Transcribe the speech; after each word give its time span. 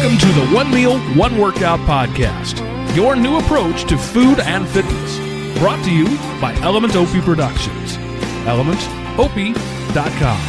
Welcome 0.00 0.18
to 0.18 0.32
the 0.32 0.46
One 0.56 0.70
Meal, 0.72 0.98
One 1.14 1.36
Workout 1.36 1.78
podcast, 1.80 2.56
your 2.96 3.14
new 3.16 3.36
approach 3.36 3.84
to 3.84 3.98
food 3.98 4.40
and 4.40 4.66
fitness. 4.66 5.18
Brought 5.58 5.84
to 5.84 5.92
you 5.92 6.06
by 6.40 6.54
Element 6.62 6.96
Opie 6.96 7.20
Productions. 7.20 7.98
ElementOpie.com. 8.46 10.40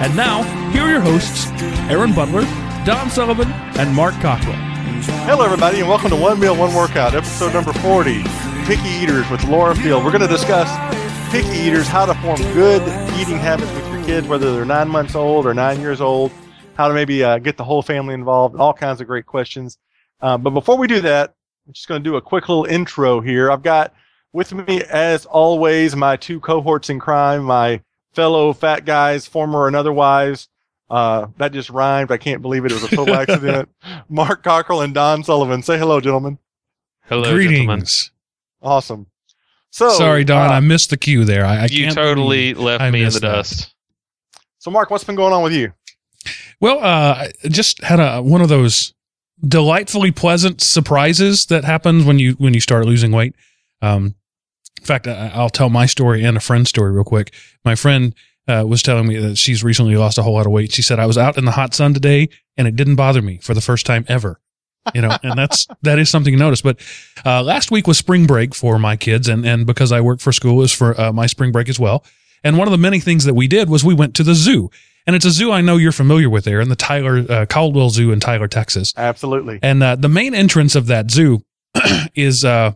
And 0.00 0.16
now, 0.16 0.44
here 0.70 0.82
are 0.82 0.88
your 0.88 1.00
hosts, 1.00 1.48
Aaron 1.90 2.14
Butler, 2.14 2.42
Don 2.84 3.10
Sullivan, 3.10 3.50
and 3.76 3.92
Mark 3.92 4.14
Cockrell. 4.20 4.54
Hello, 5.26 5.44
everybody, 5.44 5.80
and 5.80 5.88
welcome 5.88 6.10
to 6.10 6.16
One 6.16 6.38
Meal, 6.38 6.54
One 6.54 6.72
Workout, 6.72 7.12
episode 7.12 7.54
number 7.54 7.72
40 7.72 8.22
Picky 8.66 8.88
Eaters 8.88 9.28
with 9.28 9.42
Laura 9.48 9.74
Field. 9.74 10.04
We're 10.04 10.12
going 10.12 10.22
to 10.22 10.28
discuss 10.28 10.70
picky 11.32 11.58
eaters, 11.58 11.88
how 11.88 12.06
to 12.06 12.14
form 12.20 12.40
good 12.54 12.82
eating 13.18 13.38
habits 13.38 13.72
with 13.72 13.92
your 13.92 14.04
kids, 14.04 14.28
whether 14.28 14.54
they're 14.54 14.64
nine 14.64 14.88
months 14.88 15.16
old 15.16 15.44
or 15.44 15.54
nine 15.54 15.80
years 15.80 16.00
old, 16.00 16.30
how 16.76 16.88
to 16.88 16.94
maybe 16.94 17.24
uh, 17.24 17.38
get 17.38 17.56
the 17.56 17.64
whole 17.64 17.82
family 17.82 18.14
involved, 18.14 18.56
all 18.56 18.72
kinds 18.74 19.00
of 19.00 19.06
great 19.06 19.26
questions. 19.26 19.78
Uh, 20.20 20.36
but 20.38 20.50
before 20.50 20.76
we 20.76 20.86
do 20.86 21.00
that, 21.00 21.34
I'm 21.66 21.72
just 21.72 21.88
going 21.88 22.02
to 22.02 22.08
do 22.10 22.16
a 22.16 22.20
quick 22.22 22.48
little 22.48 22.64
intro 22.64 23.20
here. 23.20 23.50
I've 23.50 23.62
got 23.62 23.94
with 24.32 24.52
me, 24.52 24.82
as 24.84 25.26
always, 25.26 25.96
my 25.96 26.16
two 26.16 26.40
cohorts 26.40 26.90
in 26.90 26.98
crime, 27.00 27.42
my 27.44 27.80
fellow 28.14 28.52
fat 28.52 28.84
guys, 28.84 29.26
former 29.26 29.66
and 29.66 29.74
otherwise. 29.76 30.48
Uh, 30.88 31.26
that 31.38 31.52
just 31.52 31.68
rhymed. 31.70 32.12
I 32.12 32.16
can't 32.16 32.40
believe 32.42 32.64
it. 32.64 32.70
It 32.70 32.80
was 32.80 32.84
a 32.92 32.94
total 32.96 33.14
accident. 33.20 33.68
Mark 34.08 34.44
Cockrell 34.44 34.82
and 34.82 34.94
Don 34.94 35.24
Sullivan. 35.24 35.62
Say 35.62 35.78
hello, 35.78 36.00
gentlemen. 36.00 36.38
Hello, 37.08 37.32
Greetings. 37.32 37.58
gentlemen. 37.58 37.86
Awesome. 38.62 39.06
So 39.70 39.88
Sorry, 39.90 40.22
Don, 40.24 40.48
uh, 40.50 40.54
I 40.54 40.60
missed 40.60 40.90
the 40.90 40.96
cue 40.96 41.24
there. 41.24 41.44
I, 41.44 41.62
I 41.62 41.66
You 41.66 41.84
can't 41.86 41.96
totally 41.96 42.54
left 42.54 42.82
I 42.82 42.90
me 42.90 43.00
in 43.02 43.06
the 43.12 43.20
that. 43.20 43.20
dust. 43.20 43.74
so 44.58 44.70
Mark, 44.70 44.90
what's 44.90 45.04
been 45.04 45.16
going 45.16 45.32
on 45.32 45.42
with 45.42 45.52
you? 45.52 45.72
Well, 46.60 46.78
uh, 46.78 47.28
I 47.44 47.48
just 47.48 47.82
had 47.82 48.00
a 48.00 48.22
one 48.22 48.40
of 48.40 48.48
those 48.48 48.94
delightfully 49.46 50.10
pleasant 50.10 50.60
surprises 50.60 51.46
that 51.46 51.64
happens 51.64 52.04
when 52.04 52.18
you 52.18 52.32
when 52.34 52.54
you 52.54 52.60
start 52.60 52.86
losing 52.86 53.12
weight. 53.12 53.34
Um, 53.82 54.14
in 54.78 54.84
fact, 54.84 55.06
I, 55.06 55.32
I'll 55.34 55.50
tell 55.50 55.68
my 55.68 55.86
story 55.86 56.24
and 56.24 56.36
a 56.36 56.40
friend's 56.40 56.70
story 56.70 56.92
real 56.92 57.04
quick. 57.04 57.32
My 57.64 57.74
friend 57.74 58.14
uh, 58.48 58.64
was 58.66 58.82
telling 58.82 59.08
me 59.08 59.16
that 59.16 59.36
she's 59.36 59.64
recently 59.64 59.96
lost 59.96 60.18
a 60.18 60.22
whole 60.22 60.34
lot 60.34 60.46
of 60.46 60.52
weight. 60.52 60.72
She 60.72 60.82
said 60.82 60.98
I 60.98 61.06
was 61.06 61.18
out 61.18 61.36
in 61.36 61.44
the 61.44 61.52
hot 61.52 61.74
sun 61.74 61.94
today 61.94 62.28
and 62.56 62.68
it 62.68 62.76
didn't 62.76 62.96
bother 62.96 63.22
me 63.22 63.38
for 63.38 63.54
the 63.54 63.60
first 63.60 63.86
time 63.86 64.04
ever. 64.08 64.40
You 64.94 65.02
know, 65.02 65.16
and 65.24 65.36
that's 65.36 65.66
that 65.82 65.98
is 65.98 66.08
something 66.08 66.32
to 66.32 66.38
notice. 66.38 66.62
But 66.62 66.78
uh, 67.24 67.42
last 67.42 67.70
week 67.70 67.86
was 67.86 67.98
spring 67.98 68.26
break 68.26 68.54
for 68.54 68.78
my 68.78 68.96
kids, 68.96 69.28
and 69.28 69.44
and 69.44 69.66
because 69.66 69.90
I 69.90 70.00
work 70.00 70.20
for 70.20 70.32
school, 70.32 70.62
is 70.62 70.72
for 70.72 70.98
uh, 71.00 71.12
my 71.12 71.26
spring 71.26 71.50
break 71.50 71.68
as 71.68 71.80
well. 71.80 72.04
And 72.44 72.56
one 72.56 72.68
of 72.68 72.72
the 72.72 72.78
many 72.78 73.00
things 73.00 73.24
that 73.24 73.34
we 73.34 73.48
did 73.48 73.68
was 73.68 73.84
we 73.84 73.94
went 73.94 74.14
to 74.16 74.22
the 74.22 74.34
zoo, 74.34 74.70
and 75.06 75.14
it's 75.14 75.24
a 75.24 75.30
zoo 75.30 75.52
I 75.52 75.60
know 75.60 75.76
you're 75.76 75.92
familiar 75.92 76.28
with 76.28 76.44
there 76.44 76.60
in 76.60 76.68
the 76.68 76.76
Tyler 76.76 77.24
uh, 77.28 77.46
Caldwell 77.46 77.90
Zoo 77.90 78.12
in 78.12 78.20
Tyler, 78.20 78.48
Texas. 78.48 78.92
Absolutely. 78.96 79.58
And 79.62 79.82
uh, 79.82 79.96
the 79.96 80.08
main 80.08 80.34
entrance 80.34 80.74
of 80.74 80.86
that 80.86 81.10
zoo 81.10 81.42
is 82.14 82.44
uh, 82.44 82.72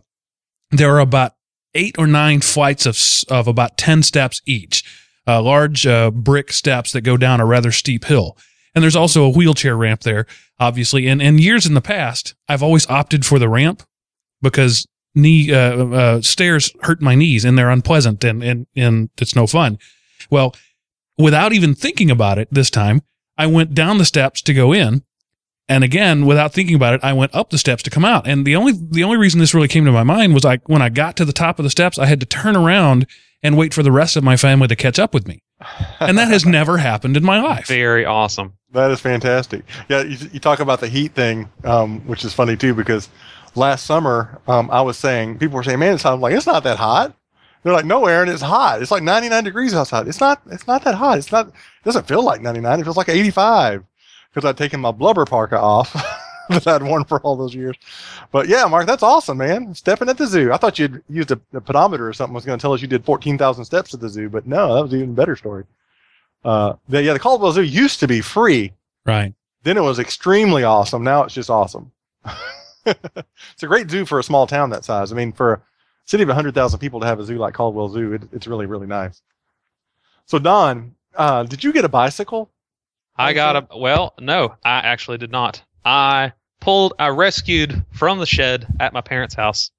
there 0.71 0.95
are 0.95 0.99
about 0.99 1.33
eight 1.73 1.95
or 1.97 2.07
nine 2.07 2.41
flights 2.41 2.85
of 2.85 2.97
of 3.29 3.47
about 3.47 3.77
ten 3.77 4.03
steps 4.03 4.41
each, 4.45 4.83
uh, 5.27 5.41
large 5.41 5.85
uh, 5.85 6.11
brick 6.11 6.51
steps 6.53 6.91
that 6.93 7.01
go 7.01 7.17
down 7.17 7.39
a 7.39 7.45
rather 7.45 7.71
steep 7.71 8.05
hill. 8.05 8.37
And 8.73 8.81
there's 8.81 8.95
also 8.95 9.25
a 9.25 9.29
wheelchair 9.29 9.75
ramp 9.75 10.01
there, 10.01 10.25
obviously. 10.59 11.07
And 11.07 11.21
and 11.21 11.39
years 11.39 11.65
in 11.65 11.73
the 11.73 11.81
past, 11.81 12.35
I've 12.47 12.63
always 12.63 12.87
opted 12.89 13.25
for 13.25 13.39
the 13.39 13.49
ramp 13.49 13.83
because 14.41 14.87
knee 15.13 15.53
uh, 15.53 15.85
uh, 15.85 16.21
stairs 16.21 16.71
hurt 16.83 17.01
my 17.01 17.15
knees 17.15 17.43
and 17.43 17.57
they're 17.57 17.69
unpleasant 17.69 18.23
and 18.23 18.41
and 18.43 18.67
and 18.75 19.09
it's 19.19 19.35
no 19.35 19.47
fun. 19.47 19.77
Well, 20.29 20.55
without 21.17 21.53
even 21.53 21.75
thinking 21.75 22.11
about 22.11 22.37
it 22.37 22.47
this 22.51 22.69
time, 22.69 23.01
I 23.37 23.47
went 23.47 23.73
down 23.73 23.97
the 23.97 24.05
steps 24.05 24.41
to 24.43 24.53
go 24.53 24.73
in. 24.73 25.03
And 25.69 25.83
again, 25.83 26.25
without 26.25 26.53
thinking 26.53 26.75
about 26.75 26.95
it, 26.95 27.03
I 27.03 27.13
went 27.13 27.33
up 27.33 27.49
the 27.49 27.57
steps 27.57 27.81
to 27.83 27.89
come 27.89 28.03
out. 28.03 28.27
And 28.27 28.45
the 28.45 28.55
only 28.55 28.73
the 28.73 29.03
only 29.03 29.17
reason 29.17 29.39
this 29.39 29.53
really 29.53 29.69
came 29.69 29.85
to 29.85 29.91
my 29.91 30.03
mind 30.03 30.33
was 30.33 30.43
like 30.43 30.67
when 30.67 30.81
I 30.81 30.89
got 30.89 31.15
to 31.17 31.25
the 31.25 31.31
top 31.31 31.59
of 31.59 31.63
the 31.63 31.69
steps, 31.69 31.97
I 31.97 32.07
had 32.07 32.19
to 32.19 32.25
turn 32.25 32.57
around 32.57 33.07
and 33.41 33.57
wait 33.57 33.73
for 33.73 33.81
the 33.81 33.91
rest 33.91 34.17
of 34.17 34.23
my 34.23 34.35
family 34.35 34.67
to 34.67 34.75
catch 34.75 34.99
up 34.99 35.13
with 35.13 35.27
me. 35.27 35.41
And 35.99 36.17
that 36.17 36.27
has 36.27 36.45
never 36.59 36.77
happened 36.77 37.15
in 37.15 37.23
my 37.23 37.41
life. 37.41 37.67
Very 37.67 38.05
awesome. 38.05 38.53
That 38.73 38.91
is 38.91 38.99
fantastic. 38.99 39.63
Yeah, 39.89 40.01
you, 40.01 40.17
you 40.33 40.39
talk 40.39 40.59
about 40.59 40.79
the 40.79 40.87
heat 40.87 41.13
thing, 41.13 41.49
um, 41.63 42.01
which 42.01 42.25
is 42.25 42.33
funny 42.33 42.57
too, 42.57 42.73
because 42.73 43.09
last 43.55 43.85
summer 43.85 44.41
um, 44.47 44.69
I 44.71 44.81
was 44.81 44.97
saying 44.97 45.39
people 45.39 45.55
were 45.55 45.63
saying, 45.63 45.79
"Man, 45.79 45.93
it's 45.93 46.03
hot." 46.03 46.13
I'm 46.13 46.21
like, 46.21 46.33
"It's 46.33 46.45
not 46.45 46.63
that 46.63 46.77
hot." 46.77 47.15
They're 47.63 47.73
like, 47.73 47.85
"No, 47.85 48.05
Aaron, 48.05 48.29
it's 48.29 48.41
hot. 48.41 48.81
It's 48.81 48.91
like 48.91 49.03
99 49.03 49.43
degrees 49.43 49.73
outside. 49.73 50.07
It's 50.07 50.19
not. 50.19 50.41
It's 50.51 50.67
not 50.67 50.83
that 50.83 50.95
hot. 50.95 51.17
It's 51.17 51.31
not. 51.31 51.47
It 51.47 51.53
doesn't 51.85 52.07
feel 52.07 52.23
like 52.23 52.41
99. 52.41 52.79
It 52.79 52.83
feels 52.83 52.97
like 52.97 53.09
85." 53.09 53.83
Because 54.33 54.47
I'd 54.47 54.57
taken 54.57 54.79
my 54.79 54.91
blubber 54.91 55.25
parka 55.25 55.59
off 55.59 55.91
that 56.49 56.65
I'd 56.67 56.83
worn 56.83 57.03
for 57.03 57.19
all 57.21 57.35
those 57.35 57.53
years. 57.53 57.75
But 58.31 58.47
yeah, 58.47 58.65
Mark, 58.65 58.87
that's 58.87 59.03
awesome, 59.03 59.37
man. 59.37 59.75
Stepping 59.75 60.07
at 60.07 60.17
the 60.17 60.25
zoo. 60.25 60.53
I 60.53 60.57
thought 60.57 60.79
you'd 60.79 61.03
used 61.09 61.31
a, 61.31 61.39
a 61.53 61.59
pedometer 61.59 62.07
or 62.07 62.13
something 62.13 62.33
was 62.33 62.45
going 62.45 62.57
to 62.57 62.61
tell 62.61 62.71
us 62.71 62.81
you 62.81 62.87
did 62.87 63.03
14,000 63.03 63.65
steps 63.65 63.93
at 63.93 63.99
the 63.99 64.07
zoo, 64.07 64.29
but 64.29 64.47
no, 64.47 64.73
that 64.73 64.83
was 64.83 64.93
an 64.93 64.99
even 65.01 65.15
better 65.15 65.35
story. 65.35 65.65
Uh, 66.45 66.73
the, 66.87 67.03
yeah, 67.03 67.11
the 67.11 67.19
Caldwell 67.19 67.51
Zoo 67.51 67.61
used 67.61 67.99
to 67.99 68.07
be 68.07 68.21
free 68.21 68.71
Right. 69.05 69.33
then 69.63 69.75
it 69.77 69.81
was 69.81 69.99
extremely 69.99 70.63
awesome. 70.63 71.03
Now 71.03 71.23
it's 71.23 71.33
just 71.33 71.49
awesome. 71.49 71.91
it's 72.85 73.63
a 73.63 73.67
great 73.67 73.91
zoo 73.91 74.05
for 74.05 74.17
a 74.17 74.23
small 74.23 74.47
town 74.47 74.69
that 74.69 74.85
size. 74.85 75.11
I 75.11 75.15
mean, 75.15 75.33
for 75.33 75.61
city 76.11 76.23
of 76.23 76.27
100,000 76.29 76.77
people 76.79 76.99
to 76.99 77.05
have 77.05 77.19
a 77.19 77.23
zoo 77.23 77.37
like 77.37 77.53
Caldwell 77.53 77.87
Zoo, 77.87 78.13
it, 78.13 78.23
it's 78.33 78.45
really, 78.45 78.65
really 78.65 78.85
nice. 78.85 79.21
So, 80.25 80.39
Don, 80.39 80.93
uh, 81.15 81.43
did 81.43 81.63
you 81.63 81.71
get 81.71 81.85
a 81.85 81.89
bicycle? 81.89 82.51
I 83.15 83.33
got 83.33 83.55
a 83.55 83.77
well, 83.77 84.13
no, 84.19 84.55
I 84.63 84.79
actually 84.79 85.17
did 85.17 85.31
not. 85.31 85.61
I 85.85 86.33
pulled, 86.59 86.93
I 86.99 87.09
rescued 87.09 87.85
from 87.91 88.19
the 88.19 88.25
shed 88.25 88.67
at 88.79 88.93
my 88.93 89.01
parents' 89.01 89.35
house 89.35 89.71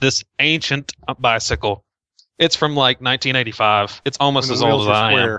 this 0.00 0.24
ancient 0.38 0.92
bicycle. 1.18 1.84
It's 2.38 2.56
from 2.56 2.74
like 2.74 3.00
1985. 3.00 4.02
It's 4.04 4.16
almost 4.18 4.50
as 4.50 4.62
old 4.62 4.82
as 4.82 4.88
I 4.88 5.12
am, 5.12 5.38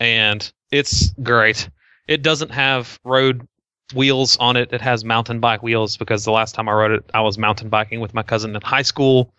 and 0.00 0.52
it's 0.70 1.10
great. 1.22 1.68
It 2.06 2.22
doesn't 2.22 2.50
have 2.50 2.98
road 3.04 3.46
wheels 3.94 4.36
on 4.38 4.56
it. 4.56 4.72
It 4.72 4.80
has 4.80 5.04
mountain 5.04 5.40
bike 5.40 5.62
wheels 5.62 5.96
because 5.96 6.24
the 6.24 6.32
last 6.32 6.54
time 6.54 6.68
I 6.68 6.72
rode 6.72 6.90
it, 6.92 7.10
I 7.14 7.20
was 7.20 7.38
mountain 7.38 7.68
biking 7.68 8.00
with 8.00 8.14
my 8.14 8.22
cousin 8.22 8.54
in 8.54 8.62
high 8.62 8.82
school. 8.82 9.32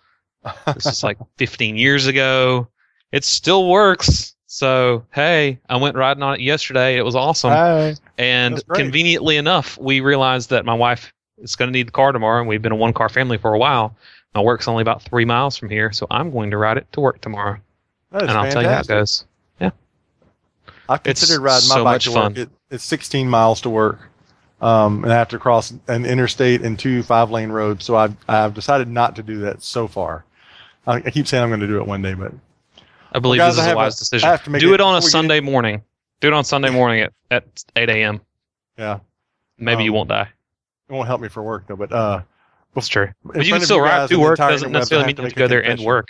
This 0.74 0.86
is 0.86 1.04
like 1.04 1.18
15 1.38 1.76
years 1.78 2.08
ago. 2.08 2.68
It 3.12 3.24
still 3.24 3.68
works. 3.70 4.36
So, 4.48 5.06
hey, 5.14 5.60
I 5.70 5.78
went 5.78 5.96
riding 5.96 6.24
on 6.24 6.34
it 6.36 6.42
yesterday. 6.42 6.98
It 6.98 7.04
was 7.04 7.16
awesome. 7.16 7.52
Hi. 7.52 7.96
and 8.18 8.64
conveniently 8.74 9.38
enough, 9.38 9.78
we 9.78 10.00
realized 10.00 10.50
that 10.50 10.66
my 10.66 10.74
wife 10.74 11.14
is 11.38 11.56
going 11.56 11.68
to 11.68 11.72
need 11.72 11.88
the 11.88 11.92
car 11.92 12.12
tomorrow, 12.12 12.40
and 12.40 12.48
we've 12.48 12.62
been 12.62 12.72
a 12.72 12.76
one 12.76 12.94
car 12.94 13.10
family 13.10 13.38
for 13.38 13.54
a 13.54 13.60
while. 13.60 13.96
My 14.34 14.42
work's 14.42 14.68
only 14.68 14.82
about 14.82 15.04
three 15.04 15.26
miles 15.26 15.56
from 15.58 15.70
here, 15.70 15.92
so 15.92 16.08
I'm 16.10 16.32
going 16.32 16.52
to 16.52 16.58
ride 16.58 16.78
it 16.78 16.92
to 16.94 17.00
work 17.00 17.22
tomorrow. 17.22 17.58
That 18.12 18.24
is 18.24 18.30
and 18.30 18.38
I'll 18.38 18.52
tell 18.52 18.64
you 18.64 18.70
how 18.70 18.80
it 18.80 18.88
fantastic. 18.88 18.96
goes. 18.96 19.26
I've 20.90 21.02
It's 21.06 21.20
considered 21.22 21.44
riding 21.44 21.70
my 21.70 21.76
so 21.76 21.84
bike 21.84 22.02
to 22.02 22.12
work. 22.12 22.38
It, 22.38 22.50
it's 22.72 22.84
16 22.84 23.30
miles 23.30 23.62
to 23.62 23.70
work. 23.70 24.00
Um, 24.62 25.04
and 25.04 25.14
I 25.14 25.16
have 25.16 25.30
to 25.30 25.40
cross 25.40 25.72
an 25.88 26.06
interstate 26.06 26.62
and 26.62 26.78
two 26.78 27.04
five 27.04 27.30
lane 27.30 27.50
roads. 27.50 27.86
So 27.86 27.96
I've, 27.96 28.16
I've 28.28 28.54
decided 28.56 28.88
not 28.88 29.16
to 29.18 29.24
do 29.24 29.40
that 29.42 29.62
so 29.64 29.88
far. 29.88 30.26
I, 30.90 30.96
I 30.96 31.10
keep 31.12 31.28
saying 31.28 31.44
I'm 31.44 31.50
going 31.50 31.60
to 31.62 31.68
do 31.68 31.78
it 31.78 31.86
one 31.88 32.02
day, 32.02 32.14
but 32.14 32.32
I 33.14 33.20
believe 33.20 33.40
guys, 33.40 33.56
this 33.56 33.66
is 33.66 33.72
a 33.72 33.74
a- 33.74 33.76
wise 33.76 33.96
I 33.96 34.00
decision. 34.00 34.30
have 34.30 34.44
to 34.44 34.50
make 34.50 34.62
Do 34.62 34.72
it- 34.72 34.76
it 34.76 34.82
on 34.82 34.96
a 34.98 35.02
Sunday 35.02 35.40
morning. 35.40 35.84
Do 36.22 36.28
it 36.28 36.34
on 36.34 36.44
Sunday 36.44 36.70
morning 36.70 37.02
at, 37.02 37.14
at 37.32 37.46
8 37.76 37.90
a.m. 37.90 38.22
yeah, 38.78 39.00
Maybe 39.58 39.84
you 39.86 39.92
Um, 39.92 39.96
won't 39.98 40.10
die. 40.10 40.30
it 40.90 40.94
won't 40.94 41.08
help 41.08 41.22
me 41.22 41.30
for 41.30 41.42
work 41.44 41.66
though. 41.68 41.76
But, 41.78 41.92
uh, 41.94 42.22
That's 42.76 42.88
true. 42.88 43.10
But 43.24 43.46
you 43.46 43.54
can 43.54 43.62
still 43.62 43.80
ride 43.80 44.10
to 44.10 44.18
work. 44.20 44.38
Doesn't 44.38 44.72
necessarily 44.72 45.08
mean 45.08 45.16
you 45.18 45.24
have 45.24 45.34
to 45.34 45.40
go 45.40 45.48
there 45.48 45.64
and 45.66 45.80
work. 45.80 46.08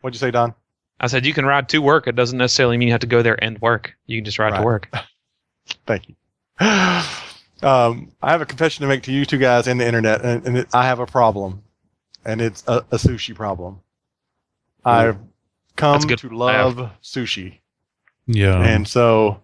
What'd 0.00 0.14
you 0.14 0.18
say, 0.20 0.30
Don? 0.30 0.54
I 1.00 1.08
said 1.08 1.26
you 1.26 1.34
can 1.34 1.44
ride 1.46 1.68
to 1.70 1.78
work. 1.80 2.06
It 2.06 2.14
doesn't 2.14 2.38
necessarily 2.38 2.76
mean 2.78 2.88
you 2.88 2.94
have 2.94 3.00
to 3.00 3.06
go 3.06 3.22
there 3.22 3.42
and 3.42 3.58
work. 3.60 3.96
You 4.06 4.18
can 4.18 4.24
just 4.24 4.38
ride 4.38 4.52
Right. 4.52 4.58
to 4.60 4.64
work. 4.64 4.88
Thank 5.86 6.08
you. 6.08 6.14
um, 7.62 8.12
I 8.22 8.30
have 8.30 8.40
a 8.40 8.46
confession 8.46 8.82
to 8.82 8.88
make 8.88 9.02
to 9.04 9.12
you 9.12 9.24
two 9.24 9.38
guys 9.38 9.66
and 9.66 9.80
the 9.80 9.86
internet, 9.86 10.22
and, 10.24 10.46
and 10.46 10.58
it, 10.58 10.68
I 10.72 10.84
have 10.86 11.00
a 11.00 11.06
problem, 11.06 11.62
and 12.24 12.40
it's 12.40 12.62
a, 12.66 12.84
a 12.92 12.96
sushi 12.96 13.34
problem. 13.34 13.80
I've 14.84 15.18
come 15.76 16.00
to 16.00 16.16
to 16.16 16.28
love 16.28 16.90
sushi, 17.02 17.58
Yeah. 18.26 18.60
and 18.62 18.86
so 18.86 19.40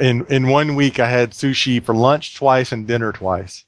in 0.00 0.26
in 0.26 0.48
one 0.48 0.74
week 0.74 0.98
I 1.00 1.08
had 1.08 1.30
sushi 1.32 1.82
for 1.82 1.94
lunch 1.94 2.34
twice 2.36 2.72
and 2.72 2.86
dinner 2.86 3.12
twice. 3.12 3.64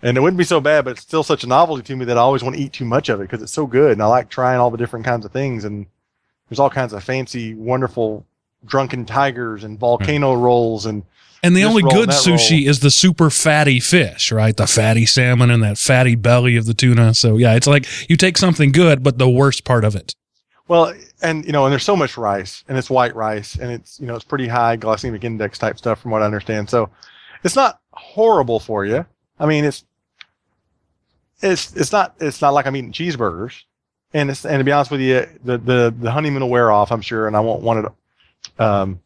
And 0.00 0.16
it 0.16 0.20
wouldn't 0.20 0.38
be 0.38 0.44
so 0.44 0.60
bad, 0.60 0.84
but 0.84 0.92
it's 0.92 1.02
still 1.02 1.24
such 1.24 1.42
a 1.42 1.48
novelty 1.48 1.82
to 1.82 1.96
me 1.96 2.04
that 2.04 2.16
I 2.16 2.20
always 2.20 2.44
want 2.44 2.54
to 2.54 2.62
eat 2.62 2.72
too 2.72 2.84
much 2.84 3.08
of 3.08 3.18
it 3.20 3.24
because 3.24 3.42
it's 3.42 3.52
so 3.52 3.66
good, 3.66 3.92
and 3.92 4.02
I 4.02 4.06
like 4.06 4.28
trying 4.28 4.60
all 4.60 4.70
the 4.70 4.76
different 4.78 5.04
kinds 5.04 5.24
of 5.26 5.32
things. 5.32 5.64
And 5.64 5.86
there's 6.48 6.60
all 6.60 6.70
kinds 6.70 6.92
of 6.92 7.02
fancy, 7.02 7.54
wonderful 7.54 8.24
drunken 8.68 9.04
tigers 9.04 9.64
and 9.64 9.78
volcano 9.78 10.34
rolls 10.34 10.86
and 10.86 11.02
And 11.42 11.56
the 11.56 11.64
only 11.64 11.82
good 11.82 12.10
sushi 12.10 12.60
roll. 12.60 12.70
is 12.70 12.80
the 12.80 12.90
super 12.90 13.30
fatty 13.30 13.80
fish, 13.80 14.32
right? 14.32 14.56
The 14.56 14.66
fatty 14.66 15.06
salmon 15.06 15.50
and 15.50 15.62
that 15.62 15.78
fatty 15.78 16.14
belly 16.14 16.56
of 16.56 16.66
the 16.66 16.74
tuna. 16.74 17.14
So 17.14 17.36
yeah, 17.36 17.54
it's 17.54 17.66
like 17.66 17.86
you 18.08 18.16
take 18.16 18.36
something 18.36 18.72
good, 18.72 19.02
but 19.02 19.18
the 19.18 19.28
worst 19.28 19.64
part 19.64 19.84
of 19.84 19.94
it. 19.96 20.14
Well, 20.68 20.92
and 21.22 21.46
you 21.46 21.52
know, 21.52 21.64
and 21.64 21.72
there's 21.72 21.84
so 21.84 21.96
much 21.96 22.18
rice, 22.18 22.62
and 22.68 22.76
it's 22.76 22.90
white 22.90 23.14
rice, 23.16 23.56
and 23.56 23.70
it's 23.70 23.98
you 23.98 24.06
know, 24.06 24.14
it's 24.14 24.24
pretty 24.24 24.46
high 24.46 24.76
glycemic 24.76 25.24
index 25.24 25.58
type 25.58 25.78
stuff, 25.78 26.00
from 26.00 26.10
what 26.10 26.20
I 26.20 26.26
understand. 26.26 26.68
So, 26.68 26.90
it's 27.42 27.56
not 27.56 27.80
horrible 27.92 28.60
for 28.60 28.84
you. 28.84 29.06
I 29.40 29.46
mean, 29.46 29.64
it's 29.64 29.84
it's 31.40 31.74
it's 31.74 31.92
not 31.92 32.14
it's 32.20 32.42
not 32.42 32.52
like 32.52 32.66
I'm 32.66 32.76
eating 32.76 32.92
cheeseburgers. 32.92 33.62
And 34.14 34.30
it's 34.30 34.44
and 34.44 34.58
to 34.58 34.64
be 34.64 34.72
honest 34.72 34.90
with 34.90 35.00
you, 35.00 35.26
the 35.44 35.58
the 35.58 35.94
the 35.98 36.10
honeymoon 36.10 36.42
will 36.42 36.50
wear 36.50 36.70
off, 36.72 36.90
I'm 36.90 37.02
sure, 37.02 37.26
and 37.26 37.36
I 37.36 37.40
won't 37.40 37.62
want 37.62 37.84
it 37.84 37.92
um, 38.58 39.00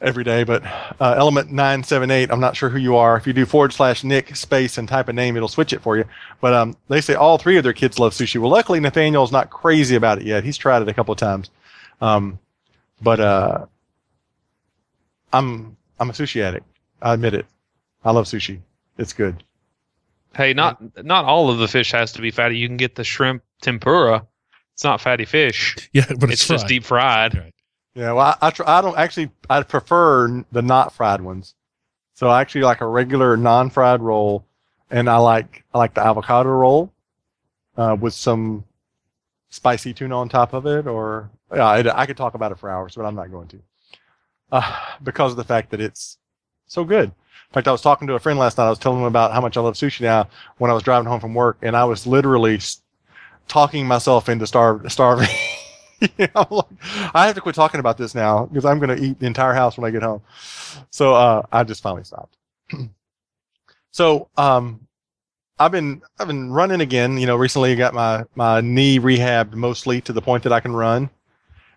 every 0.00 0.24
day. 0.24 0.44
But 0.44 0.64
uh, 1.00 1.14
Element 1.16 1.50
nine 1.50 1.82
seven 1.82 2.10
eight, 2.10 2.30
I'm 2.30 2.40
not 2.40 2.56
sure 2.56 2.68
who 2.68 2.78
you 2.78 2.96
are. 2.96 3.16
If 3.16 3.26
you 3.26 3.32
do 3.32 3.46
forward 3.46 3.72
slash 3.72 4.04
Nick 4.04 4.36
space 4.36 4.78
and 4.78 4.88
type 4.88 5.08
a 5.08 5.12
name, 5.12 5.36
it'll 5.36 5.48
switch 5.48 5.72
it 5.72 5.82
for 5.82 5.96
you. 5.96 6.04
But 6.40 6.52
um, 6.54 6.76
they 6.88 7.00
say 7.00 7.14
all 7.14 7.38
three 7.38 7.56
of 7.56 7.64
their 7.64 7.72
kids 7.72 7.98
love 7.98 8.12
sushi. 8.12 8.40
Well, 8.40 8.50
luckily 8.50 8.80
Nathaniel's 8.80 9.32
not 9.32 9.50
crazy 9.50 9.96
about 9.96 10.18
it 10.18 10.24
yet. 10.24 10.44
He's 10.44 10.56
tried 10.56 10.82
it 10.82 10.88
a 10.88 10.94
couple 10.94 11.12
of 11.12 11.18
times. 11.18 11.50
Um, 12.00 12.38
but 13.00 13.20
uh, 13.20 13.66
I'm 15.32 15.76
I'm 15.98 16.10
a 16.10 16.12
sushi 16.12 16.42
addict. 16.42 16.66
I 17.02 17.14
admit 17.14 17.34
it. 17.34 17.46
I 18.04 18.10
love 18.12 18.26
sushi. 18.26 18.60
It's 18.98 19.12
good. 19.12 19.42
Hey, 20.34 20.52
not 20.52 21.04
not 21.04 21.24
all 21.24 21.50
of 21.50 21.58
the 21.58 21.68
fish 21.68 21.92
has 21.92 22.12
to 22.12 22.22
be 22.22 22.30
fatty. 22.30 22.58
You 22.58 22.68
can 22.68 22.76
get 22.76 22.94
the 22.94 23.04
shrimp 23.04 23.42
tempura. 23.62 24.26
It's 24.74 24.84
not 24.84 25.00
fatty 25.00 25.24
fish. 25.24 25.76
Yeah, 25.92 26.04
but 26.18 26.30
It's, 26.30 26.42
it's, 26.42 26.48
just 26.48 26.66
deep 26.66 26.84
fried. 26.84 27.34
Right. 27.34 27.54
Yeah, 27.96 28.12
well, 28.12 28.36
I 28.40 28.48
I, 28.48 28.78
I 28.78 28.80
don't 28.82 28.98
actually. 28.98 29.30
I 29.48 29.62
prefer 29.62 30.44
the 30.52 30.60
not 30.60 30.92
fried 30.92 31.22
ones. 31.22 31.54
So 32.12 32.28
I 32.28 32.42
actually 32.42 32.62
like 32.62 32.82
a 32.82 32.86
regular 32.86 33.36
non-fried 33.38 34.02
roll, 34.02 34.44
and 34.90 35.08
I 35.08 35.16
like 35.16 35.64
I 35.74 35.78
like 35.78 35.94
the 35.94 36.04
avocado 36.04 36.50
roll 36.50 36.92
uh, 37.78 37.96
with 37.98 38.12
some 38.12 38.64
spicy 39.48 39.94
tuna 39.94 40.18
on 40.18 40.28
top 40.28 40.52
of 40.52 40.66
it. 40.66 40.86
Or 40.86 41.30
yeah, 41.54 41.66
I, 41.66 42.02
I 42.02 42.06
could 42.06 42.18
talk 42.18 42.34
about 42.34 42.52
it 42.52 42.58
for 42.58 42.70
hours, 42.70 42.94
but 42.94 43.06
I'm 43.06 43.14
not 43.14 43.30
going 43.30 43.48
to, 43.48 43.62
uh, 44.52 44.78
because 45.02 45.32
of 45.32 45.38
the 45.38 45.44
fact 45.44 45.70
that 45.70 45.80
it's 45.80 46.18
so 46.66 46.84
good. 46.84 47.04
In 47.06 47.52
fact, 47.54 47.68
I 47.68 47.72
was 47.72 47.80
talking 47.80 48.08
to 48.08 48.14
a 48.14 48.18
friend 48.18 48.38
last 48.38 48.58
night. 48.58 48.66
I 48.66 48.70
was 48.70 48.78
telling 48.78 49.00
him 49.00 49.06
about 49.06 49.32
how 49.32 49.40
much 49.40 49.56
I 49.56 49.62
love 49.62 49.74
sushi 49.74 50.02
now 50.02 50.28
when 50.58 50.70
I 50.70 50.74
was 50.74 50.82
driving 50.82 51.08
home 51.08 51.20
from 51.20 51.32
work, 51.32 51.56
and 51.62 51.74
I 51.74 51.84
was 51.86 52.06
literally 52.06 52.60
talking 53.48 53.86
myself 53.86 54.28
into 54.28 54.46
starving. 54.46 55.28
Like, 56.34 56.66
I 57.14 57.26
have 57.26 57.34
to 57.34 57.40
quit 57.40 57.54
talking 57.54 57.80
about 57.80 57.96
this 57.98 58.14
now 58.14 58.46
because 58.46 58.64
I'm 58.64 58.78
going 58.78 58.96
to 58.96 59.02
eat 59.02 59.18
the 59.18 59.26
entire 59.26 59.54
house 59.54 59.78
when 59.78 59.88
I 59.88 59.90
get 59.90 60.02
home. 60.02 60.22
So 60.90 61.14
uh, 61.14 61.42
I 61.50 61.64
just 61.64 61.82
finally 61.82 62.04
stopped. 62.04 62.36
so 63.92 64.28
um, 64.36 64.86
I've 65.58 65.72
been 65.72 66.02
I've 66.18 66.26
been 66.26 66.52
running 66.52 66.80
again. 66.80 67.18
You 67.18 67.26
know, 67.26 67.36
recently 67.36 67.72
I 67.72 67.74
got 67.76 67.94
my 67.94 68.24
my 68.34 68.60
knee 68.60 68.98
rehabbed 68.98 69.54
mostly 69.54 70.00
to 70.02 70.12
the 70.12 70.20
point 70.20 70.42
that 70.42 70.52
I 70.52 70.60
can 70.60 70.74
run, 70.74 71.08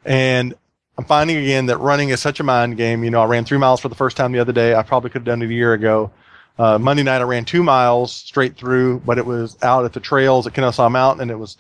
and 0.03 0.53
I'm 0.97 1.05
finding 1.05 1.37
again 1.37 1.67
that 1.67 1.77
running 1.77 2.09
is 2.09 2.19
such 2.19 2.41
a 2.41 2.43
mind 2.43 2.75
game. 2.75 3.03
You 3.03 3.09
know, 3.09 3.21
I 3.21 3.25
ran 3.25 3.45
three 3.45 3.57
miles 3.57 3.79
for 3.79 3.87
the 3.87 3.95
first 3.95 4.17
time 4.17 4.33
the 4.33 4.39
other 4.39 4.51
day. 4.51 4.75
I 4.75 4.83
probably 4.83 5.09
could 5.09 5.21
have 5.21 5.25
done 5.25 5.41
it 5.41 5.49
a 5.49 5.53
year 5.53 5.73
ago. 5.73 6.11
Uh, 6.59 6.77
Monday 6.77 7.03
night 7.03 7.21
I 7.21 7.23
ran 7.23 7.45
two 7.45 7.63
miles 7.63 8.11
straight 8.11 8.57
through, 8.57 8.99
but 9.05 9.17
it 9.17 9.25
was 9.25 9.57
out 9.61 9.85
at 9.85 9.93
the 9.93 10.01
trails 10.01 10.45
at 10.45 10.53
Kennesaw 10.53 10.89
Mountain, 10.89 11.21
and 11.21 11.31
it 11.31 11.39
was 11.39 11.55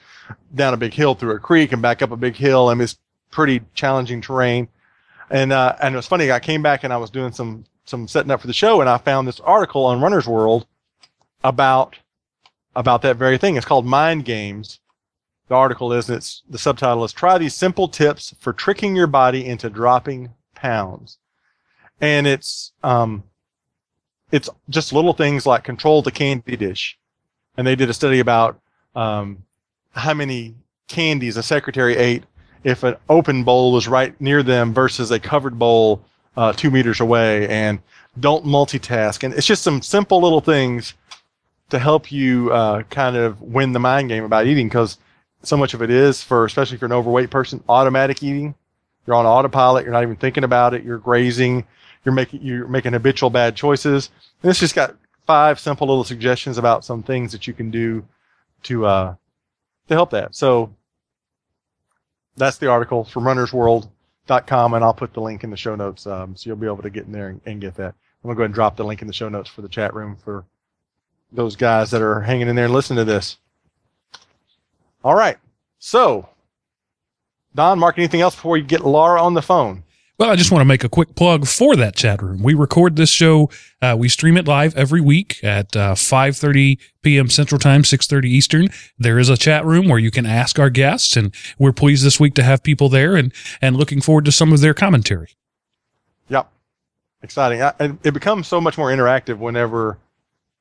down 0.53 0.73
a 0.73 0.77
big 0.77 0.93
hill 0.93 1.15
through 1.15 1.31
a 1.31 1.39
creek 1.39 1.71
and 1.71 1.81
back 1.81 2.01
up 2.01 2.11
a 2.11 2.17
big 2.17 2.35
hill. 2.35 2.69
and 2.69 2.81
it's 2.81 2.97
pretty 3.31 3.61
challenging 3.73 4.19
terrain. 4.19 4.67
And 5.29 5.53
uh, 5.53 5.77
and 5.81 5.95
it 5.95 5.97
was 5.97 6.07
funny. 6.07 6.33
I 6.33 6.39
came 6.41 6.61
back 6.61 6.83
and 6.83 6.91
I 6.91 6.97
was 6.97 7.09
doing 7.09 7.31
some 7.31 7.63
some 7.85 8.09
setting 8.09 8.29
up 8.29 8.41
for 8.41 8.47
the 8.47 8.53
show, 8.53 8.81
and 8.81 8.89
I 8.89 8.97
found 8.97 9.25
this 9.25 9.39
article 9.39 9.85
on 9.85 10.01
Runner's 10.01 10.27
World 10.27 10.67
about 11.45 11.95
about 12.75 13.01
that 13.03 13.15
very 13.15 13.37
thing. 13.37 13.55
It's 13.55 13.65
called 13.65 13.85
Mind 13.85 14.25
Games. 14.25 14.81
The 15.47 15.55
article 15.55 15.93
is 15.93 16.09
it's 16.09 16.43
the 16.49 16.57
subtitle 16.57 17.05
is 17.05 17.13
Try 17.13 17.37
these 17.37 17.55
simple 17.55 17.87
tips 17.87 18.35
for 18.39 18.51
tricking 18.51 18.97
your 18.97 19.07
body 19.07 19.45
into 19.45 19.69
dropping 19.69 20.33
pounds. 20.55 21.19
And 22.01 22.27
it's 22.27 22.73
um 22.83 23.23
it's 24.31 24.49
just 24.69 24.93
little 24.93 25.13
things 25.13 25.45
like 25.45 25.63
control 25.63 26.01
the 26.01 26.11
candy 26.11 26.55
dish. 26.55 26.97
And 27.57 27.65
they 27.65 27.75
did 27.75 27.89
a 27.89 27.93
study 27.93 28.19
about 28.19 28.59
um 28.95 29.43
how 29.91 30.13
many 30.13 30.55
candies 30.87 31.37
a 31.37 31.43
secretary 31.43 31.95
ate 31.95 32.23
if 32.63 32.83
an 32.83 32.95
open 33.07 33.43
bowl 33.43 33.71
was 33.71 33.87
right 33.87 34.19
near 34.19 34.43
them 34.43 34.73
versus 34.73 35.11
a 35.11 35.19
covered 35.19 35.57
bowl 35.57 36.03
uh, 36.35 36.53
two 36.53 36.71
meters 36.71 36.99
away. 36.99 37.47
And 37.47 37.79
don't 38.19 38.45
multitask. 38.45 39.23
And 39.23 39.33
it's 39.33 39.47
just 39.47 39.63
some 39.63 39.81
simple 39.81 40.21
little 40.21 40.41
things 40.41 40.93
to 41.69 41.79
help 41.79 42.11
you 42.11 42.51
uh, 42.51 42.83
kind 42.83 43.15
of 43.15 43.41
win 43.41 43.73
the 43.73 43.79
mind 43.79 44.09
game 44.09 44.23
about 44.23 44.47
eating. 44.47 44.67
Because 44.67 44.97
so 45.43 45.55
much 45.55 45.73
of 45.73 45.81
it 45.81 45.89
is 45.89 46.23
for 46.23 46.45
especially 46.45 46.77
for 46.77 46.85
an 46.85 46.91
overweight 46.91 47.29
person 47.29 47.63
automatic 47.69 48.23
eating. 48.23 48.55
You're 49.05 49.15
on 49.15 49.25
autopilot. 49.25 49.85
You're 49.85 49.93
not 49.93 50.03
even 50.03 50.17
thinking 50.17 50.43
about 50.43 50.73
it. 50.73 50.83
You're 50.83 50.97
grazing 50.97 51.65
you're 52.03 52.13
making 52.13 52.41
you're 52.41 52.67
making 52.67 52.93
habitual 52.93 53.29
bad 53.29 53.55
choices 53.55 54.09
and 54.41 54.49
it's 54.49 54.59
just 54.59 54.75
got 54.75 54.95
five 55.29 55.59
simple 55.59 55.87
little 55.87 56.03
suggestions 56.03 56.57
about 56.57 56.83
some 56.83 57.03
things 57.03 57.31
that 57.31 57.45
you 57.45 57.53
can 57.53 57.69
do 57.69 58.03
to 58.63 58.85
uh, 58.85 59.15
to 59.87 59.93
help 59.93 60.09
that. 60.09 60.33
So 60.33 60.73
that's 62.35 62.57
the 62.57 62.67
article 62.67 63.03
from 63.03 63.25
runnersworld.com, 63.25 64.73
and 64.73 64.83
I'll 64.83 64.93
put 64.93 65.13
the 65.13 65.21
link 65.21 65.43
in 65.43 65.51
the 65.51 65.57
show 65.57 65.75
notes 65.75 66.07
um, 66.07 66.35
so 66.35 66.49
you'll 66.49 66.57
be 66.57 66.65
able 66.65 66.81
to 66.81 66.89
get 66.89 67.05
in 67.05 67.11
there 67.11 67.27
and, 67.27 67.41
and 67.45 67.61
get 67.61 67.75
that. 67.75 67.93
I'm 68.23 68.29
to 68.31 68.35
go 68.35 68.41
ahead 68.41 68.45
and 68.45 68.53
drop 68.55 68.75
the 68.75 68.83
link 68.83 69.03
in 69.03 69.07
the 69.07 69.13
show 69.13 69.29
notes 69.29 69.49
for 69.49 69.61
the 69.61 69.69
chat 69.69 69.93
room 69.93 70.15
for 70.15 70.45
those 71.31 71.55
guys 71.55 71.91
that 71.91 72.01
are 72.01 72.21
hanging 72.21 72.47
in 72.47 72.55
there 72.55 72.65
and 72.65 72.73
listening 72.73 72.97
to 72.97 73.05
this. 73.05 73.37
All 75.03 75.15
right. 75.15 75.37
So, 75.77 76.27
Don, 77.53 77.77
Mark, 77.77 77.99
anything 77.99 78.21
else 78.21 78.33
before 78.33 78.57
you 78.57 78.63
get 78.63 78.81
Laura 78.81 79.21
on 79.21 79.35
the 79.35 79.41
phone? 79.43 79.83
Well, 80.19 80.29
I 80.29 80.35
just 80.35 80.51
want 80.51 80.59
to 80.59 80.65
make 80.65 80.83
a 80.83 80.89
quick 80.89 81.15
plug 81.15 81.47
for 81.47 81.77
that 81.77 81.95
chat 81.95 82.21
room. 82.21 82.43
We 82.43 82.53
record 82.53 82.97
this 82.97 83.09
show. 83.09 83.49
Uh, 83.81 83.95
we 83.97 84.09
stream 84.09 84.35
it 84.35 84.49
live 84.49 84.75
every 84.75 84.99
week 84.99 85.41
at 85.45 85.73
uh, 85.77 85.95
5.30 85.95 86.77
p.m. 87.01 87.29
Central 87.29 87.57
Time, 87.57 87.83
6.30 87.83 88.25
Eastern. 88.25 88.67
There 88.97 89.17
is 89.17 89.29
a 89.29 89.37
chat 89.37 89.63
room 89.63 89.87
where 89.87 89.97
you 89.97 90.11
can 90.11 90.25
ask 90.25 90.59
our 90.59 90.69
guests, 90.69 91.15
and 91.15 91.33
we're 91.57 91.71
pleased 91.71 92.03
this 92.03 92.19
week 92.19 92.33
to 92.33 92.43
have 92.43 92.63
people 92.63 92.89
there 92.89 93.15
and, 93.15 93.33
and 93.61 93.77
looking 93.77 94.01
forward 94.01 94.25
to 94.25 94.31
some 94.33 94.51
of 94.51 94.59
their 94.59 94.73
commentary. 94.73 95.37
Yep. 96.27 96.51
Exciting. 97.23 97.61
I, 97.61 97.73
it 98.03 98.13
becomes 98.13 98.45
so 98.45 98.59
much 98.59 98.77
more 98.77 98.89
interactive 98.89 99.37
whenever 99.37 99.99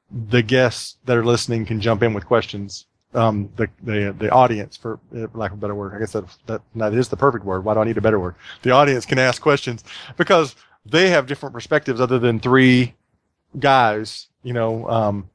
the 0.09 0.43
guests 0.43 0.99
that 1.07 1.17
are 1.17 1.25
listening 1.25 1.67
can 1.67 1.81
jump 1.81 2.05
in 2.05 2.15
with 2.15 2.27
questions. 2.27 2.87
Um, 3.15 3.50
the, 3.57 3.69
the, 3.83 4.15
the 4.19 4.31
audience, 4.31 4.77
for 4.77 5.00
uh, 5.17 5.27
lack 5.33 5.50
of 5.50 5.59
a 5.59 5.61
better 5.61 5.75
word, 5.75 5.95
I 5.95 5.99
guess 5.99 6.12
that, 6.12 6.25
that, 6.47 6.61
that 6.75 6.93
is 6.93 7.09
the 7.09 7.17
perfect 7.17 7.45
word. 7.45 7.65
Why 7.65 7.73
do 7.73 7.81
I 7.81 7.85
need 7.85 7.97
a 7.97 8.03
better 8.03 8.21
word? 8.21 8.35
The 8.62 8.71
audience 8.71 9.07
can 9.07 9.19
ask 9.19 9.41
questions 9.41 9.83
because 10.19 10.55
they 10.85 11.09
have 11.09 11.27
different 11.27 11.55
perspectives 11.55 12.03
other 12.03 12.19
than 12.19 12.38
three 12.38 12.95
guys, 13.59 14.29
you 14.43 14.53
know, 14.53 14.87
um, 14.91 15.31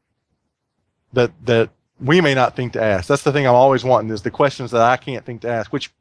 that, 1.13 1.31
that 1.45 1.71
we 1.99 2.21
may 2.21 2.35
not 2.35 2.55
think 2.55 2.73
to 2.73 2.81
ask. 2.81 3.07
That's 3.07 3.23
the 3.23 3.31
thing 3.31 3.47
I'm 3.47 3.55
always 3.55 3.83
wanting 3.83 4.11
is 4.11 4.21
the 4.21 4.29
questions 4.29 4.69
that 4.69 4.81
I 4.81 4.97
can't 4.97 5.25
think 5.25 5.41
to 5.41 5.49
ask, 5.49 5.73
which 5.73 5.91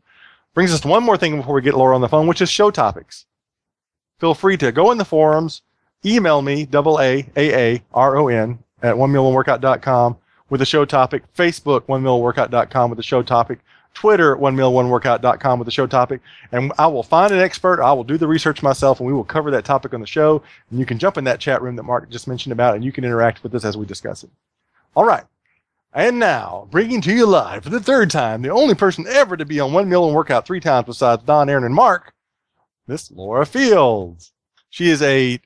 brings 0.53 0.75
us 0.75 0.81
to 0.83 0.89
one 0.89 1.03
more 1.03 1.17
thing 1.17 1.37
before 1.37 1.55
we 1.55 1.63
get 1.63 1.75
Laura 1.75 1.95
on 1.95 2.03
the 2.03 2.09
phone, 2.09 2.27
which 2.27 2.43
is 2.43 2.51
show 2.51 2.71
topics 2.71 3.25
feel 4.23 4.35
free 4.35 4.57
to 4.57 4.71
go 4.71 4.93
in 4.93 4.99
the 4.99 5.05
forums, 5.05 5.63
email 6.07 6.43
me, 6.43 6.65
double 6.65 7.01
A 7.01 7.27
A 7.37 7.75
A 7.75 7.83
R 7.93 8.17
O 8.17 8.29
N 8.29 8.57
at 8.81 8.97
one 8.97 9.11
meal 9.11 9.25
one 9.25 9.45
with 10.53 10.61
a 10.61 10.67
show 10.67 10.85
topic, 10.85 11.23
Facebook 11.35 11.85
one 11.87 12.03
meal 12.03 12.21
workout.com 12.21 12.91
with 12.91 12.99
a 12.99 13.03
show 13.03 13.23
topic, 13.23 13.61
Twitter 13.95 14.37
one 14.37 14.55
meal 14.55 14.71
one 14.71 14.91
workout.com 14.91 15.59
with 15.59 15.67
a 15.67 15.71
show 15.71 15.87
topic, 15.87 16.21
and 16.53 16.71
I 16.79 16.89
will 16.89 17.03
find 17.03 17.33
an 17.33 17.41
expert. 17.41 17.83
I 17.83 17.95
will 17.95 18.05
do 18.05 18.19
the 18.19 18.29
research 18.29 18.63
myself, 18.63 19.01
and 19.01 19.07
we 19.07 19.15
will 19.15 19.25
cover 19.25 19.51
that 19.51 19.65
topic 19.65 19.95
on 19.95 20.03
the 20.03 20.07
show. 20.07 20.43
And 20.69 20.79
you 20.79 20.85
can 20.85 20.99
jump 20.99 21.17
in 21.17 21.25
that 21.25 21.41
chat 21.41 21.63
room 21.63 21.77
that 21.77 21.85
Mark 21.85 22.11
just 22.11 22.29
mentioned 22.29 22.53
about, 22.53 22.75
and 22.75 22.85
you 22.85 22.93
can 22.93 23.03
interact 23.03 23.43
with 23.43 23.55
us 23.55 23.65
as 23.65 23.79
we 23.79 23.87
discuss 23.87 24.25
it. 24.25 24.31
All 24.95 25.07
right. 25.07 25.25
And 25.95 26.19
now, 26.19 26.69
bringing 26.71 27.01
to 27.01 27.15
you 27.15 27.25
live 27.25 27.65
for 27.65 27.71
the 27.71 27.81
third 27.81 28.11
time, 28.11 28.43
the 28.43 28.51
only 28.51 28.75
person 28.75 29.07
ever 29.09 29.39
to 29.39 29.47
be 29.47 29.59
on 29.59 29.73
one 29.73 29.89
meal 29.89 30.05
and 30.05 30.15
workout 30.15 30.47
three 30.47 30.61
times 30.61 30.85
besides 30.85 31.23
Don, 31.23 31.49
Aaron, 31.49 31.65
and 31.65 31.75
Mark, 31.75 32.13
Miss 32.87 33.11
Laura 33.11 33.47
Fields. 33.47 34.33
She 34.69 34.91
is 34.91 35.01
a, 35.01 35.41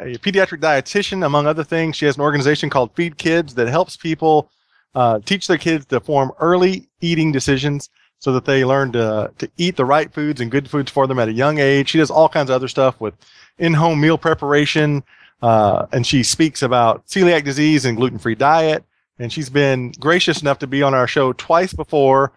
a 0.00 0.18
pediatric 0.18 0.60
dietitian, 0.60 1.24
among 1.24 1.46
other 1.46 1.64
things. 1.64 1.96
She 1.96 2.06
has 2.06 2.16
an 2.16 2.22
organization 2.22 2.70
called 2.70 2.92
Feed 2.94 3.18
Kids 3.18 3.54
that 3.54 3.68
helps 3.68 3.96
people 3.96 4.50
uh, 4.94 5.20
teach 5.24 5.46
their 5.46 5.58
kids 5.58 5.86
to 5.86 6.00
form 6.00 6.32
early 6.40 6.88
eating 7.00 7.32
decisions 7.32 7.90
so 8.18 8.32
that 8.32 8.46
they 8.46 8.64
learn 8.64 8.92
to, 8.92 9.30
to 9.38 9.50
eat 9.58 9.76
the 9.76 9.84
right 9.84 10.12
foods 10.12 10.40
and 10.40 10.50
good 10.50 10.70
foods 10.70 10.90
for 10.90 11.06
them 11.06 11.18
at 11.18 11.28
a 11.28 11.32
young 11.32 11.58
age. 11.58 11.90
She 11.90 11.98
does 11.98 12.10
all 12.10 12.28
kinds 12.28 12.48
of 12.50 12.54
other 12.54 12.68
stuff 12.68 12.98
with 13.00 13.14
in-home 13.58 14.00
meal 14.00 14.16
preparation, 14.16 15.04
uh, 15.42 15.86
and 15.92 16.06
she 16.06 16.22
speaks 16.22 16.62
about 16.62 17.06
celiac 17.06 17.44
disease 17.44 17.84
and 17.84 17.96
gluten-free 17.96 18.36
diet. 18.36 18.84
And 19.18 19.32
she's 19.32 19.50
been 19.50 19.92
gracious 20.00 20.40
enough 20.42 20.58
to 20.60 20.66
be 20.66 20.82
on 20.82 20.94
our 20.94 21.06
show 21.06 21.32
twice 21.34 21.72
before. 21.72 22.32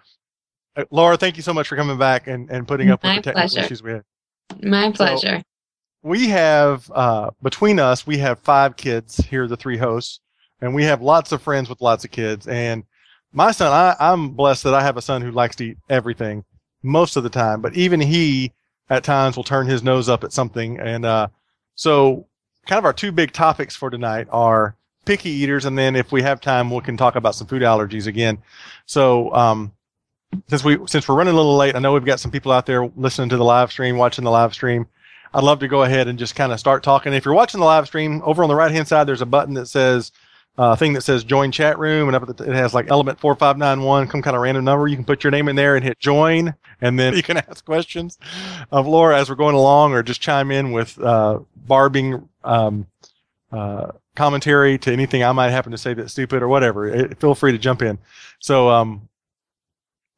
Uh, 0.76 0.86
Laura, 0.92 1.18
thank 1.18 1.38
you 1.38 1.44
so 1.44 1.54
much 1.54 1.68
for 1.68 1.76
coming 1.76 1.98
back 1.98 2.28
and, 2.28 2.50
and 2.50 2.68
putting 2.68 2.90
up 2.90 3.04
My 3.04 3.16
with 3.16 3.26
the 3.26 3.32
technical 3.32 3.50
pleasure. 3.50 3.66
issues 3.66 3.84
we 3.84 3.92
had 3.92 4.04
My 4.62 4.92
pleasure. 4.92 5.42
We 6.02 6.30
have 6.30 6.90
uh, 6.94 7.30
between 7.42 7.80
us 7.80 8.08
we 8.08 8.18
have 8.18 8.40
five 8.40 8.76
kids 8.76 9.18
here 9.18 9.48
the 9.48 9.58
three 9.58 9.78
hosts 9.78 10.20
and 10.62 10.74
we 10.74 10.84
have 10.84 11.02
lots 11.02 11.32
of 11.32 11.42
friends 11.42 11.70
with 11.70 11.82
lots 11.82 12.04
of 12.06 12.12
kids 12.12 12.48
and 12.48 12.84
my 13.34 13.52
son 13.52 13.72
I, 13.72 13.96
i'm 14.00 14.30
blessed 14.30 14.64
that 14.64 14.74
i 14.74 14.82
have 14.82 14.98
a 14.98 15.02
son 15.02 15.22
who 15.22 15.32
likes 15.32 15.56
to 15.58 15.66
eat 15.66 15.78
everything 15.90 16.44
most 16.84 17.16
of 17.16 17.24
the 17.24 17.30
time 17.30 17.62
but 17.62 17.76
even 17.76 18.00
he 18.00 18.54
at 18.90 19.04
times 19.04 19.36
will 19.36 19.44
turn 19.44 19.68
his 19.68 19.84
nose 19.84 20.10
up 20.10 20.24
at 20.24 20.34
something 20.34 20.80
and 20.80 21.06
uh, 21.06 21.28
so 21.76 22.26
kind 22.66 22.80
of 22.80 22.86
our 22.86 22.94
two 22.94 23.12
big 23.12 23.32
topics 23.32 23.76
for 23.76 23.90
tonight 23.90 24.28
are 24.32 24.76
picky 25.10 25.32
eaters, 25.32 25.66
and 25.66 25.76
then 25.78 25.96
if 25.96 26.12
we 26.12 26.22
have 26.22 26.40
time, 26.40 26.70
we 26.70 26.80
can 26.82 26.96
talk 26.96 27.16
about 27.16 27.34
some 27.34 27.48
food 27.48 27.64
allergies 27.64 28.06
again. 28.06 28.38
So, 28.86 29.34
um, 29.34 29.74
since 30.48 30.64
we 30.64 30.78
since 30.86 31.08
we're 31.08 31.16
running 31.16 31.34
a 31.34 31.38
little 31.38 31.58
late, 31.58 31.76
I 31.76 31.80
know 31.80 31.94
we've 31.94 32.06
got 32.06 32.20
some 32.20 32.30
people 32.30 32.52
out 32.52 32.68
there 32.68 32.86
listening 32.96 33.30
to 33.30 33.38
the 33.38 33.44
live 33.44 33.72
stream, 33.72 33.98
watching 33.98 34.24
the 34.24 34.30
live 34.30 34.54
stream. 34.54 34.88
I'd 35.34 35.44
love 35.44 35.60
to 35.60 35.68
go 35.68 35.84
ahead 35.84 36.08
and 36.08 36.18
just 36.18 36.36
kind 36.36 36.52
of 36.52 36.60
start 36.60 36.84
talking. 36.84 37.14
If 37.14 37.26
you're 37.26 37.34
watching 37.34 37.60
the 37.60 37.66
live 37.66 37.88
stream, 37.88 38.22
over 38.26 38.44
on 38.44 38.50
the 38.50 38.56
right 38.56 38.72
hand 38.72 38.88
side, 38.88 39.06
there's 39.06 39.22
a 39.22 39.28
button 39.28 39.54
that 39.56 39.68
says 39.68 40.12
uh, 40.60 40.76
thing 40.76 40.92
that 40.92 41.02
says 41.02 41.24
join 41.24 41.52
chat 41.52 41.80
room, 41.80 42.10
and 42.10 42.16
up 42.16 42.28
at 42.28 42.36
the, 42.36 42.44
it 42.44 42.54
has 42.54 42.74
like 42.74 42.90
element 42.90 43.18
four 43.20 43.34
five 43.36 43.58
nine 43.58 43.82
one, 43.82 44.10
some 44.10 44.22
kind 44.22 44.36
of 44.36 44.42
random 44.42 44.66
number. 44.66 44.88
You 44.88 44.98
can 44.98 45.06
put 45.06 45.24
your 45.24 45.32
name 45.32 45.48
in 45.48 45.56
there 45.56 45.76
and 45.76 45.86
hit 45.86 46.00
join, 46.00 46.54
and 46.82 47.00
then 47.00 47.14
you 47.16 47.24
can 47.24 47.38
ask 47.38 47.64
questions 47.64 48.18
of 48.72 48.86
Laura 48.86 49.18
as 49.18 49.30
we're 49.30 49.36
going 49.36 49.56
along, 49.56 49.94
or 49.94 50.04
just 50.04 50.20
chime 50.20 50.52
in 50.52 50.72
with 50.72 51.00
uh, 51.00 51.40
barbing 51.56 52.28
um, 52.44 52.88
uh, 53.52 53.92
commentary 54.16 54.78
to 54.80 54.92
anything 54.92 55.24
I 55.24 55.32
might 55.32 55.52
happen 55.52 55.72
to 55.72 55.78
say 55.78 55.94
that's 55.94 56.12
stupid 56.12 56.42
or 56.42 56.48
whatever. 56.48 56.88
It, 56.88 57.20
feel 57.20 57.36
free 57.36 57.54
to 57.54 57.58
jump 57.58 57.82
in. 57.82 58.00
So, 58.40 58.70
um, 58.70 59.08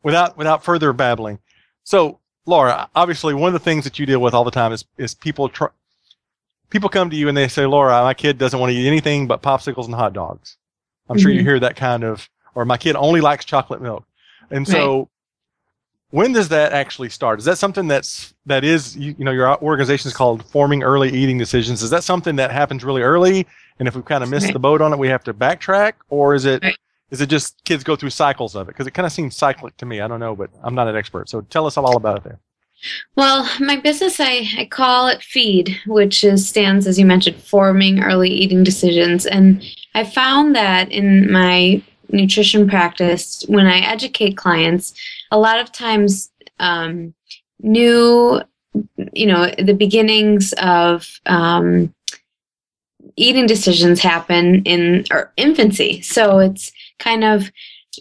without 0.01 0.37
without 0.37 0.63
further 0.63 0.93
babbling, 0.93 1.39
so 1.83 2.20
Laura, 2.45 2.89
obviously 2.95 3.33
one 3.33 3.49
of 3.49 3.53
the 3.53 3.59
things 3.59 3.83
that 3.83 3.99
you 3.99 4.05
deal 4.05 4.19
with 4.19 4.33
all 4.33 4.43
the 4.43 4.51
time 4.51 4.73
is 4.73 4.85
is 4.97 5.13
people 5.13 5.49
try, 5.49 5.67
people 6.69 6.89
come 6.89 7.09
to 7.09 7.15
you 7.15 7.27
and 7.27 7.37
they 7.37 7.47
say, 7.47 7.65
Laura, 7.65 8.01
my 8.01 8.13
kid 8.13 8.37
doesn't 8.37 8.59
want 8.59 8.71
to 8.71 8.77
eat 8.77 8.87
anything 8.87 9.27
but 9.27 9.41
popsicles 9.41 9.85
and 9.85 9.93
hot 9.93 10.13
dogs. 10.13 10.57
I'm 11.09 11.17
mm-hmm. 11.17 11.21
sure 11.21 11.31
you 11.31 11.39
mm-hmm. 11.39 11.47
hear 11.47 11.59
that 11.59 11.75
kind 11.75 12.03
of, 12.03 12.29
or 12.55 12.65
my 12.65 12.77
kid 12.77 12.95
only 12.95 13.21
likes 13.21 13.45
chocolate 13.45 13.81
milk. 13.81 14.05
And 14.49 14.67
so 14.67 14.99
right. 14.99 15.07
when 16.09 16.33
does 16.33 16.49
that 16.49 16.73
actually 16.73 17.09
start? 17.09 17.39
Is 17.39 17.45
that 17.45 17.57
something 17.57 17.87
that's, 17.87 18.33
that 18.47 18.63
is, 18.63 18.97
you, 18.97 19.15
you 19.17 19.25
know, 19.25 19.31
your 19.31 19.61
organization 19.61 20.09
is 20.09 20.15
called 20.15 20.43
forming 20.45 20.83
early 20.83 21.09
eating 21.09 21.37
decisions. 21.37 21.83
Is 21.83 21.89
that 21.91 22.03
something 22.03 22.37
that 22.37 22.51
happens 22.51 22.83
really 22.83 23.01
early? 23.01 23.45
And 23.79 23.87
if 23.87 23.95
we've 23.95 24.05
kind 24.05 24.23
of 24.23 24.29
missed 24.29 24.45
right. 24.45 24.53
the 24.53 24.59
boat 24.59 24.81
on 24.81 24.93
it, 24.93 24.99
we 24.99 25.07
have 25.09 25.23
to 25.25 25.33
backtrack 25.33 25.93
or 26.09 26.35
is 26.35 26.45
it, 26.45 26.63
right. 26.63 26.77
Is 27.11 27.21
it 27.21 27.27
just 27.27 27.63
kids 27.65 27.83
go 27.83 27.95
through 27.95 28.09
cycles 28.09 28.55
of 28.55 28.69
it? 28.69 28.75
Cause 28.75 28.87
it 28.87 28.91
kind 28.91 29.05
of 29.05 29.11
seems 29.11 29.35
cyclic 29.35 29.77
to 29.77 29.85
me. 29.85 30.01
I 30.01 30.07
don't 30.07 30.19
know, 30.19 30.35
but 30.35 30.49
I'm 30.63 30.73
not 30.73 30.87
an 30.87 30.95
expert. 30.95 31.29
So 31.29 31.41
tell 31.41 31.67
us 31.67 31.77
all 31.77 31.97
about 31.97 32.17
it 32.17 32.23
there. 32.23 32.39
Well, 33.15 33.47
my 33.59 33.75
business, 33.75 34.19
I, 34.19 34.47
I 34.57 34.65
call 34.65 35.07
it 35.07 35.21
FEED, 35.21 35.77
which 35.85 36.23
is 36.23 36.47
stands, 36.47 36.87
as 36.87 36.97
you 36.97 37.05
mentioned, 37.05 37.37
forming 37.37 38.01
early 38.01 38.29
eating 38.29 38.63
decisions. 38.63 39.25
And 39.25 39.63
I 39.93 40.03
found 40.03 40.55
that 40.55 40.91
in 40.91 41.31
my 41.31 41.83
nutrition 42.09 42.67
practice, 42.67 43.43
when 43.47 43.67
I 43.67 43.79
educate 43.79 44.35
clients, 44.35 44.93
a 45.29 45.37
lot 45.37 45.59
of 45.59 45.71
times 45.71 46.31
um, 46.59 47.13
new, 47.59 48.41
you 49.13 49.27
know, 49.27 49.51
the 49.59 49.73
beginnings 49.73 50.53
of 50.53 51.07
um, 51.27 51.93
eating 53.15 53.45
decisions 53.45 53.99
happen 53.99 54.63
in 54.63 55.05
infancy. 55.37 56.01
So 56.01 56.39
it's 56.39 56.71
kind 57.01 57.23
of 57.23 57.51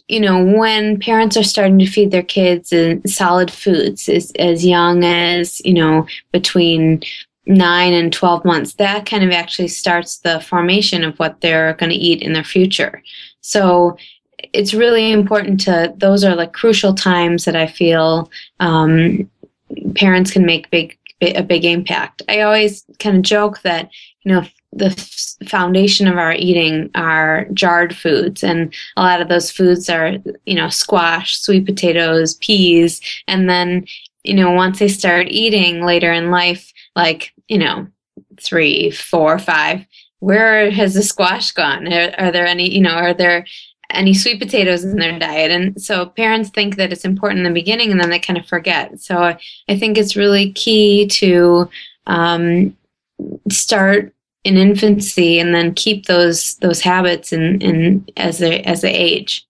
you 0.09 0.21
know, 0.21 0.45
when 0.45 0.99
parents 1.01 1.37
are 1.37 1.43
starting 1.43 1.79
to 1.79 1.87
feed 1.87 2.11
their 2.11 2.23
kids 2.23 2.73
solid 3.07 3.51
foods 3.51 4.09
as, 4.09 4.33
as 4.39 4.65
young 4.65 5.05
as, 5.05 5.61
you 5.65 5.75
know, 5.75 6.07
between 6.33 7.03
nine 7.47 7.93
and 7.93 8.13
12 8.13 8.45
months, 8.45 8.75
that 8.75 9.07
kind 9.07 9.25
of 9.25 9.31
actually 9.31 9.69
starts 9.69 10.19
the 10.19 10.41
formation 10.41 11.03
of 11.03 11.19
what 11.19 11.41
they're 11.41 11.75
going 11.75 11.91
to 11.91 11.97
eat 11.97 12.23
in 12.23 12.33
their 12.33 12.45
future. 12.45 13.03
So 13.41 13.97
it's 14.53 14.75
really 14.75 15.11
important 15.11 15.61
to, 15.63 15.93
those 15.97 16.23
are 16.25 16.37
like 16.37 16.53
crucial 16.53 16.95
times 16.95 17.45
that 17.45 17.57
I 17.57 17.67
feel 17.67 18.31
um, 18.61 19.29
parents 19.97 20.31
can 20.31 20.47
make 20.47 20.71
big, 20.71 20.97
a 21.21 21.43
big 21.43 21.65
impact. 21.65 22.23
I 22.29 22.43
always 22.43 22.85
kind 23.01 23.17
of 23.17 23.23
joke 23.23 23.63
that, 23.63 23.91
you 24.23 24.33
know, 24.33 24.45
the 24.73 24.91
foundation 25.49 26.07
of 26.07 26.17
our 26.17 26.33
eating 26.33 26.91
are 26.95 27.47
jarred 27.53 27.95
foods 27.95 28.45
and 28.45 28.73
a 28.97 29.03
lot 29.03 29.21
of 29.21 29.29
those 29.29 29.51
foods 29.51 29.89
are 29.91 30.17
you 30.47 30.55
know 30.55 30.69
squash 30.69 31.41
sweet 31.41 31.67
potatoes 31.67 32.35
peas 32.35 33.01
and 33.27 33.51
then 33.51 33.85
you 34.23 34.35
know 34.35 34.53
once 34.53 34.79
they 34.79 34.87
start 34.87 35.27
eating 35.29 35.85
later 35.85 36.13
in 36.13 36.31
life 36.31 36.73
like 36.95 37.33
you 37.49 37.59
know 37.59 37.87
three 38.39 38.91
four 38.93 39.39
five 39.39 39.85
where 40.21 40.71
has 40.71 40.95
the 40.95 41.03
squash 41.03 41.51
gone? 41.53 41.93
Are, 41.93 42.15
are 42.19 42.31
there 42.31 42.47
any 42.47 42.71
you 42.71 42.81
know 42.81 42.95
are 42.95 43.15
there 43.15 43.45
any 43.91 44.15
sweet 44.15 44.39
potatoes 44.39 44.85
in 44.85 44.97
their 44.97 45.19
diet? 45.19 45.51
And 45.51 45.83
so 45.83 46.07
parents 46.07 46.51
think 46.51 46.77
that 46.77 46.93
it's 46.93 47.05
important 47.05 47.39
in 47.39 47.45
the 47.45 47.61
beginning 47.61 47.91
and 47.91 48.01
then 48.01 48.11
they 48.11 48.21
kind 48.21 48.39
of 48.39 48.47
forget. 48.47 49.01
So 49.01 49.37
i 49.69 49.79
think 49.79 49.99
it's 49.99 50.17
really 50.17 50.53
key 50.53 51.07
to 51.09 51.69
um, 52.07 52.77
start 53.51 54.15
in 54.45 54.57
infancy 54.57 55.39
and 55.39 55.55
then 55.55 55.75
keep 55.75 56.07
those 56.07 56.57
those 56.57 56.81
habits 56.81 57.33
in, 57.33 57.61
in 57.61 58.07
as 58.17 58.39
they 58.39 58.63
as 58.63 58.81
they 58.83 58.93
age. 58.93 59.47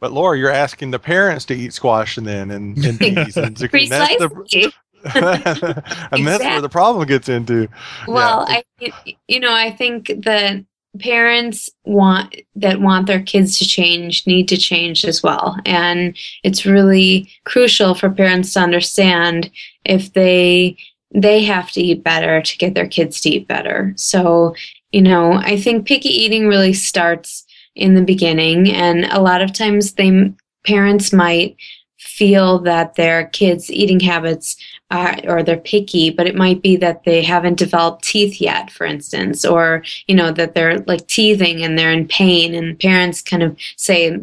But 0.00 0.12
Laura, 0.12 0.38
you're 0.38 0.50
asking 0.50 0.90
the 0.90 0.98
parents 0.98 1.44
to 1.46 1.54
eat 1.54 1.72
squash 1.72 2.16
and 2.16 2.26
then 2.26 2.50
and, 2.50 2.76
and 2.84 2.98
bees 2.98 3.36
and 3.36 3.56
zucchini. 3.56 3.88
That's 3.88 4.16
the, 4.16 4.72
and 5.14 5.20
exactly. 5.20 6.24
that's 6.24 6.44
where 6.44 6.60
the 6.60 6.68
problem 6.68 7.06
gets 7.06 7.28
into. 7.28 7.68
Well, 8.08 8.46
yeah. 8.48 8.62
I 8.80 9.16
you 9.28 9.40
know 9.40 9.52
I 9.52 9.70
think 9.70 10.10
that 10.24 10.64
parents 11.00 11.70
want 11.84 12.36
that 12.54 12.80
want 12.80 13.06
their 13.06 13.22
kids 13.22 13.58
to 13.58 13.64
change 13.64 14.26
need 14.26 14.48
to 14.48 14.56
change 14.56 15.04
as 15.04 15.22
well 15.24 15.56
and 15.66 16.16
it's 16.44 16.64
really 16.64 17.28
crucial 17.44 17.96
for 17.96 18.08
parents 18.10 18.52
to 18.52 18.60
understand 18.60 19.50
if 19.84 20.12
they 20.12 20.76
they 21.14 21.44
have 21.44 21.70
to 21.70 21.80
eat 21.80 22.02
better 22.02 22.42
to 22.42 22.58
get 22.58 22.74
their 22.74 22.88
kids 22.88 23.20
to 23.20 23.30
eat 23.30 23.48
better. 23.48 23.94
So, 23.96 24.54
you 24.92 25.00
know, 25.00 25.34
I 25.34 25.56
think 25.56 25.86
picky 25.86 26.08
eating 26.08 26.48
really 26.48 26.72
starts 26.72 27.46
in 27.74 27.94
the 27.94 28.02
beginning 28.02 28.70
and 28.70 29.04
a 29.06 29.20
lot 29.20 29.42
of 29.42 29.52
times 29.52 29.94
they 29.94 30.32
parents 30.64 31.12
might 31.12 31.56
feel 31.98 32.58
that 32.60 32.94
their 32.94 33.26
kids 33.28 33.70
eating 33.70 33.98
habits 33.98 34.56
are 34.90 35.16
or 35.24 35.42
they're 35.42 35.56
picky 35.56 36.10
but 36.10 36.26
it 36.26 36.36
might 36.36 36.62
be 36.62 36.76
that 36.76 37.02
they 37.04 37.22
haven't 37.22 37.58
developed 37.58 38.04
teeth 38.04 38.40
yet 38.40 38.70
for 38.70 38.86
instance 38.86 39.44
or 39.44 39.82
you 40.06 40.14
know 40.14 40.30
that 40.30 40.54
they're 40.54 40.80
like 40.80 41.06
teething 41.08 41.64
and 41.64 41.76
they're 41.76 41.92
in 41.92 42.06
pain 42.06 42.54
and 42.54 42.78
parents 42.78 43.20
kind 43.20 43.42
of 43.42 43.56
say 43.76 44.16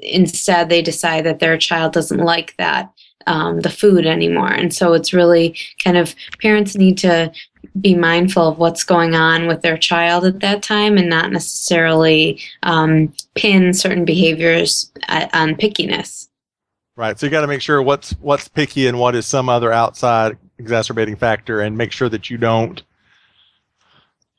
instead 0.00 0.68
they 0.68 0.82
decide 0.82 1.24
that 1.24 1.38
their 1.38 1.56
child 1.56 1.92
doesn't 1.92 2.20
like 2.20 2.54
that 2.58 2.92
um, 3.28 3.60
the 3.60 3.70
food 3.70 4.06
anymore. 4.06 4.50
And 4.50 4.74
so 4.74 4.94
it's 4.94 5.12
really 5.12 5.56
kind 5.84 5.96
of 5.96 6.14
parents 6.40 6.74
need 6.74 6.98
to 6.98 7.30
be 7.80 7.94
mindful 7.94 8.48
of 8.48 8.58
what's 8.58 8.82
going 8.82 9.14
on 9.14 9.46
with 9.46 9.62
their 9.62 9.76
child 9.76 10.24
at 10.24 10.40
that 10.40 10.62
time 10.62 10.96
and 10.96 11.08
not 11.08 11.30
necessarily 11.30 12.40
um, 12.62 13.12
pin 13.34 13.74
certain 13.74 14.04
behaviors 14.04 14.90
uh, 15.08 15.28
on 15.32 15.54
pickiness. 15.54 16.28
Right. 16.96 17.18
So 17.18 17.26
you 17.26 17.30
got 17.30 17.42
to 17.42 17.46
make 17.46 17.60
sure 17.60 17.80
what's 17.80 18.10
what's 18.20 18.48
picky 18.48 18.88
and 18.88 18.98
what 18.98 19.14
is 19.14 19.24
some 19.24 19.48
other 19.48 19.70
outside 19.70 20.36
exacerbating 20.58 21.14
factor, 21.14 21.60
and 21.60 21.78
make 21.78 21.92
sure 21.92 22.08
that 22.08 22.28
you 22.28 22.36
don't, 22.38 22.82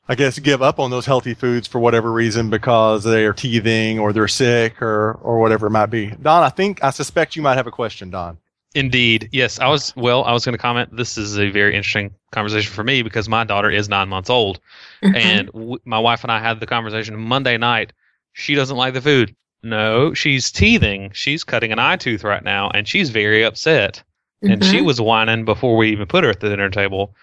I 0.06 0.14
guess, 0.14 0.38
give 0.38 0.60
up 0.60 0.78
on 0.78 0.90
those 0.90 1.06
healthy 1.06 1.32
foods 1.32 1.66
for 1.66 1.78
whatever 1.78 2.12
reason 2.12 2.50
because 2.50 3.02
they 3.02 3.24
are 3.24 3.32
teething 3.32 3.98
or 3.98 4.12
they're 4.12 4.28
sick 4.28 4.82
or 4.82 5.12
or 5.22 5.40
whatever 5.40 5.68
it 5.68 5.70
might 5.70 5.86
be. 5.86 6.08
Don, 6.08 6.42
I 6.42 6.50
think 6.50 6.84
I 6.84 6.90
suspect 6.90 7.34
you 7.34 7.40
might 7.40 7.56
have 7.56 7.66
a 7.66 7.70
question, 7.70 8.10
Don. 8.10 8.36
Indeed. 8.74 9.28
Yes, 9.32 9.58
I 9.58 9.68
was 9.68 9.94
well, 9.96 10.22
I 10.24 10.32
was 10.32 10.44
going 10.44 10.52
to 10.52 10.58
comment 10.58 10.96
this 10.96 11.18
is 11.18 11.38
a 11.38 11.50
very 11.50 11.74
interesting 11.74 12.14
conversation 12.30 12.72
for 12.72 12.84
me 12.84 13.02
because 13.02 13.28
my 13.28 13.42
daughter 13.42 13.68
is 13.70 13.88
9 13.88 14.08
months 14.08 14.30
old 14.30 14.60
mm-hmm. 15.02 15.16
and 15.16 15.46
w- 15.48 15.80
my 15.84 15.98
wife 15.98 16.22
and 16.22 16.30
I 16.30 16.38
had 16.38 16.60
the 16.60 16.66
conversation 16.66 17.16
Monday 17.16 17.58
night. 17.58 17.92
She 18.32 18.54
doesn't 18.54 18.76
like 18.76 18.94
the 18.94 19.00
food. 19.00 19.34
No, 19.64 20.14
she's 20.14 20.52
teething. 20.52 21.10
She's 21.12 21.42
cutting 21.42 21.72
an 21.72 21.80
eye 21.80 21.96
tooth 21.96 22.22
right 22.22 22.44
now 22.44 22.70
and 22.70 22.86
she's 22.86 23.10
very 23.10 23.44
upset. 23.44 24.02
Mm-hmm. 24.42 24.52
And 24.52 24.64
she 24.64 24.76
mm-hmm. 24.76 24.86
was 24.86 25.00
whining 25.00 25.44
before 25.44 25.76
we 25.76 25.90
even 25.90 26.06
put 26.06 26.22
her 26.22 26.30
at 26.30 26.38
the 26.38 26.48
dinner 26.48 26.70
table. 26.70 27.14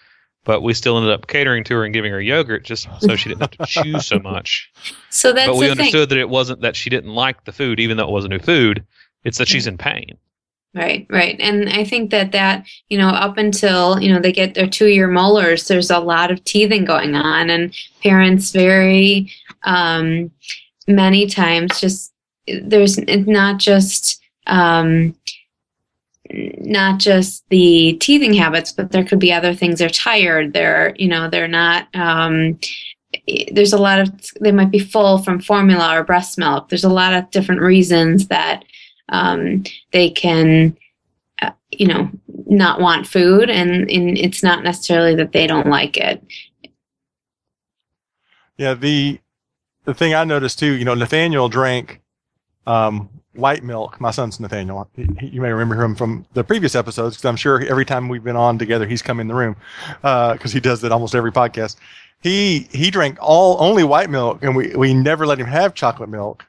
But 0.44 0.62
we 0.62 0.74
still 0.74 0.98
ended 0.98 1.13
up 1.13 1.27
catering 1.27 1.63
to 1.66 1.75
her 1.75 1.84
and 1.84 1.94
giving 1.94 2.12
her 2.12 2.22
yogurt 2.22 2.63
just 2.63 2.88
so 3.01 3.16
she 3.16 3.30
didn't 3.30 3.42
have 3.42 3.51
to 3.51 3.66
chew 3.66 4.00
so 4.00 4.20
much. 4.24 4.72
So 5.10 5.34
that's 5.34 5.48
But 5.48 5.58
we 5.58 5.70
understood 5.70 6.10
thing. 6.10 6.18
that 6.18 6.22
it 6.22 6.30
wasn't 6.30 6.62
that 6.62 6.75
she 6.75 6.89
didn't 6.89 7.13
like 7.13 7.44
the 7.46 7.51
food, 7.51 7.80
even 7.80 7.98
though 7.98 8.08
it 8.08 8.12
wasn't 8.12 8.32
new 8.32 8.39
food. 8.39 8.86
It's 9.24 9.38
that 9.39 9.48
she's 9.50 9.68
in 9.68 9.77
pain. 9.77 10.18
Right, 10.77 11.07
right. 11.10 11.36
And 11.39 11.69
I 11.69 11.84
think 11.84 12.12
that 12.12 12.34
that, 12.34 12.67
you 12.88 13.00
know, 13.00 13.07
up 13.10 13.38
until, 13.39 14.00
you 14.00 14.13
know, 14.13 14.19
they 14.19 14.31
get 14.31 14.53
their 14.53 14.67
two 14.67 14.89
year 14.89 15.07
molars, 15.07 15.67
there's 15.67 15.89
a 15.89 15.98
lot 15.98 16.29
of 16.29 16.43
teething 16.43 16.86
going 16.86 17.15
on 17.15 17.50
and 17.50 17.74
parents 18.03 18.51
very, 18.51 19.31
um, 19.63 20.29
many 20.88 21.25
times 21.25 21.79
just, 21.79 22.13
there's 22.62 23.00
not 23.00 23.57
just, 23.57 24.22
um, 24.46 25.15
not 26.29 27.00
just 27.00 27.43
the 27.50 27.93
teething 27.93 28.36
habits, 28.36 28.72
but 28.72 28.91
there 28.91 29.03
could 29.03 29.19
be 29.19 29.34
other 29.34 29.55
things. 29.55 29.79
They're 29.79 29.89
tired. 29.89 30.53
They're, 30.53 30.93
you 30.98 31.07
know, 31.07 31.27
they're 31.27 31.48
not, 31.48 31.88
um, 31.96 32.60
there's 33.51 33.74
a 33.74 33.81
lot 33.81 34.00
of, 34.00 34.12
they 34.41 34.51
might 34.51 34.69
be 34.69 34.77
full 34.77 35.17
from 35.24 35.41
formula 35.41 35.98
or 35.98 36.03
breast 36.03 36.38
milk. 36.38 36.69
There's 36.69 36.84
a 36.84 36.89
lot 36.89 37.13
of 37.13 37.31
different 37.31 37.62
reasons 37.62 38.27
that 38.27 38.63
um, 39.09 39.63
they 39.91 40.09
can 40.09 40.75
uh, 41.41 41.51
you 41.71 41.87
know 41.87 42.09
not 42.47 42.79
want 42.79 43.05
food 43.05 43.49
and, 43.49 43.89
and 43.89 44.17
it's 44.17 44.41
not 44.41 44.63
necessarily 44.63 45.15
that 45.15 45.31
they 45.33 45.47
don't 45.47 45.67
like 45.67 45.97
it 45.97 46.23
Yeah, 48.57 48.73
the 48.73 49.19
the 49.85 49.93
thing 49.93 50.13
I 50.13 50.23
noticed 50.25 50.59
too, 50.59 50.73
you 50.73 50.83
know, 50.83 50.95
Nathaniel 50.95 51.47
drank 51.47 52.01
um, 52.65 53.09
white 53.33 53.63
milk. 53.63 54.01
My 54.01 54.11
son's 54.11 54.39
Nathaniel. 54.39 54.89
He, 54.95 55.07
he, 55.19 55.27
you 55.27 55.41
may 55.41 55.51
remember 55.51 55.81
him 55.81 55.95
from 55.95 56.25
the 56.33 56.43
previous 56.43 56.75
episodes 56.75 57.15
because 57.15 57.25
I'm 57.25 57.37
sure 57.37 57.63
every 57.63 57.85
time 57.85 58.09
we've 58.09 58.23
been 58.23 58.35
on 58.35 58.57
together, 58.57 58.85
he's 58.85 59.01
come 59.01 59.19
in 59.19 59.27
the 59.27 59.35
room 59.35 59.55
because 60.01 60.45
uh, 60.45 60.49
he 60.49 60.59
does 60.59 60.81
that 60.81 60.91
almost 60.91 61.15
every 61.15 61.31
podcast. 61.31 61.77
He 62.21 62.67
he 62.71 62.89
drank 62.89 63.17
all 63.21 63.57
only 63.59 63.83
white 63.83 64.09
milk, 64.09 64.39
and 64.41 64.55
we 64.55 64.75
we 64.75 64.93
never 64.93 65.27
let 65.27 65.39
him 65.39 65.47
have 65.47 65.75
chocolate 65.75 66.09
milk 66.09 66.45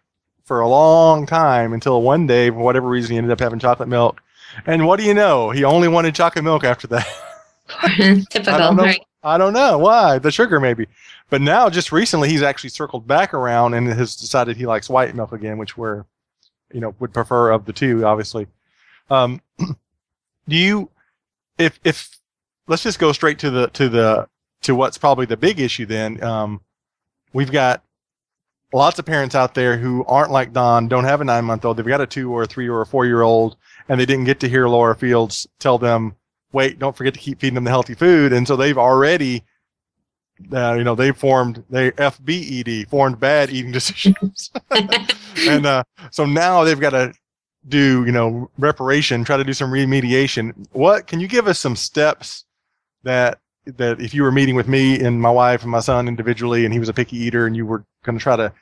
for 0.49 0.61
a 0.61 0.69
long 0.69 1.27
time 1.27 1.75
until 1.75 2.03
one 2.03 2.27
day, 2.27 2.49
for 2.51 2.57
whatever 2.57 2.89
reason, 2.89 3.13
he 3.13 3.19
ended 3.19 3.31
up 3.31 3.39
having 3.39 3.59
chocolate 3.59 3.89
milk. 3.89 4.21
And 4.67 4.87
what 4.87 4.99
do 4.99 5.05
you 5.05 5.15
know? 5.15 5.51
He 5.51 5.63
only 5.63 5.89
wanted 5.89 6.15
chocolate 6.15 6.45
milk 6.45 6.65
after 6.65 6.89
that. 6.89 7.07
Typical, 8.31 8.55
I 8.55 8.59
don't 8.59 8.77
know, 8.77 8.83
right? 8.83 9.01
I 9.23 9.37
don't 9.37 9.53
know 9.53 9.77
why. 9.77 10.19
The 10.19 10.31
sugar 10.31 10.59
maybe. 10.59 10.89
But 11.29 11.43
now, 11.43 11.69
just 11.69 11.93
recently, 11.93 12.31
he's 12.31 12.43
actually 12.43 12.71
circled 12.71 13.07
back 13.07 13.35
around 13.35 13.75
and 13.75 13.87
has 13.89 14.17
decided 14.17 14.57
he 14.57 14.65
likes 14.65 14.89
white 14.89 15.15
milk 15.15 15.33
again, 15.33 15.59
which 15.59 15.77
we're, 15.77 16.07
you 16.73 16.81
know, 16.81 16.95
would 16.99 17.13
prefer 17.13 17.51
of 17.51 17.67
the 17.67 17.73
two, 17.75 18.07
obviously. 18.07 18.47
Um, 19.11 19.43
do 19.59 20.57
you, 20.57 20.91
if 21.59 21.79
if 21.85 22.19
let's 22.69 22.83
just 22.83 22.99
go 22.99 23.13
straight 23.13 23.39
to 23.41 23.51
the 23.51 23.67
to 23.69 23.91
the 23.91 24.29
to 24.63 24.75
what's 24.75 24.97
probably 24.97 25.27
the 25.27 25.37
big 25.37 25.61
issue 25.61 25.85
then. 25.85 26.23
Um, 26.23 26.63
we've 27.35 27.53
got 27.53 27.83
lots 28.73 28.99
of 28.99 29.07
parents 29.07 29.35
out 29.35 29.55
there 29.55 29.77
who 29.77 30.05
aren't 30.05 30.31
like 30.31 30.53
Don, 30.53 30.89
don't 30.89 31.05
have 31.05 31.21
a 31.21 31.25
nine 31.25 31.45
month 31.45 31.65
old. 31.65 31.77
They've 31.77 31.87
got 31.87 32.01
a 32.01 32.07
two 32.07 32.33
or 32.33 32.43
a 32.43 32.47
three 32.47 32.69
or 32.69 32.81
a 32.81 32.87
four 32.87 33.07
year 33.07 33.23
old, 33.23 33.57
and 33.89 34.01
they 34.01 34.07
didn't 34.07 34.25
get 34.25 34.41
to 34.41 34.49
hear 34.49 34.69
Laura 34.69 34.95
Fields 34.95 35.47
tell 35.59 35.79
them, 35.79 36.15
wait, 36.53 36.79
don't 36.79 36.97
forget 36.97 37.15
to 37.15 37.21
keep 37.21 37.41
feeding 37.41 37.55
them 37.55 37.65
the 37.65 37.71
healthy 37.71 37.95
food. 37.95 38.33
And 38.33 38.47
so 38.47 38.57
they've 38.57 38.79
already, 38.79 39.45
uh, 40.53 40.75
you 40.75 40.85
know, 40.85 40.95
they 40.95 41.13
formed, 41.13 41.65
they 41.71 41.91
FBED, 41.93 42.89
formed 42.89 43.21
bad 43.21 43.51
eating 43.53 43.73
decisions. 43.73 44.51
and 44.71 45.67
uh, 45.67 45.85
so 46.11 46.27
now 46.27 46.65
they've 46.65 46.81
got 46.81 46.91
to 46.91 47.13
do, 47.69 48.05
you 48.05 48.13
know, 48.13 48.51
reparation, 48.59 49.25
try 49.25 49.37
to 49.37 49.45
do 49.45 49.53
some 49.53 49.71
remediation. 49.71 50.67
What 50.73 51.07
can 51.07 51.21
you 51.21 51.29
give 51.29 51.49
us 51.49 51.59
some 51.59 51.77
steps 51.77 52.45
that 53.03 53.41
that 53.77 54.01
if 54.01 54.15
you 54.15 54.23
were 54.23 54.33
meeting 54.33 54.55
with 54.55 54.69
me 54.69 55.01
and 55.01 55.21
my 55.21 55.31
wife 55.31 55.63
and 55.63 55.71
my 55.71 55.81
son 55.81 56.09
individually, 56.09 56.65
and 56.65 56.73
he 56.73 56.81
was 56.81 56.89
a 56.89 56.95
picky 56.95 57.17
eater, 57.17 57.47
and 57.47 57.57
you 57.57 57.67
were 57.67 57.85
going 58.03 58.19
to 58.19 58.23
try 58.23 58.37
to 58.37 58.53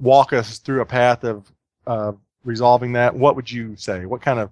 walk 0.00 0.32
us 0.32 0.58
through 0.58 0.80
a 0.80 0.86
path 0.86 1.24
of 1.24 1.50
uh, 1.86 2.12
resolving 2.44 2.92
that, 2.92 3.14
what 3.14 3.36
would 3.36 3.50
you 3.50 3.76
say? 3.76 4.06
What 4.06 4.22
kind 4.22 4.38
of 4.38 4.50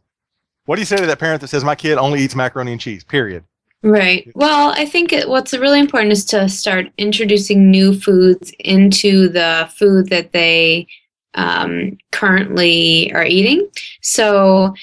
what 0.67 0.77
do 0.77 0.83
you 0.83 0.87
say 0.87 0.97
to 0.97 1.07
that 1.07 1.19
parent 1.19 1.41
that 1.43 1.49
says 1.49 1.65
my 1.65 1.75
kid 1.75 1.99
only 1.99 2.21
eats 2.21 2.35
macaroni 2.35 2.73
and 2.73 2.81
cheese? 2.81 3.05
Period. 3.05 3.45
Right. 3.83 4.31
Well, 4.35 4.71
I 4.71 4.87
think 4.87 5.13
it, 5.13 5.29
what's 5.29 5.53
really 5.53 5.79
important 5.79 6.13
is 6.13 6.25
to 6.27 6.49
start 6.49 6.87
introducing 6.97 7.71
new 7.71 7.99
foods 7.99 8.51
into 8.61 9.29
the 9.29 9.69
food 9.77 10.09
that 10.09 10.33
they 10.33 10.87
um, 11.35 11.99
currently 12.11 13.13
are 13.13 13.27
eating. 13.27 13.69
So, 14.01 14.75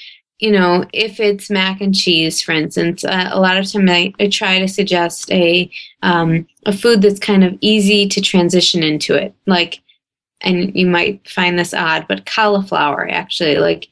you 0.42 0.50
know, 0.50 0.84
if 0.92 1.20
it's 1.20 1.50
mac 1.50 1.80
and 1.80 1.94
cheese, 1.94 2.42
for 2.42 2.50
instance, 2.50 3.04
uh, 3.04 3.28
a 3.30 3.40
lot 3.40 3.56
of 3.56 3.70
time 3.70 3.88
I, 3.88 4.12
I 4.18 4.26
try 4.26 4.58
to 4.58 4.66
suggest 4.66 5.30
a 5.30 5.70
um, 6.02 6.48
a 6.66 6.72
food 6.72 7.00
that's 7.00 7.20
kind 7.20 7.44
of 7.44 7.56
easy 7.60 8.08
to 8.08 8.20
transition 8.20 8.82
into 8.82 9.14
it, 9.14 9.32
like. 9.46 9.80
And 10.44 10.74
you 10.74 10.88
might 10.88 11.28
find 11.28 11.56
this 11.56 11.72
odd, 11.72 12.06
but 12.08 12.26
cauliflower 12.26 13.08
actually, 13.08 13.58
like 13.58 13.86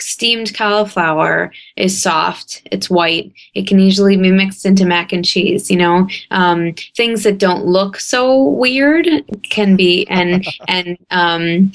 steamed 0.00 0.54
cauliflower 0.54 1.52
is 1.76 2.00
soft 2.00 2.62
it's 2.72 2.88
white 2.88 3.30
it 3.54 3.66
can 3.66 3.78
easily 3.78 4.16
be 4.16 4.30
mixed 4.30 4.64
into 4.64 4.86
mac 4.86 5.12
and 5.12 5.26
cheese 5.26 5.70
you 5.70 5.76
know 5.76 6.08
um, 6.30 6.74
things 6.96 7.22
that 7.22 7.36
don't 7.36 7.66
look 7.66 8.00
so 8.00 8.44
weird 8.44 9.06
can 9.42 9.76
be 9.76 10.06
and 10.08 10.46
and 10.68 10.96
um, 11.10 11.70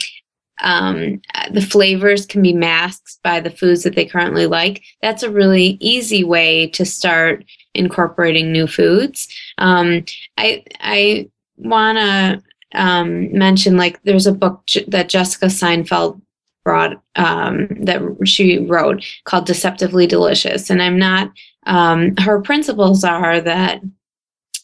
um, 0.62 1.22
the 1.52 1.62
flavors 1.62 2.26
can 2.26 2.42
be 2.42 2.54
masked 2.54 3.20
by 3.24 3.40
the 3.40 3.50
foods 3.50 3.84
that 3.84 3.96
they 3.96 4.06
currently 4.06 4.48
like. 4.48 4.84
That's 5.02 5.24
a 5.24 5.32
really 5.32 5.78
easy 5.80 6.24
way 6.24 6.68
to 6.70 6.86
start 6.86 7.44
incorporating 7.74 8.52
new 8.52 8.68
foods. 8.68 9.28
Um, 9.58 10.06
i 10.38 10.64
i 10.80 11.30
want 11.58 11.98
to 11.98 12.42
um, 12.74 13.32
mention 13.32 13.78
like 13.78 14.02
there's 14.04 14.28
a 14.28 14.34
book 14.34 14.62
j- 14.66 14.86
that 14.88 15.08
jessica 15.08 15.46
seinfeld 15.46 16.22
brought 16.66 17.02
um, 17.16 17.68
that 17.80 18.02
she 18.26 18.58
wrote 18.58 19.06
called 19.24 19.46
Deceptively 19.46 20.08
Delicious. 20.08 20.70
And 20.70 20.82
I'm 20.82 20.98
not, 20.98 21.32
um, 21.68 22.18
her 22.18 22.42
principles 22.42 23.04
are 23.04 23.40
that, 23.40 23.82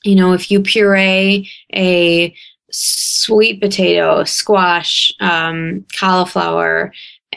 you 0.04 0.16
know, 0.16 0.34
if 0.34 0.50
you 0.50 0.62
puree 0.62 1.50
a 1.74 2.36
sweet 2.72 3.62
potato, 3.62 4.24
squash, 4.24 5.14
um, 5.20 5.86
cauliflower, 5.98 6.92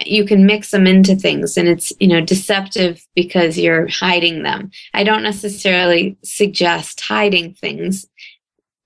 you 0.04 0.24
can 0.24 0.46
mix 0.46 0.70
them 0.70 0.86
into 0.86 1.14
things 1.14 1.56
and 1.56 1.68
it's 1.68 1.92
you 2.00 2.08
know 2.08 2.20
deceptive 2.20 3.06
because 3.14 3.56
you're 3.56 3.86
hiding 3.86 4.42
them 4.42 4.68
i 4.92 5.04
don't 5.04 5.22
necessarily 5.22 6.16
suggest 6.24 7.00
hiding 7.00 7.54
things 7.54 8.04